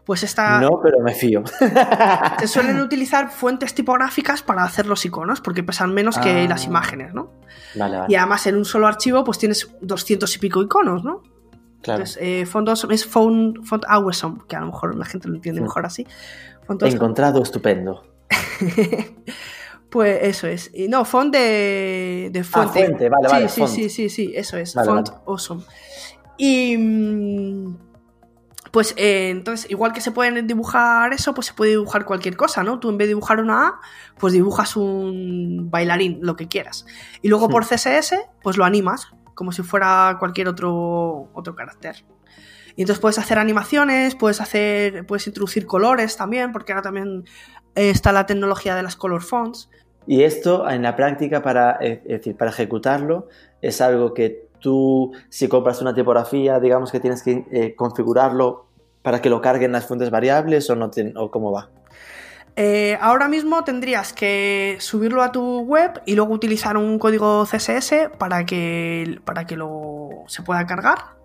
Pues 0.05 0.23
esta, 0.23 0.59
No, 0.61 0.79
pero 0.81 0.99
me 1.01 1.13
fío. 1.13 1.43
se 2.39 2.47
suelen 2.47 2.79
utilizar 2.79 3.29
fuentes 3.29 3.75
tipográficas 3.75 4.41
para 4.41 4.63
hacer 4.63 4.87
los 4.87 5.05
iconos, 5.05 5.41
porque 5.41 5.61
pesan 5.61 5.93
menos 5.93 6.17
que 6.17 6.43
Ah. 6.45 6.47
las 6.49 6.65
imágenes, 6.65 7.13
¿no? 7.13 7.33
Vale, 7.75 7.97
vale. 7.97 8.11
Y 8.11 8.15
además 8.15 8.47
en 8.47 8.55
un 8.55 8.65
solo 8.65 8.87
archivo 8.87 9.23
pues 9.23 9.37
tienes 9.37 9.69
200 9.81 10.33
y 10.35 10.39
pico 10.39 10.61
iconos, 10.63 11.03
¿no? 11.03 11.21
Claro. 11.87 12.01
Entonces, 12.03 12.17
eh, 12.21 12.45
font 12.45 12.67
awesome 12.69 12.93
es 12.93 13.05
font, 13.05 13.63
font 13.63 13.83
awesome, 13.87 14.37
que 14.47 14.55
a 14.55 14.59
lo 14.61 14.67
mejor 14.67 14.95
la 14.95 15.05
gente 15.05 15.27
lo 15.27 15.35
entiende 15.35 15.59
Sí. 15.59 15.63
mejor 15.63 15.85
así. 15.85 16.05
Font 16.65 16.81
awesome. 16.83 16.95
Encontrado 16.95 17.41
estupendo. 17.41 18.03
pues 19.89 20.19
eso 20.23 20.47
es. 20.47 20.69
Y 20.73 20.87
no, 20.87 21.05
font 21.05 21.33
de, 21.33 22.29
de 22.31 22.43
fuente. 22.43 22.79
Ah, 22.83 22.85
fuente, 22.85 23.09
vale, 23.09 23.27
sí, 23.29 23.33
vale, 23.33 23.49
Sí, 23.49 23.59
font. 23.61 23.71
sí, 23.73 23.89
sí, 23.89 24.09
sí, 24.09 24.33
eso 24.35 24.57
es. 24.57 24.75
Vale, 24.75 24.87
font 24.89 25.09
vale. 25.09 25.21
awesome. 25.25 25.63
Y... 26.37 26.77
mm, 26.77 27.77
Pues 28.71 28.93
eh, 28.97 29.29
entonces, 29.29 29.71
igual 29.71 29.93
que 29.93 30.01
se 30.01 30.11
pueden 30.11 30.45
dibujar 30.45 31.13
eso, 31.13 31.33
pues 31.33 31.47
se 31.47 31.53
puede 31.53 31.71
dibujar 31.71 32.03
cualquier 32.05 32.35
cosa, 32.35 32.63
¿no? 32.63 32.79
Tú 32.79 32.89
en 32.89 32.97
vez 32.97 33.05
de 33.07 33.13
dibujar 33.15 33.39
una 33.39 33.67
A, 33.67 33.79
pues 34.19 34.33
dibujas 34.33 34.75
un 34.75 35.69
bailarín, 35.71 36.19
lo 36.21 36.35
que 36.35 36.47
quieras. 36.47 36.85
Y 37.21 37.29
luego 37.29 37.47
por 37.47 37.65
CSS, 37.65 38.15
pues 38.43 38.57
lo 38.57 38.65
animas, 38.65 39.07
como 39.37 39.53
si 39.53 39.61
fuera 39.61 40.17
cualquier 40.19 40.49
otro, 40.49 41.29
otro 41.33 41.55
carácter. 41.55 42.03
Y 42.75 42.81
entonces 42.81 42.99
puedes 42.99 43.17
hacer 43.19 43.39
animaciones, 43.39 44.15
puedes 44.15 44.41
hacer. 44.41 45.05
puedes 45.05 45.25
introducir 45.27 45.65
colores 45.65 46.17
también, 46.17 46.51
porque 46.51 46.73
ahora 46.73 46.81
también 46.81 47.23
eh, 47.75 47.89
está 47.89 48.11
la 48.11 48.25
tecnología 48.25 48.75
de 48.75 48.83
las 48.83 48.95
color 48.95 49.21
fonts. 49.21 49.69
Y 50.05 50.23
esto 50.23 50.69
en 50.69 50.81
la 50.81 50.95
práctica, 50.95 51.41
para, 51.41 51.77
decir, 51.79 52.35
para 52.35 52.51
ejecutarlo, 52.51 53.27
es 53.61 53.79
algo 53.81 54.13
que 54.13 54.47
tú, 54.59 55.11
si 55.29 55.47
compras 55.47 55.81
una 55.81 55.93
tipografía, 55.93 56.59
digamos 56.59 56.91
que 56.91 56.99
tienes 56.99 57.21
que 57.23 57.45
eh, 57.51 57.75
configurarlo 57.75 58.65
para 59.01 59.21
que 59.21 59.29
lo 59.29 59.41
carguen 59.41 59.71
las 59.71 59.85
fuentes 59.85 60.09
variables 60.09 60.69
o, 60.69 60.75
no 60.75 60.89
te- 60.89 61.13
o 61.15 61.29
cómo 61.29 61.51
va. 61.51 61.69
Eh, 62.59 62.97
ahora 63.01 63.27
mismo 63.27 63.63
tendrías 63.63 64.13
que 64.13 64.77
subirlo 64.79 65.21
a 65.21 65.31
tu 65.31 65.59
web 65.59 66.01
y 66.07 66.15
luego 66.15 66.33
utilizar 66.33 66.75
un 66.75 66.97
código 66.97 67.45
CSS 67.45 68.09
para 68.17 68.47
que, 68.47 69.21
para 69.25 69.45
que 69.45 69.55
lo, 69.55 70.09
se 70.25 70.41
pueda 70.41 70.65
cargar. 70.65 71.17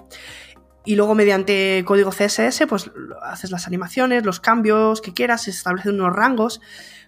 Y 0.85 0.95
luego 0.95 1.15
mediante 1.15 1.85
código 1.87 2.11
CSS 2.11 2.67
pues 2.69 2.91
haces 3.23 3.51
las 3.51 3.67
animaciones, 3.67 4.27
los 4.27 4.41
cambios 4.41 5.01
que 5.01 5.15
quieras, 5.15 5.45
se 5.45 5.53
establecen 5.53 5.95
unos 5.95 6.15
rangos. 6.15 6.61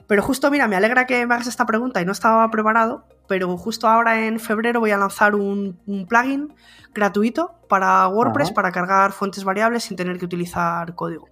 Pero 0.07 0.23
justo, 0.23 0.51
mira, 0.51 0.69
me 0.69 0.77
alegra 0.77 1.05
que 1.05 1.27
me 1.27 1.35
hagas 1.35 1.47
esta 1.47 1.67
pregunta 1.67 2.01
y 2.01 2.07
no 2.07 2.13
estaba 2.13 2.51
preparado, 2.51 3.05
pero 3.29 3.55
justo 3.59 3.89
ahora 3.89 4.27
en 4.27 4.41
febrero 4.41 4.81
voy 4.81 4.93
a 4.93 4.97
lanzar 4.97 5.35
un, 5.35 5.79
un 5.85 6.07
plugin 6.07 6.55
gratuito 6.95 7.57
para 7.69 8.09
WordPress 8.09 8.49
Ajá. 8.49 8.55
para 8.55 8.73
cargar 8.73 9.13
fuentes 9.13 9.45
variables 9.45 9.85
sin 9.85 9.99
tener 9.99 10.19
que 10.19 10.25
utilizar 10.25 10.95
código. 10.95 11.29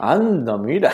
Anda, 0.00 0.56
mira. 0.56 0.92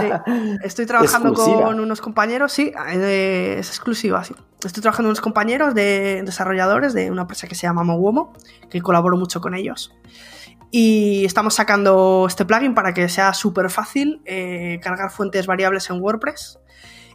Sí, 0.00 0.32
Estoy 0.62 0.86
trabajando 0.86 1.30
Exclusiva. 1.30 1.66
con 1.66 1.80
unos 1.80 2.00
compañeros, 2.00 2.52
sí, 2.52 2.72
eh, 2.94 3.56
es 3.58 3.68
exclusiva, 3.68 4.24
sí. 4.24 4.34
Estoy 4.64 4.80
trabajando 4.80 5.08
con 5.08 5.10
unos 5.10 5.20
compañeros 5.20 5.74
de 5.74 6.22
desarrolladores 6.24 6.94
de 6.94 7.10
una 7.10 7.22
empresa 7.22 7.46
que 7.46 7.54
se 7.54 7.66
llama 7.66 7.84
Mowomo, 7.84 8.32
que 8.70 8.80
colaboro 8.80 9.16
mucho 9.16 9.40
con 9.40 9.54
ellos. 9.54 9.94
Y 10.70 11.24
estamos 11.26 11.54
sacando 11.54 12.24
este 12.26 12.46
plugin 12.46 12.74
para 12.74 12.94
que 12.94 13.08
sea 13.08 13.34
súper 13.34 13.68
fácil 13.68 14.22
eh, 14.24 14.80
cargar 14.82 15.10
fuentes 15.10 15.46
variables 15.46 15.90
en 15.90 16.00
WordPress. 16.00 16.58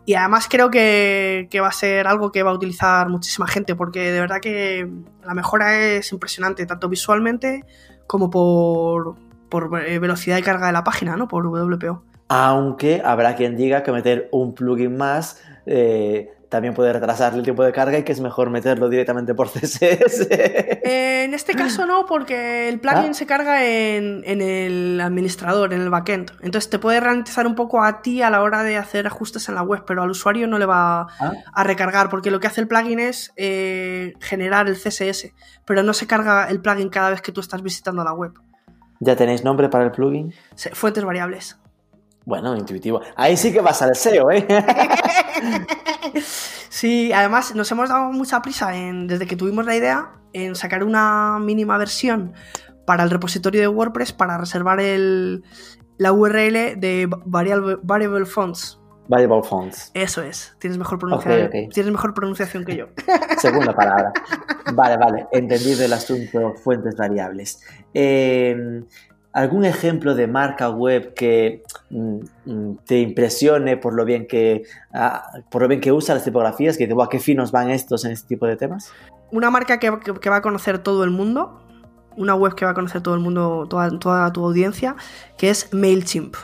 Y 0.05 0.13
además 0.13 0.47
creo 0.49 0.69
que, 0.69 1.47
que 1.49 1.59
va 1.59 1.67
a 1.67 1.71
ser 1.71 2.07
algo 2.07 2.31
que 2.31 2.43
va 2.43 2.51
a 2.51 2.53
utilizar 2.53 3.09
muchísima 3.09 3.47
gente, 3.47 3.75
porque 3.75 4.11
de 4.11 4.19
verdad 4.19 4.39
que 4.39 4.87
la 5.25 5.33
mejora 5.33 5.77
es 5.79 6.11
impresionante, 6.11 6.65
tanto 6.65 6.87
visualmente 6.87 7.65
como 8.05 8.29
por, 8.29 9.15
por 9.49 9.81
eh, 9.85 9.99
velocidad 9.99 10.35
de 10.35 10.43
carga 10.43 10.67
de 10.67 10.73
la 10.73 10.83
página, 10.83 11.15
¿no? 11.17 11.27
Por 11.27 11.45
WPO. 11.47 12.03
Aunque 12.29 13.01
habrá 13.05 13.35
quien 13.35 13.55
diga 13.55 13.83
que 13.83 13.91
meter 13.91 14.27
un 14.31 14.53
plugin 14.53 14.97
más 14.97 15.41
eh, 15.65 16.31
también 16.49 16.73
puede 16.73 16.93
retrasarle 16.93 17.39
el 17.39 17.43
tiempo 17.43 17.61
de 17.63 17.73
carga 17.73 17.97
y 17.97 18.03
que 18.03 18.13
es 18.13 18.21
mejor 18.21 18.49
meterlo 18.49 18.87
directamente 18.87 19.33
por 19.33 19.47
CSS. 19.51 20.27
Eh, 20.31 21.23
en 21.25 21.33
este 21.33 21.53
caso 21.55 21.85
no, 21.85 22.05
porque 22.05 22.69
el 22.69 22.79
plugin 22.79 23.11
Ah. 23.11 23.13
se 23.13 23.25
carga 23.25 23.65
en, 23.65 24.23
en 24.25 24.41
el 24.41 24.99
administrador, 25.01 25.73
en 25.73 25.81
el 25.81 25.89
backend. 25.89 26.31
Entonces 26.41 26.69
te 26.69 26.79
puede 26.79 26.99
ralentizar 27.01 27.45
un 27.47 27.55
poco 27.55 27.83
a 27.83 28.01
ti 28.01 28.21
a 28.21 28.29
la 28.29 28.41
hora 28.41 28.63
de 28.63 28.77
hacer 28.77 29.07
ajustes 29.07 29.49
en 29.49 29.55
la 29.55 29.61
web, 29.63 29.83
pero 29.85 30.03
al 30.03 30.09
usuario 30.09 30.47
no 30.47 30.57
le 30.57 30.65
va 30.65 31.07
Ah. 31.19 31.33
a 31.53 31.63
recargar, 31.65 32.09
porque 32.09 32.31
lo 32.31 32.39
que 32.39 32.47
hace 32.47 32.61
el 32.61 32.67
plugin 32.69 32.99
es 32.99 33.33
eh, 33.35 34.13
generar 34.21 34.67
el 34.67 34.75
CSS, 34.77 35.33
pero 35.65 35.83
no 35.83 35.93
se 35.93 36.07
carga 36.07 36.47
el 36.49 36.61
plugin 36.61 36.87
cada 36.89 37.09
vez 37.09 37.21
que 37.21 37.31
tú 37.33 37.41
estás 37.41 37.61
visitando 37.61 38.03
la 38.05 38.13
web. 38.13 38.31
¿Ya 38.99 39.15
tenéis 39.15 39.43
nombre 39.43 39.69
para 39.69 39.85
el 39.85 39.91
plugin? 39.91 40.33
Fuentes 40.73 41.03
variables. 41.03 41.57
Bueno, 42.25 42.55
intuitivo. 42.57 43.01
Ahí 43.15 43.37
sí 43.37 43.53
que 43.53 43.61
vas 43.61 43.81
al 43.81 43.95
SEO, 43.95 44.31
¿eh? 44.31 44.45
Sí, 46.69 47.11
además 47.11 47.55
nos 47.55 47.71
hemos 47.71 47.89
dado 47.89 48.11
mucha 48.11 48.39
prisa 48.43 48.75
en, 48.75 49.07
desde 49.07 49.25
que 49.25 49.35
tuvimos 49.35 49.65
la 49.65 49.75
idea 49.75 50.11
en 50.33 50.55
sacar 50.55 50.83
una 50.83 51.39
mínima 51.39 51.75
versión 51.79 52.33
para 52.85 53.03
el 53.03 53.09
repositorio 53.09 53.61
de 53.61 53.67
WordPress 53.67 54.13
para 54.13 54.37
reservar 54.37 54.79
el, 54.79 55.43
la 55.97 56.11
URL 56.11 56.79
de 56.79 57.09
variable, 57.25 57.77
variable 57.81 58.25
fonts. 58.27 58.76
Variable 59.07 59.43
fonts. 59.43 59.91
Eso 59.93 60.21
es, 60.21 60.55
tienes 60.59 60.77
mejor, 60.77 60.99
tienes 61.73 61.93
pronunciación 62.13 62.65
que 62.65 62.75
yo. 62.75 62.87
Segunda 63.39 63.73
palabra. 63.73 64.11
Vale, 64.73 64.97
vale. 64.97 65.27
Entendido 65.31 65.85
el 65.85 65.93
asunto 65.93 66.53
fuentes 66.61 66.95
variables. 66.97 67.61
Eh, 67.93 68.83
¿Algún 69.31 69.63
ejemplo 69.63 70.13
de 70.13 70.27
marca 70.27 70.69
web 70.69 71.13
que 71.13 71.63
mm, 71.89 72.17
mm, 72.45 72.77
te 72.85 72.99
impresione 72.99 73.77
por 73.77 73.93
lo 73.93 74.03
bien 74.03 74.27
que 74.27 74.63
ah, 74.93 75.23
por 75.49 75.61
lo 75.61 75.67
bien 75.69 75.79
que 75.79 75.93
usa 75.93 76.15
las 76.15 76.25
tipografías? 76.25 76.77
Que 76.77 76.91
"Buah, 76.91 77.07
qué 77.07 77.19
finos 77.19 77.51
van 77.53 77.69
estos 77.69 78.03
en 78.03 78.11
este 78.11 78.27
tipo 78.27 78.45
de 78.45 78.57
temas. 78.57 78.91
Una 79.31 79.49
marca 79.49 79.79
que, 79.79 79.89
que- 80.03 80.15
que 80.15 80.29
va 80.29 80.37
a 80.37 80.41
conocer 80.41 80.79
todo 80.79 81.03
el 81.05 81.11
mundo, 81.11 81.61
una 82.17 82.35
web 82.35 82.55
que 82.55 82.65
va 82.65 82.71
a 82.71 82.73
conocer 82.73 83.01
todo 83.01 83.13
el 83.15 83.21
mundo, 83.21 83.67
toda, 83.69 83.89
toda 83.99 84.33
tu 84.33 84.43
audiencia, 84.43 84.95
que 85.37 85.49
es 85.49 85.73
MailChimp. 85.73 86.35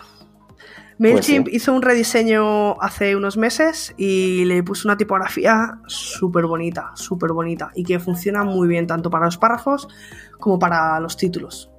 MailChimp 1.04 1.46
Pues 1.46 1.56
hizo 1.56 1.74
un 1.74 1.82
rediseño 1.82 2.82
hace 2.82 3.16
unos 3.16 3.36
meses 3.36 3.94
y 3.98 4.46
le 4.46 4.64
puso 4.64 4.88
una 4.88 4.96
tipografía 4.96 5.80
súper 5.86 6.46
bonita, 6.46 6.92
súper 6.96 7.34
bonita 7.34 7.72
y 7.76 7.84
que 7.84 8.00
funciona 8.00 8.44
muy 8.44 8.68
bien 8.68 8.88
tanto 8.88 9.10
para 9.10 9.26
los 9.26 9.38
párrafos 9.38 9.88
como 10.40 10.58
para 10.58 11.00
los 11.02 11.18
títulos. 11.18 11.70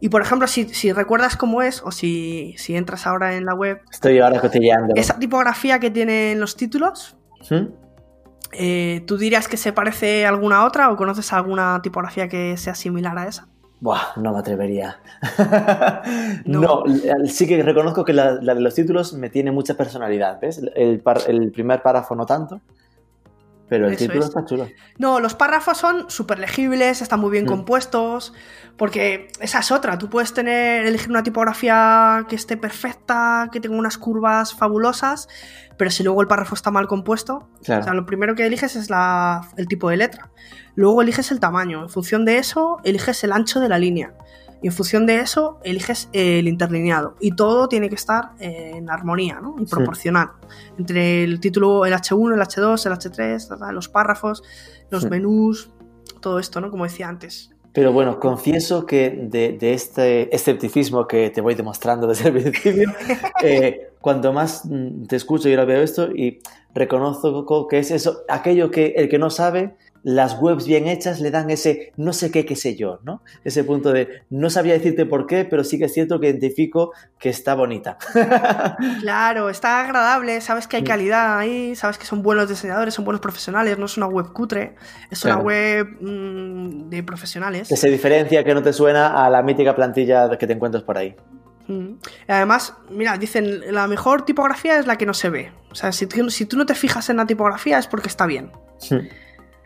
Y 0.00 0.08
por 0.08 0.22
ejemplo, 0.22 0.46
si, 0.46 0.68
si 0.68 0.92
recuerdas 0.92 1.36
cómo 1.36 1.62
es 1.62 1.82
o 1.84 1.90
si, 1.90 2.54
si 2.56 2.74
entras 2.76 3.06
ahora 3.06 3.34
en 3.36 3.44
la 3.44 3.54
web, 3.54 3.80
Estoy 3.90 4.18
ahora 4.20 4.40
cotilleando. 4.40 4.94
esa 4.96 5.18
tipografía 5.18 5.78
que 5.78 5.90
tienen 5.90 6.40
los 6.40 6.56
títulos, 6.56 7.16
¿Mm? 7.50 7.66
eh, 8.52 9.02
¿tú 9.06 9.18
dirías 9.18 9.46
que 9.48 9.56
se 9.56 9.72
parece 9.72 10.24
a 10.24 10.30
alguna 10.30 10.64
otra 10.64 10.90
o 10.90 10.96
conoces 10.96 11.32
alguna 11.32 11.80
tipografía 11.82 12.28
que 12.28 12.56
sea 12.56 12.74
similar 12.74 13.18
a 13.18 13.26
esa? 13.26 13.48
Buah, 13.80 14.12
no 14.16 14.32
me 14.32 14.38
atrevería. 14.38 14.98
No. 16.44 16.84
sí 17.26 17.46
que 17.46 17.62
reconozco 17.62 18.04
que 18.04 18.12
la, 18.12 18.32
la 18.40 18.54
de 18.54 18.60
los 18.60 18.74
títulos 18.74 19.12
me 19.14 19.30
tiene 19.30 19.50
mucha 19.52 19.74
personalidad, 19.74 20.38
¿ves? 20.40 20.60
El, 20.74 21.00
par- 21.00 21.22
el 21.26 21.50
primer 21.52 21.82
párrafo 21.82 22.14
no 22.14 22.26
tanto, 22.26 22.60
pero 23.68 23.86
el 23.86 23.94
Eso 23.94 24.04
título 24.04 24.20
es. 24.20 24.26
está 24.28 24.44
chulo. 24.44 24.68
No, 24.98 25.20
los 25.20 25.34
párrafos 25.34 25.78
son 25.78 26.10
súper 26.10 26.38
legibles, 26.38 27.00
están 27.02 27.20
muy 27.20 27.30
bien 27.30 27.44
Mm. 27.44 27.48
compuestos, 27.48 28.32
porque 28.76 29.28
esa 29.40 29.60
es 29.60 29.70
otra. 29.70 29.96
Tú 29.98 30.08
puedes 30.10 30.32
tener, 30.34 30.86
elegir 30.86 31.10
una 31.10 31.22
tipografía 31.22 32.24
que 32.28 32.36
esté 32.36 32.56
perfecta, 32.56 33.48
que 33.52 33.60
tenga 33.60 33.76
unas 33.76 33.96
curvas 33.98 34.54
fabulosas, 34.54 35.28
pero 35.76 35.90
si 35.90 36.02
luego 36.02 36.20
el 36.20 36.26
párrafo 36.28 36.54
está 36.54 36.70
mal 36.70 36.86
compuesto, 36.86 37.48
Claro. 37.64 37.80
o 37.82 37.84
sea, 37.84 37.94
lo 37.94 38.04
primero 38.06 38.34
que 38.34 38.44
eliges 38.46 38.76
es 38.76 38.90
la- 38.90 39.42
el 39.56 39.68
tipo 39.68 39.88
de 39.88 39.96
letra. 39.98 40.30
Luego 40.80 41.02
eliges 41.02 41.30
el 41.30 41.40
tamaño. 41.40 41.82
En 41.82 41.90
función 41.90 42.24
de 42.24 42.38
eso, 42.38 42.78
eliges 42.84 43.22
el 43.22 43.32
ancho 43.32 43.60
de 43.60 43.68
la 43.68 43.78
línea. 43.78 44.14
Y 44.62 44.68
en 44.68 44.72
función 44.72 45.04
de 45.04 45.16
eso, 45.20 45.58
eliges 45.62 46.08
el 46.14 46.48
interlineado. 46.48 47.16
Y 47.20 47.32
todo 47.32 47.68
tiene 47.68 47.90
que 47.90 47.96
estar 47.96 48.30
en 48.38 48.88
armonía, 48.88 49.40
¿no? 49.42 49.56
Y 49.58 49.66
Sí. 49.66 49.70
proporcional. 49.74 50.28
Entre 50.78 51.22
el 51.22 51.38
título, 51.38 51.84
el 51.84 51.92
H1, 51.92 52.34
el 52.34 52.40
H2, 52.40 52.86
el 52.86 52.92
H3, 52.92 53.46
ta, 53.48 53.58
ta, 53.58 53.72
los 53.72 53.90
párrafos, 53.90 54.42
los 54.88 55.02
Sí. 55.02 55.10
menús, 55.10 55.70
todo 56.20 56.38
esto, 56.38 56.62
¿no? 56.62 56.70
Como 56.70 56.84
decía 56.84 57.08
antes. 57.08 57.50
Pero 57.74 57.92
bueno, 57.92 58.18
confieso 58.18 58.86
que 58.86 59.10
de, 59.30 59.52
de 59.52 59.74
este 59.74 60.34
escepticismo 60.34 61.06
que 61.06 61.28
te 61.28 61.42
voy 61.42 61.54
demostrando 61.54 62.06
desde 62.06 62.30
el 62.30 62.34
principio, 62.52 62.90
eh, 63.44 63.90
cuanto 64.00 64.32
más 64.32 64.64
mm, 64.64 65.04
te 65.08 65.16
escucho 65.16 65.48
y 65.50 65.52
ahora 65.52 65.66
veo 65.66 65.82
esto 65.82 66.10
y 66.10 66.40
reconozco 66.74 67.68
que 67.68 67.78
es 67.78 67.90
eso, 67.90 68.22
aquello 68.28 68.70
que 68.70 68.94
el 68.96 69.08
que 69.08 69.18
no 69.18 69.28
sabe, 69.30 69.76
las 70.02 70.40
webs 70.40 70.66
bien 70.66 70.86
hechas 70.86 71.20
le 71.20 71.30
dan 71.30 71.50
ese 71.50 71.92
no 71.96 72.12
sé 72.12 72.30
qué, 72.30 72.44
qué 72.46 72.56
sé 72.56 72.76
yo, 72.76 73.00
¿no? 73.02 73.22
Ese 73.44 73.64
punto 73.64 73.92
de 73.92 74.22
no 74.30 74.50
sabía 74.50 74.72
decirte 74.72 75.06
por 75.06 75.26
qué, 75.26 75.44
pero 75.44 75.64
sí 75.64 75.78
que 75.78 75.84
es 75.84 75.92
cierto 75.92 76.20
que 76.20 76.28
identifico 76.28 76.92
que 77.18 77.28
está 77.28 77.54
bonita. 77.54 77.98
Claro, 79.00 79.50
está 79.50 79.80
agradable, 79.80 80.40
sabes 80.40 80.66
que 80.66 80.76
hay 80.76 80.84
calidad 80.84 81.38
ahí, 81.38 81.74
sabes 81.74 81.98
que 81.98 82.06
son 82.06 82.22
buenos 82.22 82.48
diseñadores, 82.48 82.94
son 82.94 83.04
buenos 83.04 83.20
profesionales, 83.20 83.78
no 83.78 83.86
es 83.86 83.96
una 83.96 84.06
web 84.06 84.32
cutre, 84.32 84.74
es 85.10 85.24
una 85.24 85.38
web 85.38 85.86
mm, 86.00 86.88
de 86.88 87.02
profesionales. 87.02 87.68
que 87.68 87.76
se 87.76 87.90
diferencia, 87.90 88.44
que 88.44 88.54
no 88.54 88.62
te 88.62 88.72
suena 88.72 89.24
a 89.24 89.30
la 89.30 89.42
mítica 89.42 89.74
plantilla 89.74 90.36
que 90.36 90.46
te 90.46 90.52
encuentras 90.52 90.82
por 90.82 90.98
ahí. 90.98 91.14
Mm. 91.66 91.94
Además, 92.28 92.74
mira, 92.90 93.16
dicen, 93.16 93.72
la 93.72 93.86
mejor 93.86 94.24
tipografía 94.24 94.78
es 94.78 94.86
la 94.86 94.96
que 94.96 95.06
no 95.06 95.14
se 95.14 95.30
ve. 95.30 95.52
O 95.70 95.74
sea, 95.74 95.92
si 95.92 96.06
tú, 96.06 96.30
si 96.30 96.46
tú 96.46 96.56
no 96.56 96.66
te 96.66 96.74
fijas 96.74 97.08
en 97.10 97.18
la 97.18 97.26
tipografía 97.26 97.78
es 97.78 97.86
porque 97.86 98.08
está 98.08 98.26
bien. 98.26 98.50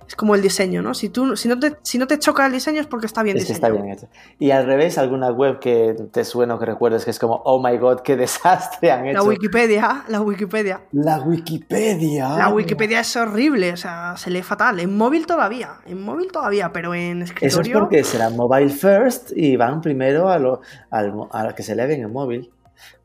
Es 0.07 0.17
como 0.17 0.35
el 0.35 0.43
diseño, 0.43 0.83
¿no? 0.83 0.93
Si, 0.95 1.09
tú, 1.09 1.37
si, 1.37 1.49
no 1.49 1.59
te, 1.59 1.77
si 1.83 1.97
no 1.99 2.07
te 2.07 2.19
choca 2.19 2.45
el 2.47 2.53
diseño 2.53 2.81
es 2.81 2.87
porque 2.87 3.07
está 3.07 3.23
bien 3.23 3.37
Es 3.39 3.45
que 3.47 3.53
diseñado. 3.55 3.75
está 3.75 3.83
bien 3.85 3.97
hecho. 3.97 4.09
Y 4.39 4.51
al 4.51 4.67
revés, 4.67 4.99
alguna 4.99 5.31
web 5.31 5.59
que 5.61 5.95
te 6.13 6.25
suena 6.25 6.55
o 6.57 6.59
que 6.59 6.67
recuerdes 6.67 7.05
que 7.05 7.11
es 7.11 7.19
como, 7.19 7.43
oh 7.45 7.63
my 7.63 7.77
god, 7.79 8.01
qué 8.01 8.17
desastre 8.17 8.91
han 8.93 9.07
hecho. 9.07 9.19
La 9.19 9.23
Wikipedia, 9.25 10.05
la 10.09 10.21
Wikipedia. 10.21 10.81
La 10.93 11.21
Wikipedia. 11.21 12.29
La 12.37 12.49
Wikipedia 12.51 13.01
es 13.01 13.17
horrible, 13.17 13.73
o 13.73 13.77
sea, 13.77 14.15
se 14.17 14.31
lee 14.31 14.43
fatal. 14.43 14.81
En 14.81 14.97
móvil 14.97 15.27
todavía, 15.27 15.79
en 15.87 16.03
móvil 16.03 16.31
todavía, 16.31 16.73
pero 16.73 16.95
en 16.95 17.23
Eso 17.23 17.33
es 17.41 17.45
escritorio... 17.47 17.81
porque 17.81 18.05
será 18.05 18.31
mobile 18.31 18.71
first 18.71 19.31
y 19.35 19.57
van 19.57 19.81
primero 19.81 20.29
a 20.29 20.39
lo, 20.39 20.61
a 20.91 21.03
lo 21.03 21.55
que 21.55 21.63
se 21.63 21.75
lee 21.75 21.95
en 21.95 22.03
el 22.03 22.09
móvil. 22.09 22.51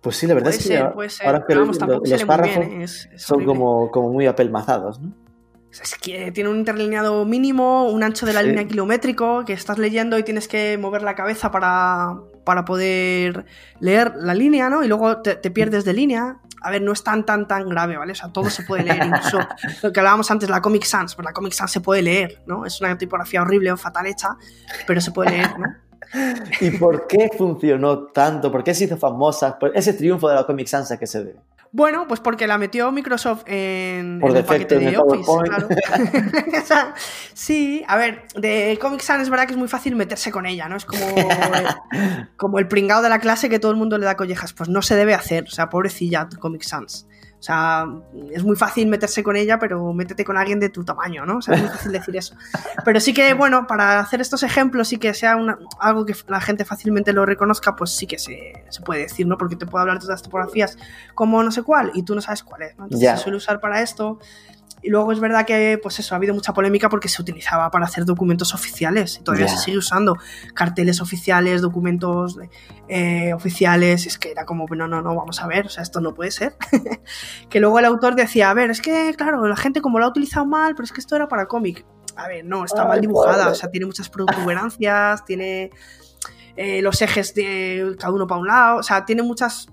Pues 0.02 0.16
sí, 0.18 0.28
la 0.28 0.34
verdad 0.34 0.47
Puede 0.52 0.58
es 0.58 0.64
que 0.64 0.68
ser, 0.74 0.82
ahora- 0.82 0.95
ahora 1.26 1.45
que 1.47 1.56
los 1.56 1.80
muy 1.80 2.26
párrafos 2.26 2.68
bien, 2.68 2.82
es- 2.82 3.10
es 3.14 3.22
son 3.22 3.45
como, 3.45 3.89
como 3.91 4.10
muy 4.10 4.28
apelmazados, 4.28 5.00
¿no? 5.00 5.14
Es 5.72 5.95
que 5.95 6.32
tiene 6.32 6.49
un 6.49 6.57
interlineado 6.57 7.26
mínimo, 7.26 7.89
un 7.89 8.03
ancho 8.03 8.26
de 8.26 8.34
la 8.34 8.41
Sí. 8.41 8.47
línea 8.47 8.67
kilométrico, 8.67 9.45
que 9.45 9.53
estás 9.53 9.78
leyendo 9.78 10.17
y 10.17 10.24
tienes 10.24 10.47
que 10.47 10.78
mover 10.78 11.03
la 11.03 11.15
cabeza 11.15 11.51
para, 11.51 12.15
para 12.43 12.65
poder 12.65 13.45
leer 13.80 14.13
la 14.17 14.34
línea, 14.34 14.70
¿no? 14.70 14.84
Y 14.84 14.88
luego 14.88 15.22
te, 15.22 15.36
te 15.36 15.51
pierdes 15.51 15.86
de 15.86 15.93
línea. 15.93 16.38
A 16.61 16.72
ver, 16.72 16.82
no 16.82 16.91
es 16.91 17.03
tan, 17.03 17.26
tan, 17.26 17.47
tan 17.47 17.70
grave, 17.70 17.95
¿vale? 17.97 18.11
O 18.11 18.15
sea, 18.15 18.34
todo 18.34 18.49
se 18.49 18.63
puede 18.63 18.84
leer, 18.84 19.05
incluso 19.05 19.39
lo 19.84 19.93
que 19.93 19.99
hablábamos 19.99 20.30
antes, 20.32 20.49
la 20.49 20.61
Comic 20.61 20.84
Sans, 20.84 21.15
pues 21.15 21.24
la 21.26 21.32
Comic 21.32 21.53
Sans 21.53 21.72
se 21.72 21.80
puede 21.82 22.01
leer, 22.01 22.41
¿no? 22.47 22.65
Es 22.65 22.82
una 22.82 22.97
tipografía 22.97 23.41
horrible 23.41 23.72
o 23.72 23.78
fatal 23.78 24.07
hecha, 24.07 24.30
pero 24.86 24.99
se 24.99 25.11
puede 25.11 25.32
leer, 25.32 25.57
¿no? 25.57 25.67
¿Y 26.59 26.72
por 26.72 27.05
qué 27.07 27.30
funcionó 27.38 28.05
tanto? 28.07 28.51
¿Por 28.51 28.63
qué 28.63 28.74
se 28.74 28.86
hizo 28.86 28.97
famosa? 28.97 29.57
Por 29.59 29.78
ese 29.78 29.93
triunfo 29.93 30.28
de 30.28 30.36
la 30.36 30.45
Comic 30.45 30.67
Sans 30.67 30.91
a 30.91 30.97
qué 30.97 31.05
se 31.07 31.20
debe. 31.24 31.39
Bueno, 31.72 32.07
pues 32.07 32.20
porque 32.20 32.47
la 32.47 32.57
metió 32.57 32.91
Microsoft 32.91 33.43
en, 33.45 34.20
Por 34.20 34.32
en 34.32 34.38
el 34.38 34.43
paquete 34.43 34.80
de 34.80 34.97
Office. 34.97 35.30
Claro. 35.45 35.67
Sí, 37.34 37.84
a 37.88 37.97
ver, 37.97 38.24
de 38.36 38.78
Comic 38.82 39.01
Sans 39.01 39.22
es 39.22 39.30
verdad 39.30 39.45
que 39.45 39.53
es 39.53 39.57
muy 39.57 39.67
fácil 39.67 39.95
meterse 39.95 40.32
con 40.32 40.45
ella, 40.45 40.67
¿no? 40.67 40.76
Es 40.76 40.86
como, 40.86 41.05
como 42.38 42.59
el 42.59 42.67
pringao 42.67 43.01
de 43.01 43.09
la 43.09 43.20
clase 43.20 43.49
que 43.49 43.59
todo 43.59 43.72
el 43.72 43.78
mundo 43.78 43.97
le 43.97 44.05
da 44.05 44.17
collejas. 44.17 44.53
Pues 44.53 44.70
no 44.70 44.82
se 44.82 44.95
debe 44.95 45.13
hacer, 45.13 45.45
o 45.45 45.51
sea, 45.51 45.70
pobrecilla 45.70 46.28
Comic 46.39 46.63
Sans. 46.63 47.07
O 47.39 47.41
sea, 47.41 47.85
es 48.33 48.43
muy 48.43 48.57
fácil 48.57 48.87
meterse 48.89 49.23
con 49.23 49.37
ella, 49.37 49.57
pero 49.59 49.93
métete 49.93 50.25
con 50.25 50.37
alguien 50.37 50.59
de 50.59 50.67
tu 50.67 50.83
tamaño, 50.83 51.25
¿no? 51.25 51.37
O 51.37 51.41
sea, 51.41 51.55
es 51.55 51.61
muy 51.61 51.69
fácil 51.69 51.91
decir 51.93 52.17
eso. 52.17 52.35
Pero 52.83 52.99
sí 52.99 53.13
que, 53.13 53.33
bueno, 53.33 53.65
para 53.65 53.99
hacer 53.99 54.19
estos 54.19 54.43
ejemplos 54.43 54.91
y 54.91 54.97
que 54.97 55.13
sea 55.13 55.37
una- 55.37 55.57
algo 55.79 56.05
que 56.05 56.13
la 56.27 56.41
gente 56.41 56.65
fácilmente 56.65 57.13
lo 57.13 57.25
reconozca, 57.25 57.77
pues 57.77 57.91
sí 57.91 58.07
que 58.07 58.19
se, 58.19 58.65
se 58.69 58.81
puede 58.81 59.03
decir, 59.03 59.25
¿no? 59.25 59.37
Porque 59.37 59.55
te 59.55 59.65
puedo 59.65 59.81
hablar 59.81 59.95
de 59.97 60.01
todas 60.01 60.15
las 60.15 60.23
tipografías 60.23 60.77
como 61.15 61.41
no 61.41 61.51
sé 61.51 61.63
cuál 61.63 61.91
y 61.93 62.03
tú 62.03 62.13
no 62.13 62.19
sabes 62.19 62.43
cuál 62.43 62.63
es, 62.63 62.77
¿no? 62.77 62.83
Entonces 62.83 63.05
Ya. 63.05 63.15
se 63.15 63.23
suele 63.23 63.37
usar 63.37 63.61
para 63.61 63.81
esto. 63.81 64.19
Y 64.82 64.89
luego 64.89 65.11
es 65.11 65.19
verdad 65.19 65.45
que, 65.45 65.80
pues 65.82 65.99
eso, 65.99 66.15
ha 66.15 66.17
habido 66.17 66.34
mucha 66.34 66.53
polémica 66.53 66.89
porque 66.89 67.09
se 67.09 67.21
utilizaba 67.21 67.69
para 67.69 67.86
hacer 67.86 68.05
documentos 68.05 68.53
oficiales 68.53 69.17
y 69.19 69.23
todavía 69.23 69.47
se 69.47 69.57
sigue 69.57 69.77
usando 69.77 70.15
carteles 70.53 71.01
oficiales, 71.01 71.61
documentos 71.61 72.38
eh, 72.88 73.34
oficiales. 73.34 74.05
Es 74.05 74.17
que 74.17 74.32
era 74.32 74.45
como, 74.45 74.65
no, 74.67 74.88
no, 74.88 75.01
no, 75.01 75.15
vamos 75.15 75.41
a 75.41 75.47
ver, 75.47 75.65
o 75.65 75.69
sea, 75.69 75.84
esto 75.84 75.99
no 76.01 76.13
puede 76.13 76.32
ser. 76.32 76.55
que 77.49 77.59
luego 77.59 77.80
el 77.80 77.86
autor 77.86 78.15
decía, 78.15 78.49
a 78.49 78.53
ver, 78.53 78.71
es 78.71 78.82
que, 78.82 79.13
claro, 79.17 79.45
la 79.47 79.57
gente 79.57 79.82
como 79.82 79.99
lo 79.99 80.05
ha 80.05 80.09
utilizado 80.09 80.45
mal, 80.45 80.75
pero 80.75 80.86
es 80.86 80.93
que 80.93 81.01
esto 81.01 81.15
era 81.15 81.27
para 81.27 81.47
cómic. 81.47 81.86
A 82.15 82.27
ver, 82.27 82.45
no, 82.45 82.65
está 82.65 82.84
Ay, 82.84 82.88
mal 82.88 83.01
dibujada, 83.01 83.49
o 83.49 83.55
sea, 83.55 83.69
tiene 83.71 83.86
muchas 83.86 84.09
protuberancias, 84.09 85.23
tiene 85.25 85.71
eh, 86.55 86.82
los 86.82 87.01
ejes 87.01 87.34
de 87.34 87.95
cada 87.97 88.11
uno 88.13 88.27
para 88.27 88.41
un 88.41 88.47
lado, 88.47 88.80
o 88.80 88.84
sea, 88.84 89.05
tiene 89.05 89.23
muchas. 89.23 89.67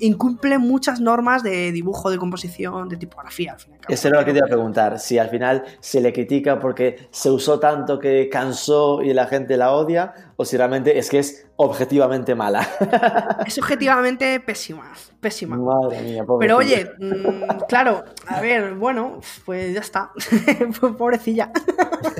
Incumple 0.00 0.58
muchas 0.58 1.00
normas 1.00 1.42
de 1.42 1.72
dibujo, 1.72 2.10
de 2.10 2.18
composición, 2.18 2.88
de 2.88 2.96
tipografía. 2.96 3.52
Al 3.52 3.58
fin 3.60 3.72
y 3.72 3.74
al 3.76 3.80
cabo. 3.80 3.94
Eso 3.94 4.08
era 4.08 4.20
lo 4.20 4.26
que 4.26 4.32
te 4.32 4.38
iba 4.38 4.46
a 4.46 4.48
preguntar, 4.48 4.98
si 4.98 5.18
al 5.18 5.28
final 5.28 5.64
se 5.80 6.00
le 6.00 6.12
critica 6.12 6.58
porque 6.58 7.08
se 7.10 7.30
usó 7.30 7.58
tanto 7.60 7.98
que 7.98 8.28
cansó 8.30 9.02
y 9.02 9.12
la 9.12 9.26
gente 9.26 9.56
la 9.56 9.72
odia, 9.72 10.14
o 10.36 10.44
si 10.44 10.56
realmente 10.56 10.98
es 10.98 11.10
que 11.10 11.18
es 11.18 11.46
objetivamente 11.56 12.34
mala. 12.34 12.66
Es 13.46 13.58
objetivamente 13.58 14.40
pésima, 14.40 14.92
pésima. 15.20 15.56
Madre 15.56 16.00
mía, 16.02 16.24
Pero 16.38 16.56
pobrecilla. 16.56 16.56
oye, 16.56 16.90
mm, 16.98 17.42
claro, 17.68 18.04
a 18.26 18.40
ver, 18.40 18.74
bueno, 18.74 19.20
pues 19.44 19.74
ya 19.74 19.80
está. 19.80 20.12
Pobrecilla. 20.98 21.50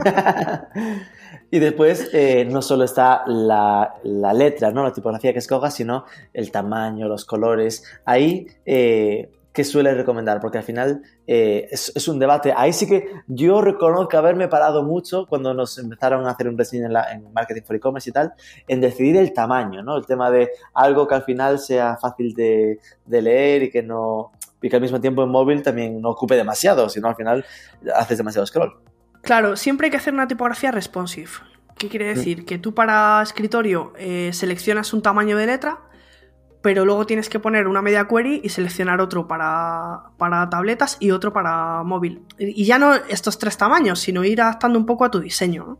y 1.50 1.58
después 1.58 2.10
eh, 2.12 2.44
no 2.44 2.62
solo 2.62 2.84
está 2.84 3.24
la, 3.26 3.94
letra, 4.04 4.70
¿no? 4.70 4.84
la 4.84 4.92
tipografía 4.92 5.32
que 5.32 5.40
escojas, 5.40 5.74
sino 5.74 6.04
el 6.32 6.52
tamaño, 6.52 7.08
los 7.08 7.24
colores. 7.24 7.82
Ahí, 8.04 8.46
eh, 8.64 9.30
¿qué 9.52 9.64
suele 9.64 9.92
recomendar? 9.94 10.40
Porque 10.40 10.58
al 10.58 10.64
final 10.64 11.02
eh, 11.26 11.66
es, 11.70 12.06
un 12.06 12.20
debate. 12.20 12.54
Ahí 12.56 12.72
sí 12.72 12.86
que 12.86 13.08
yo 13.26 13.60
reconozco 13.62 14.16
haberme 14.16 14.46
parado 14.46 14.84
mucho 14.84 15.26
cuando 15.26 15.52
nos 15.52 15.76
empezaron 15.78 16.24
a 16.26 16.30
hacer 16.30 16.48
un 16.48 16.56
reseño 16.56 16.86
en, 16.86 17.32
Marketing 17.32 17.62
for 17.62 17.74
E-Commerce 17.74 18.10
y 18.10 18.12
tal, 18.12 18.32
en 18.68 18.80
decidir 18.80 19.16
el 19.16 19.32
tamaño, 19.32 19.82
¿no? 19.82 19.96
El 19.96 20.06
tema 20.06 20.30
de 20.30 20.50
algo 20.72 21.08
que 21.08 21.16
al 21.16 21.24
final 21.24 21.58
sea 21.58 21.96
fácil 21.96 22.32
de, 22.34 22.78
de 23.06 23.22
leer 23.22 23.64
y 23.64 23.70
que 23.70 23.82
no... 23.82 24.32
Y 24.62 24.68
que 24.68 24.76
al 24.76 24.82
mismo 24.82 25.00
tiempo 25.00 25.24
en 25.24 25.30
móvil 25.30 25.62
también 25.62 26.02
no 26.02 26.10
ocupe 26.10 26.36
demasiado, 26.36 26.90
sino 26.90 27.08
al 27.08 27.16
final 27.16 27.44
haces 27.94 28.18
demasiado 28.18 28.46
scroll. 28.46 28.89
Claro, 29.22 29.56
siempre 29.56 29.86
hay 29.86 29.90
que 29.90 29.96
hacer 29.96 30.14
una 30.14 30.28
tipografía 30.28 30.70
responsive. 30.70 31.30
¿Qué 31.76 31.88
quiere 31.88 32.06
decir? 32.06 32.44
Que 32.44 32.58
tú 32.58 32.74
para 32.74 33.22
escritorio 33.22 33.94
eh, 33.96 34.30
seleccionas 34.32 34.92
un 34.92 35.00
tamaño 35.00 35.36
de 35.36 35.46
letra, 35.46 35.78
pero 36.62 36.84
luego 36.84 37.06
tienes 37.06 37.30
que 37.30 37.40
poner 37.40 37.66
una 37.68 37.80
media 37.80 38.06
query 38.06 38.42
y 38.44 38.50
seleccionar 38.50 39.00
otro 39.00 39.26
para, 39.26 40.10
para 40.18 40.50
tabletas 40.50 40.98
y 41.00 41.10
otro 41.10 41.32
para 41.32 41.82
móvil. 41.82 42.22
Y 42.38 42.64
ya 42.64 42.78
no 42.78 42.94
estos 42.94 43.38
tres 43.38 43.56
tamaños, 43.56 43.98
sino 44.00 44.24
ir 44.24 44.42
adaptando 44.42 44.78
un 44.78 44.84
poco 44.84 45.04
a 45.06 45.10
tu 45.10 45.20
diseño. 45.20 45.78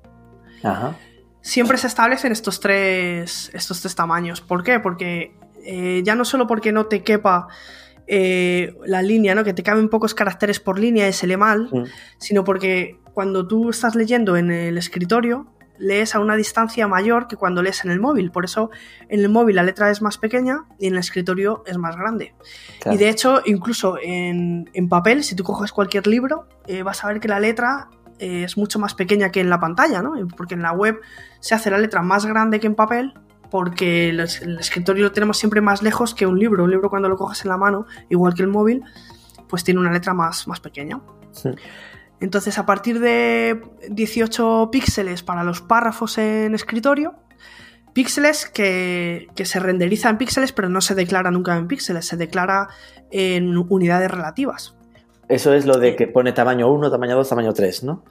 ¿no? 0.63 0.71
Ajá. 0.71 0.97
siempre 1.43 1.79
se 1.79 1.87
establecen 1.87 2.33
estos 2.33 2.61
tres, 2.61 3.51
estos 3.53 3.81
tres 3.81 3.95
tamaños. 3.95 4.41
¿Por 4.41 4.63
qué? 4.63 4.81
Porque 4.81 5.35
eh, 5.65 6.03
ya 6.05 6.15
no 6.15 6.25
solo 6.25 6.47
porque 6.47 6.73
no 6.73 6.87
te 6.87 7.03
quepa 7.03 7.49
eh, 8.07 8.75
la 8.87 9.03
línea, 9.03 9.35
¿no? 9.35 9.45
que 9.45 9.53
te 9.53 9.63
caben 9.63 9.89
pocos 9.89 10.15
caracteres 10.15 10.61
por 10.61 10.79
línea 10.79 11.09
y 11.09 11.13
se 11.13 11.27
lee 11.27 11.37
mal, 11.37 11.71
sino 12.19 12.43
porque 12.43 12.99
cuando 13.15 13.47
tú 13.47 13.71
estás 13.71 13.95
leyendo 13.95 14.37
en 14.37 14.51
el 14.51 14.79
escritorio, 14.79 15.47
lees 15.81 16.15
a 16.15 16.21
una 16.21 16.37
distancia 16.37 16.87
mayor 16.87 17.27
que 17.27 17.37
cuando 17.37 17.63
lees 17.63 17.85
en 17.85 17.91
el 17.91 18.01
móvil. 18.01 18.31
Por 18.31 18.45
eso 18.45 18.71
en 19.09 19.21
el 19.21 19.29
móvil 19.29 19.57
la 19.57 19.63
letra 19.63 19.91
es 19.91 20.03
más 20.03 20.19
pequeña 20.19 20.65
y 20.79 20.87
en 20.87 20.93
el 20.93 21.01
escritorio 21.01 21.65
es 21.67 21.79
más 21.79 21.97
grande. 21.97 22.35
Claro. 22.81 22.95
Y 22.95 22.99
de 22.99 23.09
hecho, 23.09 23.41
incluso 23.47 23.97
en, 24.01 24.69
en 24.75 24.89
papel, 24.89 25.25
si 25.25 25.35
tú 25.35 25.43
coges 25.43 25.73
cualquier 25.73 26.07
libro, 26.07 26.47
eh, 26.67 26.83
vas 26.83 27.03
a 27.03 27.09
ver 27.09 27.19
que 27.19 27.29
la 27.29 27.41
letra 27.41 27.89
eh, 28.19 28.45
es 28.45 28.59
mucho 28.59 28.79
más 28.79 28.95
pequeña 28.95 29.31
que 29.31 29.41
en 29.41 29.49
la 29.49 29.59
pantalla, 29.59 30.03
¿no? 30.03 30.13
Porque 30.37 30.55
en 30.55 30.63
la 30.63 30.73
web 30.73 31.01
se 31.41 31.55
hace 31.55 31.71
la 31.71 31.79
letra 31.79 32.03
más 32.03 32.27
grande 32.27 32.61
que 32.61 32.67
en 32.67 32.75
papel, 32.75 33.15
porque 33.51 34.11
el 34.11 34.21
escritorio 34.21 35.05
lo 35.05 35.13
tenemos 35.13 35.39
siempre 35.39 35.63
más 35.63 35.83
lejos 35.83 36.15
que 36.15 36.27
un 36.27 36.39
libro. 36.39 36.65
Un 36.65 36.71
libro 36.71 36.91
cuando 36.91 37.09
lo 37.09 37.17
coges 37.17 37.45
en 37.45 37.49
la 37.49 37.57
mano, 37.57 37.87
igual 38.11 38.35
que 38.35 38.43
el 38.43 38.49
móvil, 38.49 38.85
pues 39.49 39.65
tiene 39.65 39.81
una 39.81 39.91
letra 39.91 40.13
más, 40.13 40.47
más 40.47 40.61
pequeña. 40.61 41.01
Sí. 41.33 41.49
Entonces, 42.21 42.59
a 42.59 42.67
partir 42.67 43.01
de 43.01 43.63
18 43.89 44.69
píxeles 44.71 45.23
para 45.23 45.43
los 45.43 45.63
párrafos 45.63 46.19
en 46.19 46.55
escritorio, 46.55 47.15
píxeles 47.93 48.47
que, 48.47 49.29
que 49.35 49.47
se 49.47 49.59
renderiza 49.59 50.11
en 50.11 50.19
píxeles, 50.19 50.53
pero 50.53 50.69
no 50.69 50.81
se 50.81 50.95
declara 50.95 51.31
nunca 51.31 51.57
en 51.57 51.67
píxeles, 51.67 52.07
se 52.07 52.17
declara 52.17 52.69
en 53.11 53.57
unidades 53.57 54.11
relativas. 54.11 54.77
Eso 55.29 55.55
es 55.55 55.65
lo 55.65 55.79
de 55.79 55.97
que 55.97 56.09
pone 56.09 56.33
tamaño 56.33 56.71
1, 56.73 56.91
tamaño 56.91 57.17
2, 57.17 57.29
tamaño 57.29 57.53
3, 57.53 57.85
¿no? 57.85 58.05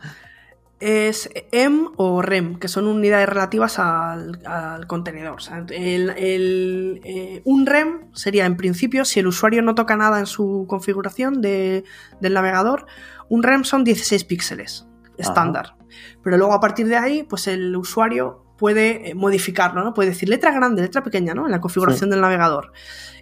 Es 0.80 1.30
M 1.52 1.88
o 1.98 2.22
REM, 2.22 2.58
que 2.58 2.70
son 2.70 2.88
unidades 2.88 3.28
relativas 3.28 3.80
al, 3.80 4.40
al 4.46 4.88
contenedor. 4.88 5.36
O 5.36 5.40
sea, 5.40 5.66
el- 5.70 6.12
el, 6.12 7.02
eh, 7.04 7.42
un 7.44 7.66
REM 7.66 8.14
sería, 8.14 8.46
en 8.46 8.56
principio, 8.56 9.04
si 9.04 9.20
el 9.20 9.28
usuario 9.28 9.62
no 9.62 9.76
toca 9.76 9.98
nada 9.98 10.20
en 10.20 10.26
su 10.26 10.66
configuración 10.70 11.42
de- 11.42 11.84
del 12.22 12.34
navegador, 12.34 12.86
un 13.28 13.44
REM 13.44 13.64
son 13.66 13.84
16 13.84 14.24
píxeles 14.24 14.86
estándar. 15.18 15.76
Pero 16.24 16.38
luego, 16.38 16.54
a 16.54 16.62
partir 16.62 16.88
de 16.88 16.96
ahí, 16.96 17.24
pues 17.24 17.48
el 17.48 17.76
usuario 17.76 18.46
puede 18.58 19.10
eh, 19.10 19.16
modificarlo, 19.16 19.84
¿no? 19.84 19.94
Puede 19.94 20.10
decir 20.10 20.28
letra 20.30 20.52
grande, 20.52 20.82
letra 20.82 21.04
pequeña, 21.04 21.34
¿no? 21.34 21.46
En 21.46 21.52
la 21.52 21.60
configuración 21.62 22.10
del 22.10 22.22
navegador. 22.22 22.72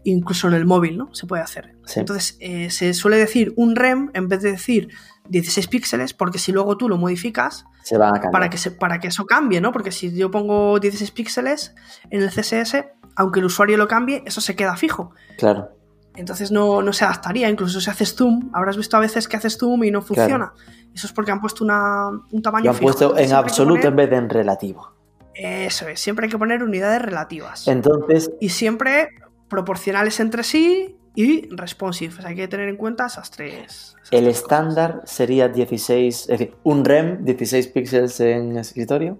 Incluso 0.03 0.47
en 0.47 0.53
el 0.55 0.66
móvil, 0.66 0.97
¿no? 0.97 1.14
Se 1.14 1.26
puede 1.28 1.41
hacer. 1.43 1.76
Sí. 1.86 1.99
Entonces, 1.99 2.38
eh, 2.39 2.70
se 2.70 2.93
suele 2.93 3.18
decir 3.18 3.53
un 3.55 3.76
REM 3.76 4.10
en 4.14 4.28
vez 4.30 4.41
de 4.41 4.51
decir 4.51 4.89
16 5.30 5.67
píxeles, 5.67 6.13
porque 6.13 6.39
si 6.39 6.51
luego 6.51 6.78
tú 6.78 6.88
lo 6.89 6.97
modificas, 6.97 7.65
Se 7.84 7.95
a 7.95 7.99
cambiar. 7.99 8.32
para 8.32 8.49
que, 8.49 8.57
se, 8.57 8.71
para 8.71 8.99
que 8.99 9.07
eso 9.07 9.25
cambie, 9.25 9.61
¿no? 9.61 9.71
Porque 9.71 9.91
si 9.91 10.13
yo 10.15 10.30
pongo 10.32 10.80
16 10.80 11.11
píxeles 11.11 11.75
en 12.09 12.21
el 12.21 12.30
CSS, 12.30 12.86
aunque 13.15 13.39
el 13.39 13.45
usuario 13.45 13.78
lo 13.78 13.88
cambie, 13.88 14.23
eso 14.25 14.41
se 14.41 14.55
queda 14.55 14.75
fijo. 14.75 15.11
Claro. 15.38 15.69
Entonces 16.15 16.51
no, 16.51 16.82
no 16.82 16.93
se 16.93 17.05
adaptaría. 17.05 17.47
Incluso 17.49 17.80
si 17.80 17.89
haces 17.89 18.15
zoom, 18.15 18.49
habrás 18.53 18.75
visto 18.78 18.97
a 18.97 18.99
veces 18.99 19.28
que 19.28 19.38
haces 19.38 19.57
zoom 19.57 19.84
y 19.84 19.91
no 19.91 20.01
funciona. 20.01 20.51
Eso 20.93 21.05
es 21.05 21.13
porque 21.13 21.32
han 21.32 21.39
puesto 21.39 21.63
una- 21.63 22.09
un 22.32 22.41
tamaño 22.41 22.65
Lo 22.65 22.71
han 22.71 22.75
fijo. 22.78 22.86
puesto 22.91 23.17
en 23.17 23.34
absoluto 23.34 23.82
poner- 23.82 23.88
en 23.89 23.95
vez 23.95 24.09
de 24.09 24.15
en 24.17 24.30
relativo. 24.30 24.93
Eso 25.36 25.88
es, 25.88 25.99
siempre 25.99 26.25
hay 26.25 26.32
que 26.32 26.38
poner 26.39 26.63
unidades 26.63 27.01
relativas. 27.03 27.67
Entonces, 27.67 28.32
Y 28.39 28.49
siempre 28.49 29.09
proporcionales 29.47 30.19
entre 30.19 30.43
sí 30.43 30.95
y 31.20 31.49
responsive. 31.49 32.13
O 32.13 32.22
sea, 32.22 32.30
hay 32.30 32.36
que 32.36 32.47
tener 32.47 32.70
en 32.70 32.76
cuenta 32.78 33.07
esas 33.07 33.32
tres. 33.32 33.95
esas 34.03 34.11
el 34.11 34.26
tres 34.26 34.38
estándar 34.38 35.01
sería 35.05 35.47
16, 35.47 36.22
es 36.22 36.28
decir, 36.28 36.55
un 36.63 36.86
REM, 36.86 37.26
16 37.26 37.68
píxeles 37.70 38.20
en 38.20 38.55
escritorio. 38.55 39.18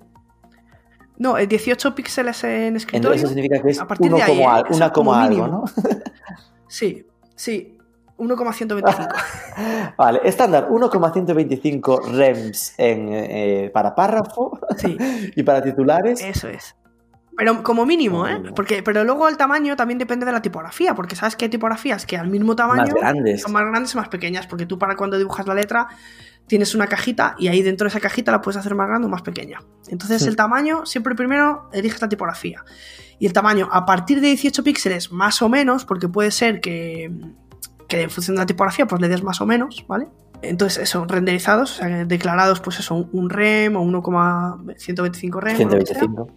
No, 1.18 1.40
eh, 1.40 1.48
18 1.48 1.96
píxeles 1.96 2.44
en 2.44 2.76
escritorio. 2.76 3.16
Eso 3.18 3.28
significa 3.28 3.60
que 3.64 3.72
es 3.72 3.80
a 3.82 3.88
partir 3.88 4.08
uno 4.08 4.18
de 4.18 4.24
ahí, 4.24 4.30
como, 4.30 4.42
¿eh? 4.44 4.54
al- 4.54 4.66
Eso 4.68 4.76
una 4.76 4.92
como 4.92 5.12
como 5.12 5.20
algo. 5.20 5.48
¿no? 5.48 5.64
Sí, 6.68 7.06
sí. 7.36 7.74
1,125. 8.18 9.08
Vale, 9.98 10.20
estándar 10.24 10.68
1,125 10.70 12.02
REMs 12.12 12.74
en, 12.78 13.10
eh, 13.12 13.72
para 13.74 13.96
párrafo 13.96 14.60
Sí, 14.78 14.98
y 15.36 15.44
para 15.44 15.62
titulares. 15.64 16.22
eso 16.22 16.48
es. 16.48 16.76
Pero 17.38 17.62
como 17.64 17.86
mínimo, 17.86 18.28
¿eh? 18.28 18.42
Porque, 18.56 18.82
pero 18.82 19.04
luego 19.04 19.30
el 19.30 19.38
tamaño 19.38 19.76
también 19.76 20.00
depende 20.00 20.26
de 20.26 20.32
la 20.32 20.42
tipografía, 20.42 20.96
porque 20.96 21.16
sabes 21.16 21.36
que 21.36 21.46
hay 21.46 21.50
tipografías 21.52 22.06
que 22.06 22.18
al 22.18 22.30
mismo 22.30 22.56
tamaño 22.56 22.82
más 22.82 22.94
grandes. 22.94 23.42
son 23.44 23.52
más 23.54 23.64
grandes 23.64 23.94
y 23.94 23.98
más 23.98 24.10
pequeñas, 24.10 24.48
porque 24.48 24.66
tú 24.66 24.80
para 24.80 24.96
cuando 24.96 25.18
dibujas 25.18 25.46
la 25.46 25.54
letra 25.54 25.88
tienes 26.48 26.74
una 26.74 26.88
cajita 26.88 27.36
y 27.38 27.48
ahí 27.50 27.62
dentro 27.62 27.86
de 27.86 27.90
esa 27.90 28.00
cajita 28.00 28.32
la 28.32 28.42
puedes 28.42 28.58
hacer 28.58 28.74
más 28.74 28.88
grande 28.88 29.06
o 29.08 29.10
más 29.10 29.22
pequeña. 29.22 29.60
Entonces 29.90 30.22
Sí. 30.24 30.28
el 30.30 30.36
tamaño, 30.36 30.86
siempre 30.86 31.14
primero 31.14 31.70
eliges 31.74 32.02
la 32.02 32.10
tipografía. 32.10 32.64
Y 33.20 33.26
el 33.28 33.34
tamaño 33.34 33.68
a 33.72 33.86
partir 33.86 34.20
de 34.22 34.28
18 34.28 34.64
píxeles 34.64 35.12
más 35.12 35.42
o 35.42 35.50
menos, 35.50 35.86
porque 35.86 36.08
puede 36.08 36.32
ser 36.32 36.60
que, 36.62 37.12
que 37.88 38.04
en 38.04 38.10
función 38.10 38.36
de 38.36 38.42
la 38.42 38.46
tipografía 38.48 38.88
pues 38.88 39.02
le 39.02 39.10
des 39.10 39.22
más 39.24 39.42
o 39.42 39.46
menos, 39.46 39.86
¿vale? 39.88 40.08
Entonces 40.42 40.82
eso, 40.84 41.06
renderizados, 41.08 41.74
o 41.74 41.76
sea, 41.84 42.06
declarados 42.06 42.62
pues 42.62 42.80
eso, 42.80 42.96
un- 43.12 43.30
REM 43.30 43.76
o 43.76 43.82
1,125 43.82 45.40
REM. 45.42 45.56
o 45.56 45.64
lo 45.64 45.70
que 45.80 45.86
sea. 45.86 46.00
125. 46.00 46.32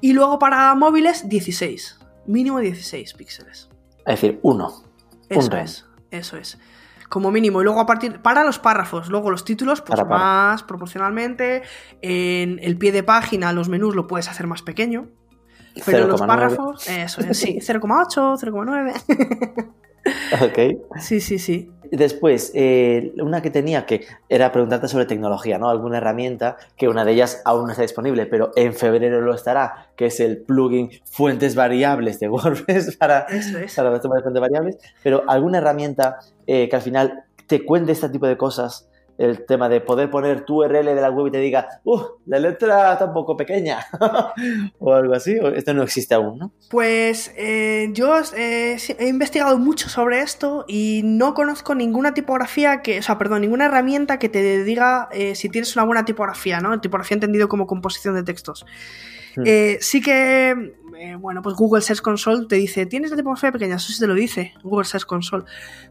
Y 0.00 0.12
luego 0.12 0.38
para 0.38 0.74
móviles 0.74 1.28
16, 1.28 1.98
mínimo 2.26 2.60
16 2.60 3.14
píxeles. 3.14 3.68
Es 4.06 4.20
decir, 4.20 4.38
uno. 4.42 4.84
Eso 5.28 5.50
REM. 5.50 5.64
es, 5.64 5.86
eso 6.10 6.36
es. 6.36 6.58
Como 7.08 7.30
mínimo. 7.30 7.60
Y 7.60 7.64
luego 7.64 7.80
a 7.80 7.86
partir. 7.86 8.20
Para 8.20 8.44
los 8.44 8.58
párrafos, 8.58 9.08
luego 9.08 9.30
los 9.30 9.44
títulos, 9.44 9.80
pues 9.80 9.98
Para 9.98 10.08
más 10.08 10.62
proporcionalmente. 10.62 11.62
En 12.02 12.58
el 12.62 12.76
pie 12.78 12.92
de 12.92 13.02
página, 13.02 13.52
los 13.52 13.68
menús 13.68 13.94
lo 13.94 14.06
puedes 14.06 14.28
hacer 14.28 14.46
más 14.46 14.62
pequeño. 14.62 15.08
Pero 15.84 16.06
los 16.06 16.20
0,9. 16.20 16.26
párrafos, 16.26 16.88
eso 16.88 17.20
es, 17.20 17.38
sí, 17.38 17.58
0,8, 17.60 18.36
0,9. 18.40 19.74
ok. 20.42 21.00
Sí, 21.00 21.20
sí, 21.20 21.38
sí. 21.38 21.70
Después, 21.90 22.52
eh, 22.54 23.12
una 23.20 23.42
que 23.42 23.50
tenía 23.50 23.86
que 23.86 24.06
era 24.28 24.52
preguntarte 24.52 24.88
sobre 24.88 25.06
tecnología, 25.06 25.58
¿no? 25.58 25.68
Alguna 25.70 25.98
herramienta, 25.98 26.56
que 26.76 26.88
una 26.88 27.04
de 27.04 27.12
ellas 27.12 27.42
aún 27.44 27.64
no 27.64 27.70
está 27.70 27.82
disponible, 27.82 28.26
pero 28.26 28.52
en 28.56 28.74
febrero 28.74 29.20
lo 29.20 29.34
estará, 29.34 29.88
que 29.96 30.06
es 30.06 30.20
el 30.20 30.38
plugin 30.38 30.90
Fuentes 31.04 31.54
Variables 31.54 32.20
de 32.20 32.28
WordPress 32.30 32.96
para, 32.96 33.20
Eso 33.28 33.58
es. 33.58 33.74
para 33.74 34.00
temas 34.00 34.16
de 34.16 34.22
fuentes 34.22 34.40
variables. 34.40 34.78
Pero 35.02 35.24
alguna 35.28 35.58
herramienta 35.58 36.18
eh, 36.46 36.68
que 36.68 36.76
al 36.76 36.82
final 36.82 37.24
te 37.46 37.64
cuente 37.64 37.92
este 37.92 38.08
tipo 38.08 38.26
de 38.26 38.36
cosas, 38.36 38.87
el 39.18 39.44
tema 39.44 39.68
de 39.68 39.80
poder 39.80 40.10
poner 40.10 40.44
tu 40.44 40.62
URL 40.62 40.86
de 40.86 41.00
la 41.00 41.10
web 41.10 41.26
y 41.26 41.30
te 41.32 41.38
diga, 41.38 41.68
¡uh! 41.84 42.00
La 42.26 42.38
letra 42.38 42.92
está 42.92 43.06
un 43.06 43.12
poco 43.12 43.36
pequeña, 43.36 43.84
o 44.78 44.94
algo 44.94 45.14
así. 45.14 45.36
Esto 45.54 45.74
no 45.74 45.82
existe 45.82 46.14
aún, 46.14 46.38
¿no? 46.38 46.52
Pues 46.70 47.32
eh, 47.36 47.90
yo 47.92 48.14
eh, 48.36 48.78
he 48.98 49.08
investigado 49.08 49.58
mucho 49.58 49.88
sobre 49.88 50.20
esto 50.20 50.64
y 50.68 51.02
no 51.04 51.34
conozco 51.34 51.74
ninguna 51.74 52.14
tipografía 52.14 52.80
que, 52.80 53.00
o 53.00 53.02
sea, 53.02 53.18
perdón, 53.18 53.40
ninguna 53.40 53.66
herramienta 53.66 54.20
que 54.20 54.28
te 54.28 54.62
diga 54.62 55.08
eh, 55.10 55.34
si 55.34 55.48
tienes 55.48 55.74
una 55.74 55.84
buena 55.84 56.04
tipografía, 56.04 56.60
¿no? 56.60 56.80
Tipografía 56.80 57.16
entendido 57.16 57.48
como 57.48 57.66
composición 57.66 58.14
de 58.14 58.22
textos. 58.22 58.64
Hmm. 59.38 59.44
Eh, 59.46 59.78
sí 59.80 60.00
que, 60.00 60.74
eh, 60.98 61.14
bueno, 61.16 61.42
pues 61.42 61.54
Google 61.54 61.80
Search 61.82 62.00
Console 62.00 62.46
te 62.48 62.56
dice, 62.56 62.86
¿tienes 62.86 63.10
la 63.10 63.16
tipografía 63.16 63.52
pequeña? 63.52 63.76
Eso 63.76 63.92
sí 63.92 64.00
te 64.00 64.06
lo 64.06 64.14
dice, 64.14 64.52
Google 64.64 64.84
Search 64.84 65.04
Console. 65.06 65.44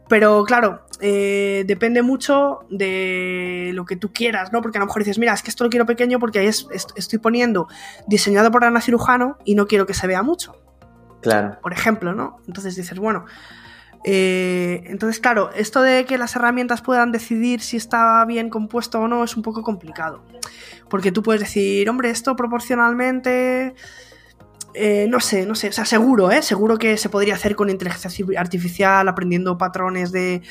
Pero 0.09 0.43
claro, 0.43 0.81
eh, 0.99 1.63
depende 1.67 2.01
mucho 2.01 2.59
de 2.69 3.71
lo 3.73 3.85
que 3.85 3.95
tú 3.95 4.11
quieras, 4.11 4.51
¿no? 4.51 4.61
Porque 4.61 4.77
a 4.77 4.81
lo 4.81 4.87
mejor 4.87 5.03
dices, 5.03 5.17
mira, 5.19 5.33
es 5.33 5.43
que 5.43 5.49
esto 5.49 5.63
lo 5.63 5.69
quiero 5.69 5.85
pequeño 5.85 6.19
porque 6.19 6.39
ahí 6.39 6.47
es- 6.47 6.67
est- 6.71 6.91
estoy 6.97 7.19
poniendo 7.19 7.67
diseñado 8.07 8.51
por 8.51 8.63
Ana 8.65 8.81
Cirujano 8.81 9.37
y 9.45 9.55
no 9.55 9.65
quiero 9.67 9.85
que 9.85 9.93
se 9.93 10.07
vea 10.07 10.23
mucho 10.23 10.55
Claro. 11.21 11.57
por 11.61 11.73
ejemplo, 11.73 12.13
¿no? 12.13 12.37
Entonces 12.47 12.75
dices, 12.75 12.97
bueno, 12.99 13.25
eh, 14.03 14.83
entonces 14.85 15.19
claro, 15.19 15.51
esto 15.53 15.81
de 15.81 16.05
que 16.05 16.17
las 16.17 16.35
herramientas 16.35 16.81
puedan 16.81 17.11
decidir 17.11 17.61
si 17.61 17.77
está 17.77 18.23
bien 18.25 18.49
compuesto 18.49 19.01
o 19.01 19.07
no 19.07 19.23
es 19.23 19.35
un 19.35 19.43
poco 19.43 19.63
complicado, 19.63 20.23
porque 20.89 21.11
tú 21.11 21.23
puedes 21.23 21.41
decir, 21.41 21.89
hombre, 21.89 22.09
esto 22.09 22.35
proporcionalmente... 22.35 23.75
eh, 24.77 25.07
no 25.09 25.19
sé, 25.19 25.45
no 25.45 25.55
sé, 25.55 25.69
o 25.69 25.71
sea, 25.71 25.85
seguro, 25.85 26.31
¿eh? 26.31 26.41
Seguro 26.41 26.77
que 26.77 26.97
se 26.97 27.09
podría 27.09 27.33
hacer 27.35 27.55
con 27.55 27.69
inteligencia 27.69 28.09
artificial, 28.37 29.07
aprendiendo 29.07 29.57
patrones 29.57 30.11
de... 30.11 30.41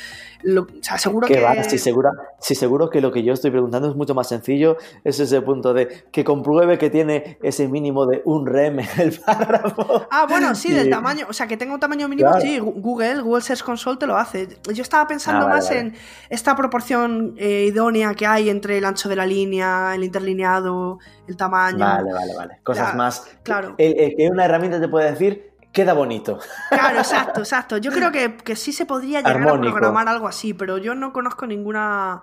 lo- 0.43 0.63
o 0.63 0.69
sea, 0.83 0.99
seguro 0.99 1.27
Que 1.27 1.41
va, 1.41 1.63
si, 1.65 1.79
segura, 1.79 2.11
si 2.41 2.55
seguro 2.55 2.91
que 2.91 3.01
lo 3.01 3.11
que 3.13 3.23
yo 3.23 3.33
estoy 3.33 3.51
preguntando 3.51 3.89
es 3.91 3.97
mucho 3.97 4.15
más 4.15 4.29
sencillo, 4.29 4.77
es 5.05 5.19
ese 5.21 5.41
punto 5.43 5.73
de 5.75 6.05
que 6.13 6.25
compruebe 6.25 6.79
que 6.79 6.91
tiene 6.91 7.39
ese 7.43 7.69
mínimo 7.69 8.07
de 8.07 8.23
un 8.25 8.47
rem 8.47 8.81
en 8.81 8.89
el 8.99 9.13
párrafo. 9.21 10.07
Ah, 10.11 10.27
bueno, 10.29 10.55
sí, 10.55 10.73
del 10.73 10.89
Y- 10.89 10.91
tamaño. 10.91 11.27
O 11.29 11.33
sea, 11.33 11.47
que 11.47 11.57
tenga 11.57 11.75
un 11.75 11.81
tamaño 11.81 12.09
mínimo, 12.09 12.29
Claro. 12.31 12.43
sí, 12.45 12.59
Google, 12.59 13.21
Google 13.21 13.43
Search 13.43 13.63
Console 13.63 13.97
te 13.99 14.07
lo 14.07 14.17
hace. 14.17 14.49
Yo 14.73 14.83
estaba 14.83 15.07
pensando 15.07 15.47
Ah, 15.47 15.49
vale, 15.49 15.57
más 15.57 15.69
vale. 15.69 15.81
en 15.81 15.95
esta 16.31 16.55
proporción 16.57 17.35
eh, 17.39 17.67
idónea 17.69 18.15
que 18.15 18.27
hay 18.27 18.51
entre 18.51 18.79
el 18.79 18.85
ancho 18.85 19.09
de 19.09 19.17
la 19.17 19.27
línea, 19.27 19.95
el 19.95 20.05
interlineado, 20.05 20.99
el 21.29 21.37
tamaño. 21.37 21.79
Vale, 21.79 22.13
vale, 22.13 22.35
vale. 22.37 22.59
Cosas 22.63 22.95
más. 22.95 23.27
claro. 23.43 23.75
El, 23.79 23.95
el 23.99 24.15
que 24.17 24.29
una 24.29 24.45
herramienta 24.45 24.81
te 24.81 24.89
puede 24.89 25.11
decir, 25.11 25.53
queda 25.73 25.93
bonito. 25.93 26.39
Claro, 26.71 26.99
exacto, 27.01 27.41
exacto. 27.41 27.77
Yo 27.79 27.91
creo 27.93 28.11
que, 28.11 28.37
que 28.37 28.57
sí 28.57 28.73
se 28.73 28.87
podría 28.87 29.19
llegar 29.21 29.37
Armónico. 29.37 29.69
a 29.77 29.79
programar 29.79 30.09
algo 30.09 30.27
así, 30.29 30.55
pero 30.55 30.79
yo 30.79 30.95
no 30.95 31.13
conozco 31.13 31.47
ninguna, 31.47 32.23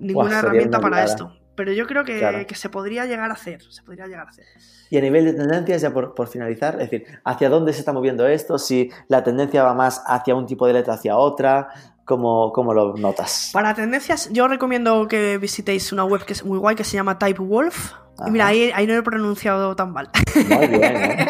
ninguna 0.00 0.40
herramienta 0.40 0.80
para 0.80 1.04
esto. 1.04 1.32
Pero 1.54 1.72
yo 1.72 1.86
creo 1.88 2.04
que, 2.04 2.20
Claro. 2.20 2.46
que 2.46 2.54
se 2.54 2.68
podría 2.68 3.04
llegar 3.04 3.30
a 3.30 3.34
hacer. 3.34 3.60
Se 3.70 3.82
podría 3.82 4.06
llegar 4.06 4.26
a 4.26 4.30
hacer. 4.30 4.44
Y 4.90 4.96
a 4.96 5.00
nivel 5.00 5.24
de 5.24 5.32
tendencias, 5.34 5.82
ya 5.82 5.92
por, 5.92 6.14
por 6.14 6.28
finalizar, 6.28 6.74
es 6.80 6.88
decir, 6.88 7.04
¿hacia 7.24 7.48
dónde 7.48 7.72
se 7.72 7.80
está 7.80 7.92
moviendo 7.92 8.28
esto? 8.28 8.58
Si 8.58 8.90
la 9.08 9.24
tendencia 9.24 9.64
va 9.64 9.74
más 9.74 10.00
hacia 10.06 10.36
un 10.36 10.46
tipo 10.46 10.68
de 10.68 10.72
letra, 10.74 10.94
hacia 10.94 11.16
otra, 11.16 11.68
¿cómo, 12.04 12.52
cómo 12.52 12.72
lo 12.74 12.94
notas? 12.94 13.50
Para 13.52 13.74
tendencias, 13.74 14.30
yo 14.32 14.46
recomiendo 14.46 15.08
que 15.08 15.36
visitéis 15.38 15.92
una 15.92 16.04
web 16.04 16.24
que 16.24 16.32
es 16.32 16.44
muy 16.44 16.58
guay 16.58 16.76
que 16.76 16.84
se 16.84 16.94
llama 16.96 17.18
Typewolf. 17.18 17.92
Y 18.26 18.30
mira, 18.30 18.44
Ajá. 18.44 18.50
ahí, 18.52 18.70
ahí 18.74 18.86
no 18.86 18.94
lo 18.94 18.98
he 19.00 19.02
pronunciado 19.02 19.76
tan 19.76 19.92
mal. 19.92 20.10
Muy 20.34 20.66
bien, 20.66 20.96
¿eh? 20.96 21.26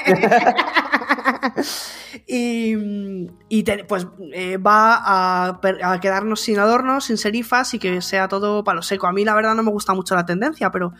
y 2.27 2.75
y 3.49 3.63
te- 3.63 3.85
pues 3.85 4.07
eh, 4.33 4.57
va 4.59 4.95
a, 4.97 5.61
a 5.85 6.01
quedarnos 6.01 6.41
sin 6.41 6.59
adornos, 6.59 7.05
sin 7.05 7.17
serifas 7.19 7.75
y 7.75 7.79
que 7.79 8.01
sea 8.03 8.29
todo 8.29 8.65
palo 8.65 8.83
seco. 8.83 9.07
A 9.07 9.13
mí 9.13 9.25
la 9.25 9.35
verdad 9.35 9.55
no 9.55 9.63
me 9.63 9.71
gusta 9.71 9.95
mucho 9.95 10.15
la 10.15 10.27
tendencia, 10.27 10.71
pero 10.71 10.93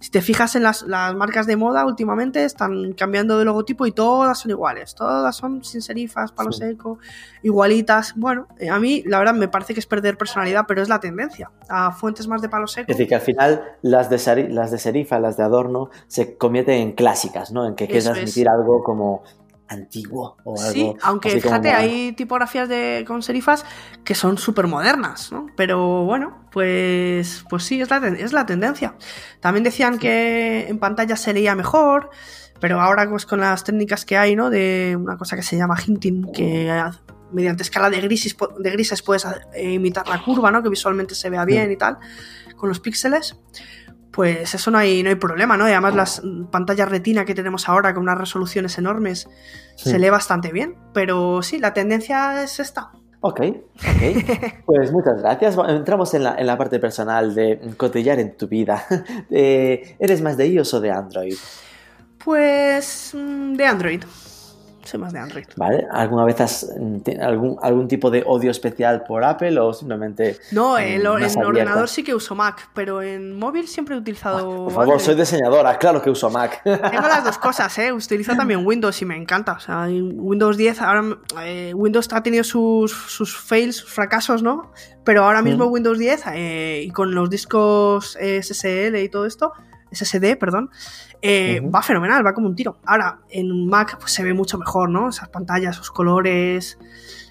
si 0.00 0.10
te 0.10 0.22
fijas 0.22 0.56
en 0.56 0.62
las, 0.62 0.82
las 0.82 1.14
marcas 1.14 1.46
de 1.46 1.56
moda 1.56 1.84
últimamente 1.84 2.44
están 2.44 2.94
cambiando 2.94 3.38
de 3.38 3.44
logotipo 3.44 3.86
y 3.86 3.92
todas 3.92 4.38
son 4.38 4.50
iguales. 4.50 4.94
Todas 4.94 5.36
son 5.36 5.62
sin 5.62 5.82
serifas, 5.82 6.32
palo 6.32 6.52
Sí. 6.52 6.60
seco, 6.60 6.98
igualitas. 7.42 8.14
Bueno, 8.16 8.48
eh, 8.58 8.70
a 8.70 8.78
mí 8.78 9.02
la 9.06 9.18
verdad 9.18 9.34
me 9.34 9.48
parece 9.48 9.74
que 9.74 9.80
es 9.80 9.86
perder 9.86 10.16
personalidad, 10.16 10.64
pero 10.66 10.82
es 10.82 10.88
la 10.88 11.00
tendencia. 11.00 11.50
A 11.68 11.92
fuentes 11.92 12.26
más 12.28 12.40
de 12.42 12.48
palo 12.48 12.66
seco. 12.66 12.90
Es 12.90 12.96
decir, 12.96 13.08
que 13.08 13.14
al 13.14 13.20
final 13.20 13.62
las 13.82 14.08
de, 14.10 14.48
las 14.48 14.70
de 14.70 14.78
serifa, 14.78 15.18
las 15.18 15.36
de 15.36 15.42
adorno, 15.42 15.90
se 16.06 16.36
convierten 16.36 16.80
en 16.80 16.92
clásicas, 16.92 17.52
¿no? 17.52 17.66
En 17.66 17.74
que 17.74 17.86
quieres 17.86 18.04
transmitir 18.04 18.48
algo 18.48 18.82
como 18.82 19.22
antiguo 19.70 20.36
o 20.44 20.60
algo. 20.60 20.72
Sí, 20.72 20.92
aunque 21.02 21.40
fíjate, 21.40 21.70
hay 21.70 22.12
tipografías 22.12 22.68
de, 22.68 23.04
con 23.06 23.22
serifas 23.22 23.64
que 24.04 24.14
son 24.14 24.36
súper 24.36 24.66
modernas, 24.66 25.30
¿no? 25.32 25.46
Pero 25.56 26.04
bueno, 26.04 26.44
pues, 26.50 27.44
pues 27.48 27.62
sí, 27.62 27.80
es 27.80 27.88
la, 27.88 27.98
es 28.08 28.32
la 28.32 28.44
tendencia. 28.44 28.96
También 29.38 29.64
decían 29.64 29.98
que 29.98 30.66
en 30.68 30.78
pantalla 30.78 31.16
se 31.16 31.32
leía 31.32 31.54
mejor, 31.54 32.10
pero 32.58 32.80
ahora 32.80 33.08
pues 33.08 33.26
con 33.26 33.40
las 33.40 33.62
técnicas 33.62 34.04
que 34.04 34.18
hay, 34.18 34.34
¿no? 34.34 34.50
De 34.50 34.96
una 35.00 35.16
cosa 35.16 35.36
que 35.36 35.42
se 35.42 35.56
llama 35.56 35.76
hinting, 35.84 36.32
que 36.32 36.68
mediante 37.32 37.62
escala 37.62 37.90
de 37.90 38.00
grises, 38.00 38.36
de 38.58 38.70
grises 38.70 39.02
puedes 39.02 39.24
eh, 39.54 39.72
imitar 39.72 40.08
la 40.08 40.20
curva, 40.22 40.50
¿no? 40.50 40.62
Que 40.64 40.68
visualmente 40.68 41.14
se 41.14 41.30
vea 41.30 41.44
bien 41.44 41.70
y 41.70 41.76
tal, 41.76 41.98
con 42.56 42.68
los 42.68 42.80
píxeles. 42.80 43.36
Pues 44.12 44.54
eso 44.54 44.70
no 44.70 44.78
hay, 44.78 45.02
no 45.02 45.08
hay 45.08 45.14
problema, 45.14 45.56
¿no? 45.56 45.68
Y 45.68 45.72
además 45.72 45.94
las 45.94 46.22
pantallas 46.50 46.88
retina 46.88 47.24
que 47.24 47.34
tenemos 47.34 47.68
ahora 47.68 47.94
con 47.94 48.02
unas 48.02 48.18
resoluciones 48.18 48.76
enormes 48.78 49.28
Sí. 49.76 49.90
se 49.90 49.98
lee 49.98 50.10
bastante 50.10 50.52
bien. 50.52 50.74
Pero 50.92 51.42
sí, 51.42 51.58
la 51.58 51.72
tendencia 51.72 52.42
es 52.42 52.58
esta. 52.60 52.90
Ok, 53.20 53.40
ok. 53.40 54.62
Pues 54.66 54.92
muchas 54.92 55.20
gracias. 55.22 55.56
Entramos 55.68 56.12
en 56.14 56.24
la, 56.24 56.34
en 56.36 56.46
la 56.46 56.58
parte 56.58 56.78
personal 56.78 57.34
de 57.34 57.60
cotillar 57.76 58.18
en 58.18 58.36
tu 58.36 58.48
vida. 58.48 58.84
Eh, 59.30 59.96
¿Eres 59.98 60.20
más 60.22 60.36
de 60.36 60.48
iOS 60.48 60.74
o 60.74 60.80
de 60.80 60.90
Android? 60.90 61.34
Pues 62.24 63.12
mm, 63.14 63.54
de 63.54 63.66
Android. 63.66 64.02
Más 64.98 65.12
de 65.12 65.18
Android. 65.18 65.46
¿Vale? 65.56 65.86
¿Alguna 65.90 66.24
vez 66.24 66.40
has 66.40 66.66
mm, 66.78 66.98
algún, 67.20 67.56
algún 67.62 67.88
tipo 67.88 68.10
de 68.10 68.22
odio 68.26 68.50
especial 68.50 69.04
por 69.04 69.24
Apple 69.24 69.58
o 69.58 69.72
simplemente... 69.72 70.38
No, 70.52 70.74
mm, 70.74 70.78
en, 70.78 71.06
abierta? 71.06 71.46
ordenador 71.46 71.88
sí 71.88 72.02
que 72.02 72.14
uso 72.14 72.34
Mac, 72.34 72.70
pero 72.74 73.02
en 73.02 73.38
móvil 73.38 73.68
siempre 73.68 73.94
he 73.94 73.98
utilizado. 73.98 74.64
Por 74.64 74.72
favor, 74.72 74.82
Android. 74.82 75.00
soy 75.00 75.14
diseñadora, 75.14 75.78
claro 75.78 76.02
que 76.02 76.10
uso 76.10 76.30
Mac. 76.30 76.62
Tengo 76.64 77.08
las 77.08 77.24
dos 77.24 77.38
cosas, 77.38 77.76
¿eh? 77.78 77.92
Utilizo 77.92 78.34
también 78.36 78.66
Windows 78.66 79.00
y 79.02 79.04
me 79.04 79.16
encanta. 79.16 79.52
O 79.52 79.60
sea, 79.60 79.86
en 79.88 80.12
Windows 80.18 80.56
10, 80.56 80.82
ahora 80.82 81.16
eh, 81.42 81.72
Windows 81.74 82.08
ha 82.12 82.22
tenido 82.22 82.44
sus, 82.44 82.92
sus 82.92 83.36
fails, 83.36 83.76
sus 83.76 83.90
fracasos, 83.90 84.42
¿no? 84.42 84.72
Pero 85.04 85.24
ahora 85.24 85.42
mismo 85.42 85.66
Mm. 85.66 85.72
Windows 85.72 85.98
10 85.98 86.22
eh, 86.34 86.82
y 86.86 86.90
con 86.90 87.14
los 87.14 87.30
discos 87.30 88.16
eh, 88.20 88.42
SSL 88.42 88.96
y 88.96 89.08
todo 89.08 89.26
esto, 89.26 89.52
SSD, 89.92 90.36
perdón, 90.38 90.70
eh, 91.22 91.60
va 91.60 91.82
fenomenal, 91.82 92.24
va 92.26 92.32
como 92.34 92.46
un 92.48 92.54
tiro. 92.54 92.78
Ahora, 92.86 93.20
en 93.30 93.66
Mac 93.66 93.96
pues, 93.98 94.12
se 94.12 94.22
ve 94.22 94.32
mucho 94.34 94.56
mejor, 94.58 94.88
¿no? 94.90 95.08
Esas 95.08 95.28
pantallas, 95.28 95.76
esos 95.76 95.90
colores, 95.90 96.78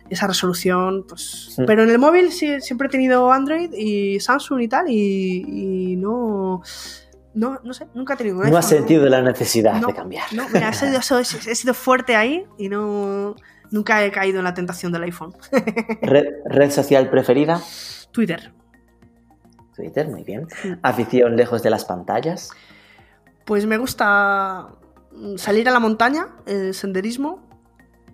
esa 0.09 0.27
resolución, 0.27 1.05
pues... 1.07 1.53
Sí. 1.55 1.63
Pero 1.67 1.83
en 1.83 1.89
el 1.89 1.99
móvil 1.99 2.31
sí, 2.31 2.59
siempre 2.61 2.87
he 2.87 2.91
tenido 2.91 3.31
Android 3.31 3.71
y 3.73 4.19
Samsung 4.19 4.61
y 4.61 4.67
tal 4.67 4.89
y, 4.89 5.91
y 5.93 5.95
no... 5.95 6.61
No, 7.35 7.59
no 7.63 7.73
sé, 7.73 7.87
nunca 7.93 8.15
he 8.15 8.17
tenido 8.17 8.39
un 8.39 8.49
No 8.49 8.57
has 8.57 8.67
sentido 8.67 9.07
la 9.07 9.21
necesidad 9.21 9.79
No, 9.79 9.87
de 9.89 9.93
cambiar. 9.93 10.25
no, 10.33 10.49
mira, 10.49 10.69
he 10.69 10.73
sido, 10.73 10.97
he 10.97 11.01
sido- 11.25 11.51
he 11.51 11.55
sido 11.55 11.73
fuerte 11.75 12.15
ahí 12.15 12.43
y 12.57 12.69
no 12.69 13.35
nunca 13.71 14.03
he 14.03 14.11
caído 14.11 14.39
en 14.39 14.45
la 14.45 14.55
tentación 14.55 14.91
del 14.91 15.03
iPhone. 15.03 15.33
Red, 16.01 16.25
red 16.45 16.71
social 16.71 17.07
preferida? 17.11 17.61
Twitter. 18.11 18.51
Twitter, 19.79 20.07
muy 20.09 20.23
bien. 20.23 20.47
Afición 20.81 21.37
lejos 21.37 21.63
de 21.63 21.69
las 21.69 21.85
pantallas. 21.85 22.51
Pues 23.45 23.65
me 23.65 23.77
gusta 23.77 24.69
mm, 25.11 25.37
salir 25.37 25.69
a 25.69 25.71
la 25.71 25.79
montaña, 25.79 26.27
el 26.45 26.73
senderismo 26.73 27.47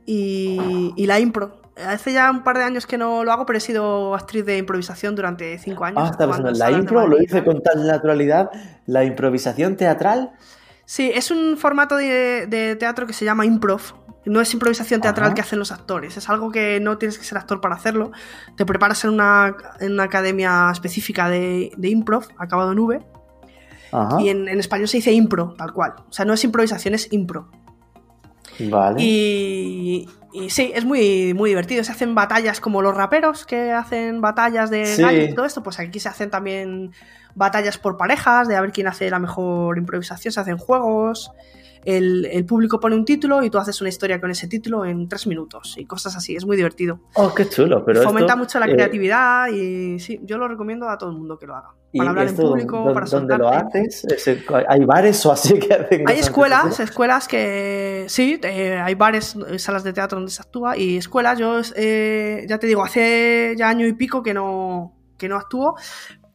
y, 0.05 0.93
y 0.95 1.07
la 1.07 1.20
impro. 1.20 1.61
Hace 1.76 2.13
ya 2.13 2.30
un 2.32 2.43
par 2.43 2.57
de 2.57 2.63
años 2.63 2.86
que 2.86 2.97
no 2.97 3.24
lo 3.24 3.32
hago, 3.32 3.45
pero 3.45 3.57
he 3.57 3.61
sido 3.61 4.13
actriz 4.16 4.45
de 4.45 4.59
improvisación 4.59 5.16
durante 5.16 5.57
cinco 5.57 5.84
años. 5.84 5.99
Ah, 6.01 6.11
está 6.11 6.26
pensando, 6.26 6.51
la 6.51 6.72
impro 6.72 7.07
lo 7.07 7.22
hice 7.22 7.43
con 7.43 7.61
tal 7.61 7.86
naturalidad. 7.86 8.49
La 8.86 9.03
improvisación 9.03 9.76
teatral. 9.76 10.32
Sí, 10.86 11.11
es 11.13 11.32
un 11.32 11.57
formato 11.57 11.97
de, 11.97 12.45
de 12.47 12.76
teatro 12.76 13.07
que 13.07 13.13
se 13.13 13.26
llama 13.26 13.45
improv. 13.45 13.82
No 14.26 14.41
es 14.41 14.51
improvisación 14.53 15.01
teatral 15.01 15.28
Ajá. 15.28 15.36
que 15.36 15.41
hacen 15.41 15.59
los 15.59 15.71
actores, 15.71 16.17
es 16.17 16.30
algo 16.30 16.51
que 16.51 16.80
no 16.80 16.97
tienes 16.97 17.17
que 17.19 17.23
ser 17.26 17.38
actor 17.38 17.61
para 17.61 17.76
hacerlo. 17.76 18.11
Te 18.57 18.65
preparas 18.65 19.03
en 19.03 19.11
una, 19.11 19.55
en 19.80 19.91
una 19.93 20.03
academia 20.03 20.69
específica 20.71 21.30
de, 21.30 21.71
de 21.78 21.89
improv, 21.89 22.26
acabado 22.38 22.71
en 22.71 22.80
V, 22.80 23.05
Ajá. 23.91 24.21
y 24.21 24.30
en, 24.30 24.47
en 24.47 24.59
español 24.59 24.88
se 24.88 24.97
dice 24.97 25.11
impro, 25.11 25.53
tal 25.57 25.73
cual. 25.73 25.93
O 26.09 26.11
sea, 26.11 26.26
no 26.26 26.34
es 26.34 26.43
improvisación, 26.43 26.95
es 26.95 27.11
impro. 27.13 27.49
Vale. 28.59 29.01
Y, 29.01 30.07
y 30.34 30.49
sí, 30.49 30.71
es 30.73 30.86
muy, 30.86 31.34
muy 31.34 31.49
divertido. 31.49 31.84
Se 31.84 31.91
hacen 31.91 32.15
batallas 32.15 32.59
como 32.61 32.82
los 32.82 32.95
raperos 32.95 33.45
que 33.45 33.71
hacen 33.73 34.21
batallas 34.21 34.69
de 34.69 34.86
Sí. 34.86 35.01
gallos 35.01 35.30
y 35.30 35.36
todo 35.36 35.45
esto. 35.45 35.61
Pues 35.61 35.80
aquí 35.80 35.99
se 35.99 36.07
hacen 36.09 36.30
también 36.30 36.91
batallas 37.36 37.78
por 37.78 37.97
parejas, 37.97 38.47
de 38.47 38.55
a 38.55 38.61
ver 38.61 38.71
quién 38.71 38.88
hace 38.88 39.09
la 39.09 39.19
mejor 39.19 39.78
improvisación. 39.78 40.32
Se 40.32 40.39
hacen 40.39 40.57
juegos. 40.57 41.32
El, 41.86 42.25
el 42.25 42.45
público 42.45 42.79
pone 42.79 42.95
un 42.95 43.05
título 43.05 43.43
y 43.43 43.49
tú 43.49 43.57
haces 43.59 43.79
una 43.79 43.89
historia 43.89 44.19
con 44.19 44.31
ese 44.31 44.47
título 44.47 44.86
en 44.86 45.07
tres 45.07 45.27
minutos 45.27 45.75
y 45.77 45.86
cosas 45.86 46.15
así. 46.15 46.36
Es 46.36 46.45
muy 46.45 46.57
divertido. 46.57 46.99
Oh, 47.13 47.33
qué 47.33 47.47
chulo. 47.47 47.86
Pero 47.86 48.01
Fomenta 48.01 48.33
esto, 48.33 48.38
mucho 48.38 48.59
la 48.59 48.65
eh, 48.67 48.73
creatividad 48.73 49.47
y 49.49 49.99
sí, 49.99 50.19
yo 50.23 50.38
lo 50.38 50.47
recomiendo 50.47 50.89
a 50.89 50.97
todo 50.97 51.11
el 51.11 51.17
mundo 51.17 51.38
que 51.38 51.45
lo 51.45 51.55
haga. 51.55 51.69
¿y 51.91 51.99
Para 51.99 52.09
hablar 52.09 52.27
en 52.27 52.36
público, 52.36 52.91
para 52.93 53.05
¿Dónde 53.05 53.38
lo 53.38 53.47
haces? 53.47 54.05
¿Hay 54.67 54.83
bares 54.83 55.25
o 55.25 55.31
así 55.31 55.57
que 55.59 55.73
hacen 55.73 56.03
Hay 56.09 56.19
escuelas, 56.19 56.79
escuelas 56.81 57.27
que 57.27 58.05
sí, 58.09 58.38
eh, 58.43 58.81
hay 58.83 58.95
bares, 58.95 59.38
salas 59.57 59.83
de 59.86 59.93
teatro 59.93 60.17
donde 60.17 60.31
se 60.31 60.41
actúa 60.41 60.75
y 60.77 60.97
escuelas. 60.97 61.39
Yo 61.39 61.61
eh, 61.75 62.45
ya 62.49 62.57
te 62.57 62.67
digo, 62.67 62.83
hace 62.83 63.53
ya 63.57 63.69
año 63.69 63.86
y 63.88 63.93
pico 63.93 64.23
que 64.23 64.33
no, 64.33 64.93
que 65.17 65.29
no 65.29 65.38
actúo, 65.38 65.75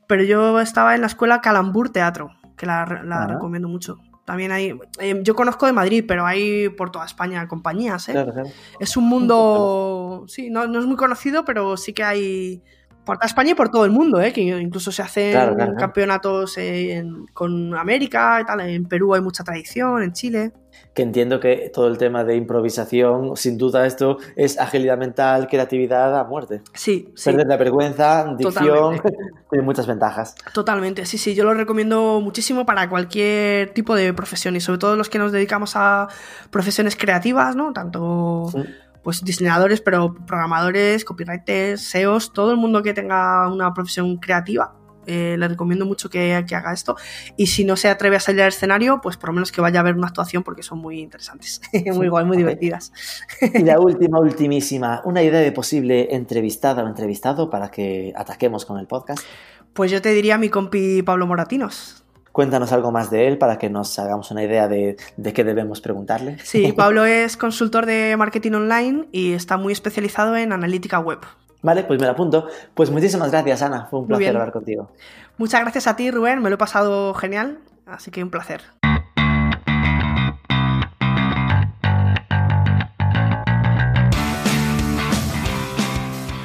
pero 0.07 0.22
yo 0.22 0.61
estaba 0.61 0.94
en 0.94 1.03
la 1.03 1.09
escuela 1.09 1.40
Calambur 1.40 1.90
Teatro, 1.90 2.30
que 2.57 2.64
la, 2.66 3.03
la 3.05 3.24
Ah. 3.24 3.26
recomiendo 3.26 3.68
mucho. 3.68 3.98
También 4.31 4.53
hay, 4.53 4.78
eh, 5.01 5.20
yo 5.24 5.35
conozco 5.35 5.66
de 5.66 5.72
Madrid, 5.72 6.05
pero 6.07 6.24
hay 6.24 6.68
por 6.68 6.93
toda 6.93 7.05
España 7.05 7.49
compañías. 7.49 8.09
¿eh? 8.09 8.12
Claro, 8.12 8.33
claro. 8.33 8.49
Es 8.78 8.97
un 8.97 9.09
mundo, 9.09 10.24
sí, 10.28 10.51
no, 10.51 10.68
no 10.68 10.78
es 10.78 10.87
muy 10.87 10.95
conocido, 10.95 11.45
pero 11.45 11.76
sí 11.76 11.93
que 11.93 12.05
hay 12.05 12.62
por 13.05 13.16
toda 13.16 13.26
España 13.26 13.51
y 13.51 13.55
por 13.55 13.70
todo 13.70 13.85
el 13.85 13.91
mundo, 13.91 14.20
¿eh? 14.20 14.33
que 14.33 14.41
incluso 14.43 14.93
se 14.93 15.03
hacen 15.03 15.33
Claro, 15.33 15.74
campeonatos 15.76 16.57
en- 16.59 17.26
con 17.33 17.74
América 17.74 18.39
y 18.41 18.45
tal. 18.45 18.61
En 18.61 18.87
Perú 18.87 19.14
hay 19.16 19.20
mucha 19.20 19.43
tradición, 19.43 20.01
en 20.05 20.12
Chile. 20.12 20.53
Que 21.01 21.05
entiendo 21.05 21.40
que 21.40 21.70
todo 21.72 21.88
el 21.88 21.96
tema 21.96 22.24
de 22.24 22.36
improvisación, 22.36 23.34
sin 23.34 23.57
duda 23.57 23.86
esto 23.86 24.18
es 24.36 24.59
agilidad 24.59 24.98
mental, 24.98 25.48
creatividad 25.48 26.14
a 26.18 26.24
muerte. 26.24 26.61
Sí, 26.74 27.11
sí, 27.14 27.30
Perder 27.30 27.46
la 27.46 27.57
vergüenza, 27.57 28.34
dicción, 28.36 29.01
tiene 29.51 29.64
muchas 29.64 29.86
ventajas. 29.86 30.34
totalmente. 30.53 31.07
Sí, 31.07 31.16
sí, 31.16 31.34
yo 31.34 31.44
lo 31.44 31.55
recomiendo 31.55 32.20
muchísimo 32.20 32.66
para 32.66 32.90
cualquier 32.90 33.70
tipo 33.72 33.94
de 33.94 34.12
profesión 34.12 34.57
y 34.57 34.61
sobre 34.61 34.78
todo 34.78 34.94
los 34.94 35.09
que 35.09 35.18
nos 35.18 35.32
dedicamos 35.32 35.72
a 35.74 36.09
profesiones 36.51 36.96
creativas, 36.96 37.57
¿no? 37.57 37.72
Tanto 37.72 38.48
Sí. 38.53 38.59
pues 39.03 39.24
diseñadores, 39.24 39.80
pero 39.80 40.14
programadores, 40.26 41.07
copywriters, 41.07 41.80
SEOs, 41.80 42.34
todo 42.34 42.51
el 42.51 42.59
mundo 42.59 42.82
que 42.82 42.92
tenga 42.92 43.51
una 43.51 43.72
profesión 43.72 44.18
creativa. 44.18 44.74
Eh, 45.07 45.36
le 45.38 45.48
recomiendo 45.48 45.86
mucho 45.86 46.11
que, 46.11 46.44
que 46.46 46.55
haga 46.55 46.72
esto. 46.72 46.96
Y 47.36 47.46
si 47.46 47.64
no 47.64 47.76
se 47.76 47.88
atreve 47.88 48.16
a 48.16 48.20
salir 48.20 48.42
al 48.42 48.48
escenario, 48.48 49.01
pues 49.03 49.16
por 49.16 49.30
lo 49.30 49.34
menos 49.34 49.53
que 49.53 49.61
vaya 49.61 49.80
a 49.80 49.82
ver 49.82 49.94
una 49.94 50.09
actuación 50.09 50.42
porque 50.42 50.62
son 50.62 50.78
muy 50.78 51.01
interesantes. 51.01 51.61
muy 51.94 52.09
guay, 52.09 52.24
muy 52.24 52.36
divertidas. 52.36 52.92
Y 53.40 53.62
la 53.62 53.80
última, 53.80 54.20
ultimísima, 54.20 55.03
una 55.05 55.22
idea 55.22 55.40
de 55.40 55.53
posible 55.53 56.14
entrevistada 56.14 56.84
o 56.84 56.88
entrevistado 56.88 57.51
para 57.51 57.70
que 57.70 58.12
ataquemos 58.16 58.64
con 58.64 58.78
el 58.78 58.86
podcast. 58.86 59.24
Pues 59.72 59.90
yo 59.90 60.03
te 60.03 60.12
diría 60.12 60.34
a 60.34 60.38
mi 60.38 60.48
compi 60.48 61.03
Pablo 61.03 61.26
Moratinos. 61.26 62.05
Cuéntanos 62.32 62.72
algo 62.72 62.92
más 62.92 63.11
de 63.11 63.26
él 63.26 63.38
para 63.38 63.59
que 63.59 63.70
nos 63.70 63.98
hagamos 63.98 64.30
una 64.30 64.44
idea 64.44 64.68
de, 64.68 64.96
de 65.16 65.32
qué 65.32 65.42
debemos 65.42 65.80
preguntarle. 65.80 66.38
Sí, 66.44 66.72
Pablo 66.76 67.05
es 67.05 67.36
consultor 67.36 67.86
de 67.86 68.16
marketing 68.16 68.53
online 68.53 69.09
y 69.11 69.32
está 69.32 69.57
muy 69.57 69.72
especializado 69.72 70.36
en 70.36 70.53
analítica 70.53 71.01
web. 71.01 71.18
Vale, 71.63 71.85
pues 71.85 72.01
me 72.01 72.07
lo 72.07 72.13
apunto. 72.13 72.47
Pues 72.75 72.91
muchísimas 72.91 73.31
gracias, 73.31 73.63
Ana. 73.63 73.87
Fue 73.91 74.01
un 74.01 74.07
placer 74.07 74.29
hablar 74.29 74.53
contigo. 74.53 74.91
Muchas 75.37 75.61
gracias 75.61 75.87
a 75.87 75.97
ti, 75.97 76.11
Rubén, 76.11 76.43
me 76.43 76.51
lo 76.51 76.57
he 76.57 76.59
pasado 76.59 77.15
genial, 77.15 77.59
así 77.87 78.11
que 78.11 78.23
un 78.23 78.31
placer. 78.31 78.63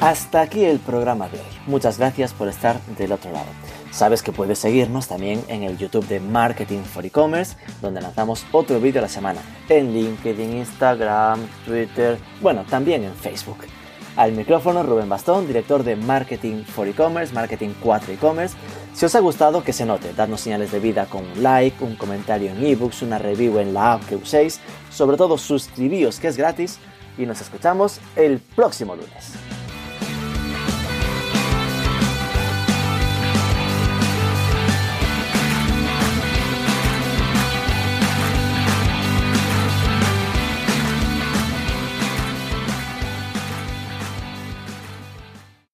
Hasta 0.00 0.42
aquí 0.42 0.64
el 0.64 0.78
programa 0.78 1.28
de 1.28 1.38
hoy. 1.38 1.44
Muchas 1.66 1.98
gracias 1.98 2.32
por 2.32 2.48
estar 2.48 2.80
del 2.96 3.12
otro 3.12 3.32
lado. 3.32 3.48
Sabes 3.90 4.22
que 4.22 4.30
puedes 4.30 4.58
seguirnos 4.58 5.08
también 5.08 5.42
en 5.48 5.62
el 5.62 5.78
YouTube 5.78 6.06
de 6.06 6.20
Marketing 6.20 6.82
for 6.82 7.04
E-Commerce, 7.04 7.56
donde 7.80 8.00
lanzamos 8.00 8.46
otro 8.52 8.78
vídeo 8.78 9.00
a 9.00 9.02
la 9.02 9.08
semana. 9.08 9.40
En 9.68 9.92
LinkedIn, 9.92 10.58
Instagram, 10.58 11.40
Twitter, 11.64 12.18
bueno, 12.40 12.64
también 12.68 13.04
en 13.04 13.14
Facebook. 13.14 13.58
Al 14.16 14.32
micrófono 14.32 14.82
Rubén 14.82 15.10
Bastón, 15.10 15.46
director 15.46 15.84
de 15.84 15.94
Marketing 15.94 16.64
for 16.64 16.88
E-Commerce, 16.88 17.34
Marketing 17.34 17.74
4 17.82 18.14
E-Commerce. 18.14 18.56
Si 18.94 19.04
os 19.04 19.14
ha 19.14 19.20
gustado, 19.20 19.62
que 19.62 19.74
se 19.74 19.84
note, 19.84 20.14
dadnos 20.14 20.40
señales 20.40 20.72
de 20.72 20.80
vida 20.80 21.04
con 21.04 21.22
un 21.22 21.42
like, 21.42 21.84
un 21.84 21.96
comentario 21.96 22.50
en 22.50 22.64
ebooks, 22.64 23.02
una 23.02 23.18
review 23.18 23.58
en 23.58 23.74
la 23.74 23.92
app 23.92 24.06
que 24.06 24.16
uséis. 24.16 24.58
Sobre 24.90 25.18
todo, 25.18 25.36
suscribíos 25.36 26.18
que 26.18 26.28
es 26.28 26.38
gratis 26.38 26.78
y 27.18 27.26
nos 27.26 27.42
escuchamos 27.42 28.00
el 28.16 28.40
próximo 28.40 28.96
lunes. 28.96 29.34